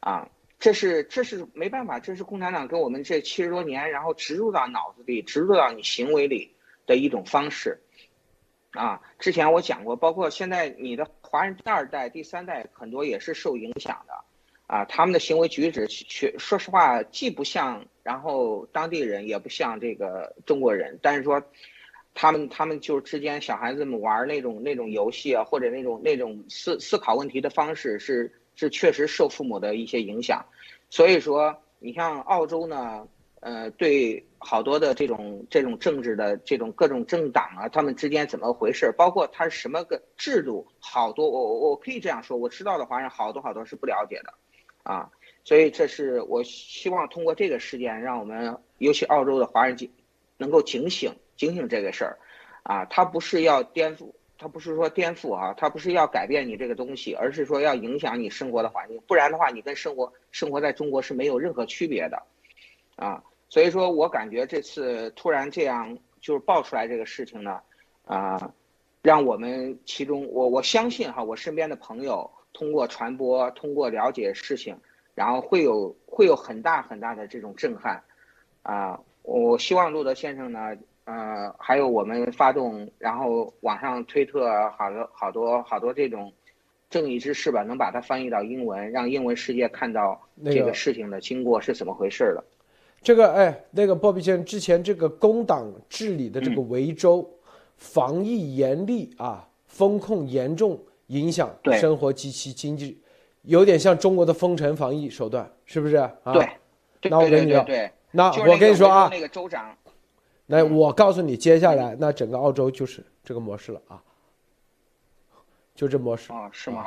[0.00, 0.26] 啊，
[0.60, 6.54] 这是这是没办法，这是共产党跟我们这七十多年，然后植入到脑子里、植入到你行为里
[6.86, 7.80] 的一种方式，
[8.72, 14.14] 啊，之前我讲过，包括现在你的华人第二代、第三代很多也是受影响的，
[14.66, 21.42] 啊，他们的行为举止，确说实话既不像，然后当地人也不像这个中国人，但是说。
[22.12, 30.44] 他们他们就之间小孩子们玩那种那种游戏啊，或者那种那种思思考问题的方式是是确实受父母的一些影响，
[30.90, 33.08] 所以说你像澳洲呢，
[33.40, 44.34] 呃，对好多的这种这种政治的这种各种政党啊，他们之间怎么回事，包括他什么个制度，好多我我可以这样说，我知道的华人好多好多是不了解的，
[44.82, 45.10] 啊，
[45.42, 49.90] 所以这是我希望通过这个事件，让我们尤其澳洲的华人警
[50.36, 51.14] 能够警醒。
[51.40, 52.18] 警醒这个事儿，
[52.64, 62.22] 啊，他不是要颠覆，它不是说颠覆啊，它不是要改变你这个东西，而是说要影响你生活的环境，不然的话，你跟生活生活在中国是没有任何区别的，
[62.96, 67.60] 啊，所以说我感觉这次突然这样就是爆出来这个事情呢，
[68.06, 68.50] 啊，
[69.02, 74.74] 让我们其中我我相信哈，我身边的朋友通过传播，通过了解事情，
[75.14, 78.02] 然后会有会有很大很大的这种震撼，
[78.62, 80.74] 啊，我希望路德先生呢。
[81.10, 86.32] 呃，还有我们发动，然后网上推特好多好多好多这种
[86.88, 92.44] 正义之士吧，能把它翻译到英文，让英文世界看到这个事情的经过是怎么回事的。
[93.02, 97.28] 这个哎，那个鲍比先生之前这个工党治理的这个维州，
[97.76, 100.78] 防疫严厉啊，风控严重，
[101.08, 103.00] 影响生活及其经济，
[103.42, 106.12] 有点像中国的封城防疫手段，是不是啊？
[106.32, 106.48] 对，
[107.10, 109.74] 那我跟你说，对那我跟你说啊，那个州长。
[110.52, 114.02] 那我告诉你，接下来那整个澳洲就是这个模式了啊，
[115.76, 116.50] 就这模式啊？
[116.50, 116.86] 是吗？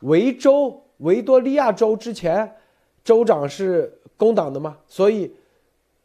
[0.00, 2.52] 维州维多利亚州之前
[3.04, 5.32] 州长是工党的嘛，所以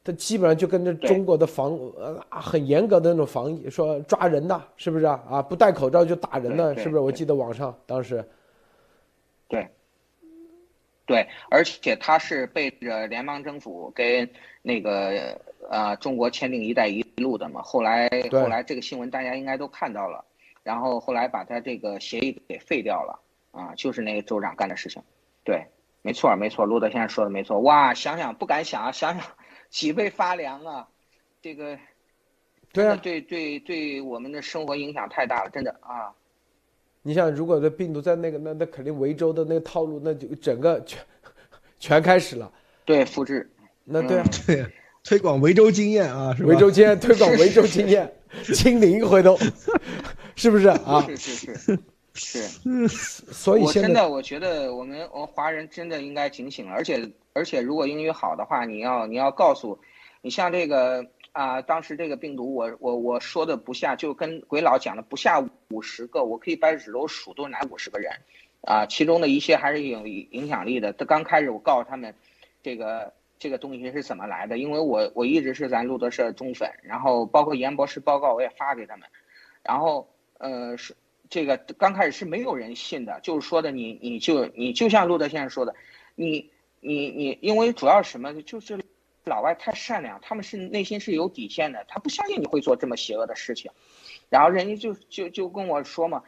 [0.04, 5.24] 他基本上就跟着中国的防呃很严格的那种防疫，说抓人的，是不是啊？
[5.28, 7.00] 啊，不戴口罩就打人的，是不是？
[7.00, 8.24] 我记得网上当时。
[9.48, 9.68] 对。
[11.06, 14.30] 对，而且他是背着联邦政府跟
[14.62, 15.38] 那个
[15.70, 17.62] 呃中国签订“一带一路”的嘛。
[17.62, 20.24] 后来后来这个新闻大家应该都看到了，
[20.64, 23.20] 然后后来把他这个协议给废掉了
[23.52, 25.02] 啊，就是那个州长干的事情。
[25.44, 25.66] 对，
[26.02, 27.60] 没错没错，路德先生说的没错。
[27.60, 29.26] 哇，想想不敢想啊，想想
[29.70, 30.88] 脊背发凉啊，
[31.42, 31.78] 这个
[32.72, 36.14] 对啊，对对对，我们的生活影响太大了，真的啊。
[37.06, 41.00] 你想，如果这病毒在那个，那那肯定维州的那个套路，那就整个全
[41.78, 42.50] 全开始了。
[42.86, 43.50] 对，复制。
[43.84, 44.66] 那对啊，对，
[45.04, 48.12] 推广维州经验啊，是维州经验，推广维州经验，
[48.54, 49.38] 清零回头，
[50.36, 51.06] 是不是啊？
[51.08, 51.80] 是是是。
[52.16, 59.80] 是，所以现在我真的我觉得我们我们华人真的应该警醒了，而且而且如果英语好的话，你要你要告诉，
[60.22, 68.12] 你像这个啊、当时这个病毒我我我说的不下，就跟鬼佬讲的不下五十个，我可以掰指头数都是哪五十个人，
[68.62, 70.94] 啊，其中的一些还是有影响力的。
[70.94, 72.14] 他刚开始我告诉他们，
[72.62, 73.12] 这个
[73.44, 79.10] 这个东西是怎么来的，因为我我一直是咱路德社忠粉，然后包括严博士报告我也发给他们，
[79.62, 80.08] 然后
[80.38, 80.96] 呃是
[81.30, 85.76] 这个刚开始是没有人信的，就是说的你你就你就像路德先生说的，
[86.16, 86.50] 你
[86.80, 88.80] 你你因为主要什么就是。
[89.26, 93.72] 老外太善良，他们是内心是有底线的，他不相信你会做这么邪恶的事情，
[94.28, 96.22] 然后人家就就就跟我说嘛，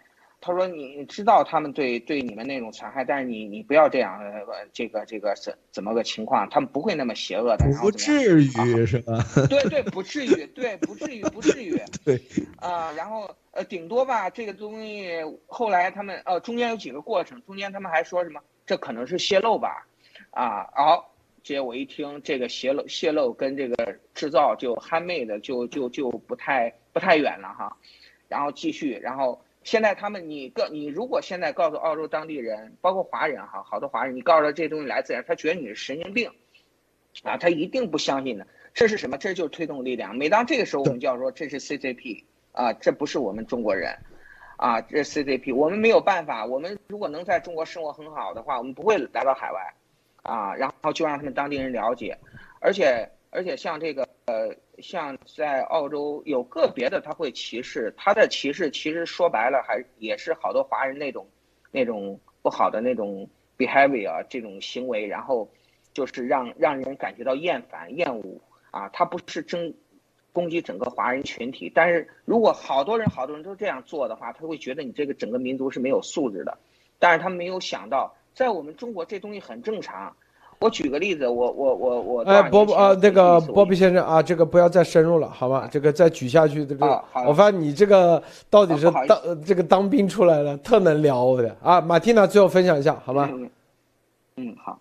[0.46, 6.48] 他说你你知道他们对对你们那种残害，但是你你不要这样，呃，这个这个怎怎么个情况？
[6.52, 9.18] 他们不会那么邪恶的，不至于是吧？
[9.50, 11.76] 对对，不至于，对，不至于，不至于。
[12.06, 12.22] 对，
[12.58, 15.10] 啊、然后呃，顶多吧，这个东西
[15.48, 19.88] 后来他们呃中间有几个过程，中间他们还说什么这可能是泄露吧，
[20.30, 21.12] 啊，好，
[21.42, 27.76] 结果我一听这个泄露泄露跟这个制造就 handmade 就就就不太不太远了哈，
[28.28, 36.32] 然后继续，然后现在他们你告你如果现在告诉澳洲当地人，包括华人哈，好多华人，你告诉他这东西来自然，他觉得你是神经病，
[37.24, 38.46] 啊，他一定不相信的。
[38.76, 39.18] 这是什么？
[39.18, 40.16] 这就是推动力量。
[40.16, 43.98] 每当这个时候，我们就要说这是 CCP 啊，这不是我们中国人，
[44.58, 45.56] 啊，这是 CCP。
[45.56, 49.74] 我们没有办法，我们如果能在中国生活很好的话，我们不会来到海外，
[50.22, 52.16] 啊，然后就让他们当地人了解，
[52.60, 61.28] 而且而且像这个呃，像在澳洲有个别的他会歧视，他的歧视其实说白了还也是好多华人那种
[61.70, 65.48] 那种不好的那种 behavior 这种行为，然后
[65.94, 68.42] 就是让让人感觉到厌烦厌恶。
[68.72, 69.74] 啊，他不是争
[70.34, 76.58] 攻击整个华人群体，但是如果好多人好多人都这样做的话，他会觉得你这个整个民族是没有素质的。
[76.98, 80.18] 但是他没有想到，在我们中国这东西很正常。
[80.60, 85.68] 我举个例子，我我我我哎，波波啊，那个波比比先生啊，这个不要再深入了，好吧？
[85.70, 91.82] 这个再举下去，这个、啊我发现你这个到底是当、呃这个当兵出来了，特能聊的啊。
[91.82, 93.30] 马蒂娜最后分享一下，好吗？
[93.32, 93.50] 嗯
[94.38, 94.80] 嗯，好。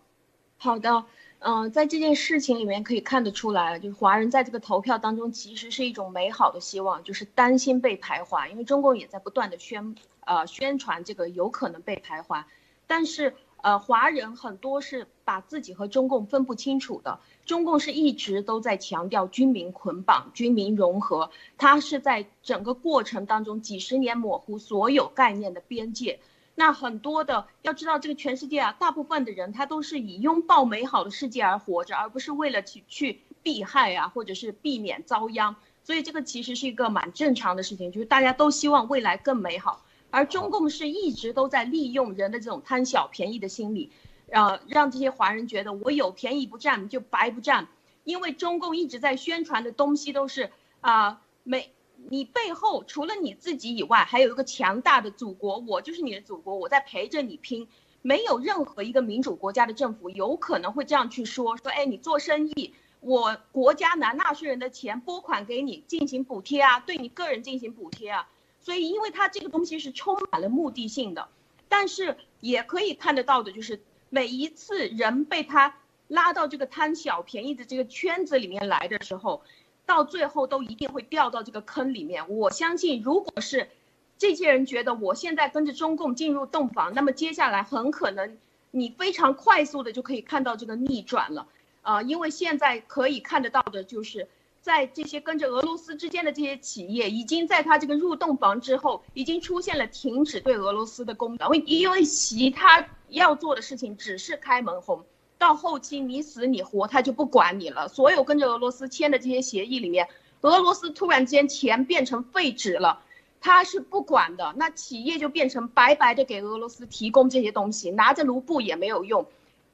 [0.56, 1.05] 好的，
[1.40, 9.94] 嗯、在这件事情里面可以看得出来，就是华人在这个投票当中其实是一种美好的希望，就是担心被排华，因为中共也在不断的宣
[10.24, 12.46] 呃宣传这个有可能被排华，
[12.86, 13.34] 但是
[13.64, 26.20] 呃华人很多是把自己和中共分不清楚的，中共是一直都在强调军民捆绑、军民融合，它是在整个过程当中几十年模糊所有概念的边界。
[26.54, 35.56] 那很多的要知道，这个全世界啊，大部分的人他都是以拥抱美好的世界而活着，而不是为了去去避害啊，或者是避免遭殃。
[35.82, 39.84] 所以这个其实是一个蛮正常的事情，就是大家都希望未来更美好。
[40.14, 43.90] 而中共是一直都在利用人的这种贪小便宜的心理，
[44.30, 47.66] 呃，让这些华人觉得我有便宜不占就白不占，
[48.04, 51.72] 因为中共一直在宣传的东西都是啊、美。
[52.08, 57.66] 你背后除了你自己以外，还有一个强大的祖国，我就是你的祖国，我在陪着你拼。
[58.02, 68.28] 没有任何一个民主国家的政府有可能会这样去说，说，哎，你做生意，我国家拿纳税人的钱拨款给你进行补贴啊，对你个人进行补贴啊。
[68.64, 71.28] 所以，因为它这个东西是充满了目的性的，
[71.68, 75.76] 但是也可以看得到的就是，每一次人被他
[76.08, 79.42] 拉到这个贪小便宜的这个圈子里面来的时候，
[79.84, 82.30] 到最后都一定会掉到这个坑里面。
[82.30, 83.68] 我相信，如果是
[84.16, 88.38] 这些人觉得我现在跟着中共进入洞房，那么接下来很可能
[88.70, 91.46] 你非常快速的就可以看到这个逆转了。
[91.82, 94.26] 啊、因为现在可以看得到的就是，
[94.64, 105.04] 在这些跟着俄罗斯之间的这些企业，已经在他这个入洞房之后，已经出现了停止对俄罗斯的攻打，因为因为习他要做的事情只是开门红。
[105.36, 107.88] 到后期你死你活他就不管你了。
[107.88, 110.08] 所有跟着俄罗斯签的这些协议里面，
[110.40, 113.02] 俄罗斯突然间钱变成废纸了，
[113.42, 114.54] 他是不管的。
[114.56, 119.26] 那企业就变成白白的给俄罗斯提供这些东西，拿着卢布也没有用，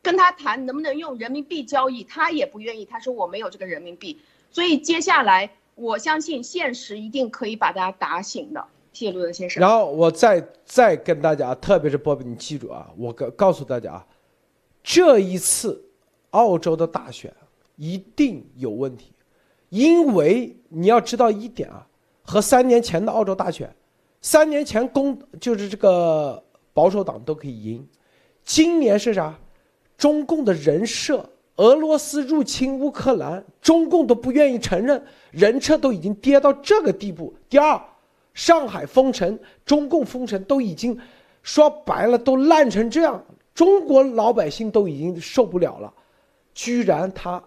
[0.02, 2.84] 跟他谈能不能用人民币交易，他也不愿意。
[2.84, 4.18] 他说我没有这个人民币。
[4.51, 8.64] 所以接下来我相信现实一定可以把大家打醒的。
[8.93, 9.60] 谢谢陆德先生。
[9.60, 14.06] 然后我再再跟大家，特别是波比，你记住啊，我告告诉大家啊，
[14.82, 15.85] 这一次
[16.31, 17.32] 澳洲的大选
[17.77, 19.12] 一定有问题，
[19.68, 21.86] 因为你要知道一点啊，
[22.22, 23.72] 和三年前的澳洲大选，
[24.20, 27.89] 三年前公就是这个保守党都可以赢，
[28.44, 29.39] 今年是啥？
[29.97, 31.31] 中共的人设，
[31.61, 37.35] 俄罗斯入侵乌克兰，中共都不愿意承认，人车都已经跌到这个地步。
[37.51, 37.78] 第二，
[38.32, 40.99] 上海封城，中共封城都已经
[41.43, 43.23] 说白了都烂成这样，
[43.53, 45.93] 中国老百姓都已经受不了了，
[46.55, 47.43] 居然他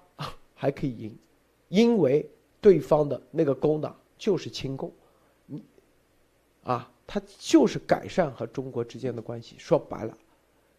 [0.53, 1.17] 还可以赢，
[1.69, 2.29] 因为
[2.61, 4.91] 对方的那个工党就是亲共，
[6.61, 9.55] 啊，他就是改善和中国之间的关系。
[9.57, 10.15] 说白了，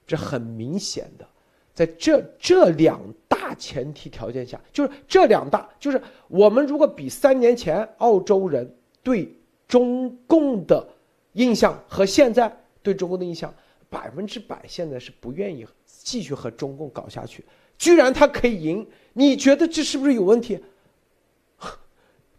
[0.07, 1.27] 这很明显的，
[1.75, 9.37] 在这这两大前提条件下，就是这两大，就是我们如果比三年前澳洲人对
[9.67, 10.87] 中共的
[11.33, 13.53] 印象和现在对中共的印象，
[13.91, 17.45] 百分之百现在是不愿意继续和中共搞下去。
[17.77, 20.63] 居然他可以赢，你觉得这是不是有问题？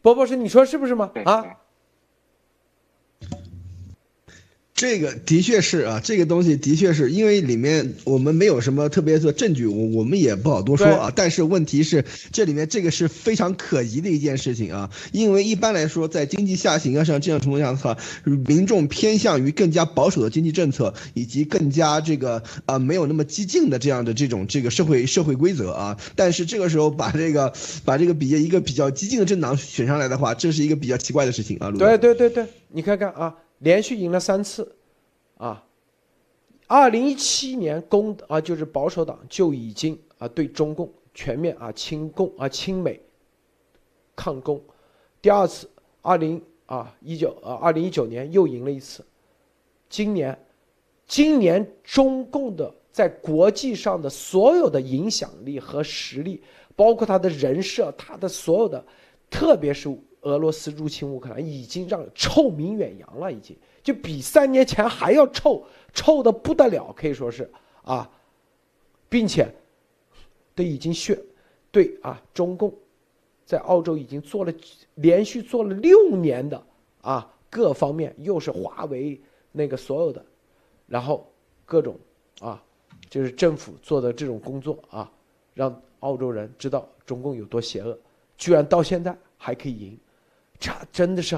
[0.02, 1.12] 博博士，你说是不是吗？
[1.26, 1.44] 啊？
[4.76, 11.14] 这个的确是啊，这个东西的确是因为里面我们没有什么特别的证据，我我们也不好多说啊。
[11.15, 12.03] 但是问题是，
[12.34, 14.89] 这里面这个是非常可疑的一件事情啊。
[15.14, 25.97] 因为一般来说，在经济下行啊像这样情况下的话，民众偏向于更加保守的经济政策，以及更加这个啊没有那么激进的这样的这种这个社会社会规则啊。
[26.18, 27.53] 但是这个时候把这个
[27.85, 31.72] 把这个比一个比较激进的政党选上来的话，这是一个比较奇怪的事情啊。
[31.72, 33.35] 对对对对，你看看啊。
[33.66, 34.76] 连续赢了三次，
[35.38, 35.66] 啊，
[36.68, 43.02] 二零一七年共啊就是保守党就已经啊对中共全面啊亲共啊亲美
[44.16, 44.62] 抗共，
[45.20, 45.68] 第二次
[46.04, 49.04] 二零啊一九啊二零一九年又赢了一次，
[49.90, 50.38] 今年，
[51.08, 56.40] 今年中共的在国际上的所有的影响力和实力，
[56.76, 58.86] 包括他的人设，他的所有的，
[59.28, 59.90] 特别是。
[60.26, 67.47] 俄罗斯入侵乌克兰已经让臭名远扬了，已经就比三年前还要臭，臭的不得了，可以说是
[67.84, 68.10] 啊，
[69.07, 69.47] 并且
[70.56, 71.15] 都已经宣
[71.72, 72.73] 对啊，中共
[73.45, 74.52] 在澳洲已经做了
[74.95, 76.61] 连续做了六年的
[77.02, 79.22] 啊，各方面又是华为
[79.52, 80.26] 那个所有的，
[80.88, 81.31] 然后
[81.65, 81.95] 各种
[82.39, 82.64] 啊，
[83.11, 85.11] 就是政府做的这种工作啊，
[85.53, 87.95] 让澳洲人知道中共有多邪恶，
[88.38, 89.99] 居然到现在还可以赢。
[90.60, 91.38] 这真的是，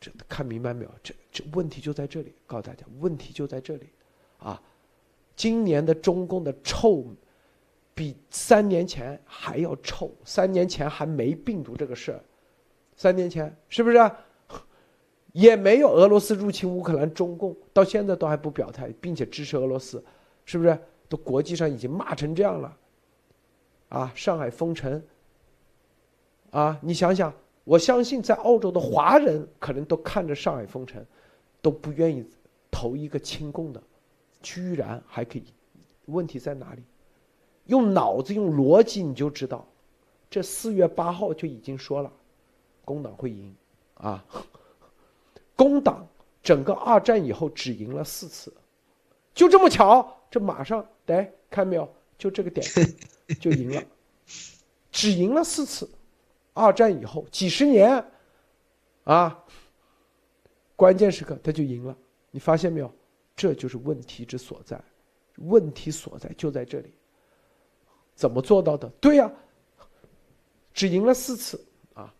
[0.00, 0.90] 这看明白没有？
[1.02, 3.88] 这这问题就在这里，告诉大家，问题就在这里，
[4.38, 4.60] 啊，
[5.34, 7.04] 今年的中共的臭，
[7.94, 10.14] 比三年前还要臭。
[10.24, 12.20] 三年前还没病毒这个事儿，
[12.96, 14.10] 三年前是不是？
[15.32, 20.04] 也没有俄罗斯入侵乌克兰，中共到现在都还不表态，并且支持俄罗斯，
[20.44, 20.78] 是不是？
[21.08, 22.76] 都国际上已经骂成这样了，
[23.88, 25.02] 啊，上海封城，
[26.50, 27.32] 啊，你想想。
[27.64, 31.04] 我相信，在澳洲的华人可能都看着上海封城，
[31.60, 32.24] 都不愿意
[32.70, 33.82] 投一个亲共的，
[34.42, 35.44] 居然还可以。
[36.06, 36.82] 问题在哪里？
[37.66, 39.64] 用脑子、用逻辑，你就知道，
[40.28, 42.12] 这四月八号就已经说了，
[42.84, 43.54] 工党会赢
[43.94, 44.24] 啊。
[45.54, 46.04] 工党
[46.42, 48.52] 整个二战以后只赢了四次，
[49.32, 51.88] 就这么巧，这马上得看没有？
[52.18, 52.66] 就这个点
[53.40, 53.82] 就赢了，
[54.90, 55.88] 只赢了四次。
[56.54, 58.04] 二战以后几十年，
[59.04, 59.44] 啊，
[60.76, 61.96] 关键时刻他就赢了，
[62.30, 62.92] 你发现没有？
[63.34, 64.78] 这就是问题之所在，
[65.36, 66.92] 问题所在就在这里。
[68.14, 68.88] 怎么做到的？
[69.00, 69.32] 对呀，
[70.74, 71.64] 只赢了四次
[71.94, 72.12] 啊。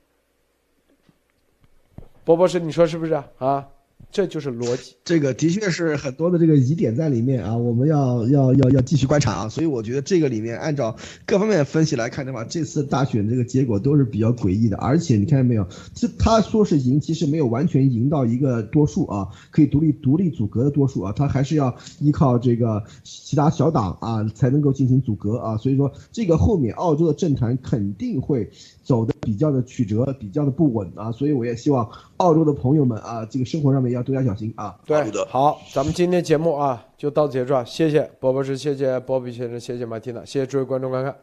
[2.25, 3.71] 波波士你说是不是啊？
[4.13, 9.33] 这就是逻辑，这个的确是很多的这个疑点在里面啊，我们要要要要继续观察。
[9.33, 10.95] 啊，所以我觉得这个里面按照
[11.25, 28.51] 各方面分析来看的话，这次大选这个结果都是比较诡异的，而且你看见没有，这他说是赢，其实没有完全赢到一个多数啊，可以独立独立组阁的多数啊，他还是要依靠这个其他小党啊才能够进行组阁啊，所以说这个后面澳洲的政坛肯定会
[28.85, 31.89] 走的比较的曲折，比较的不稳啊，所以我也希望
[32.23, 34.03] 澳洲的朋友们啊，这个生活上面要。
[34.03, 34.77] 多加小心啊！
[34.85, 41.15] 对，好，咱们今天节目啊就到此结束，谢谢波博士，谢谢波比先生，谢谢马蒂娜，谢谢诸位观众观看，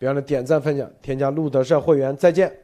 [0.00, 2.63] 别忘了点赞分享，添加路德社会员，再见。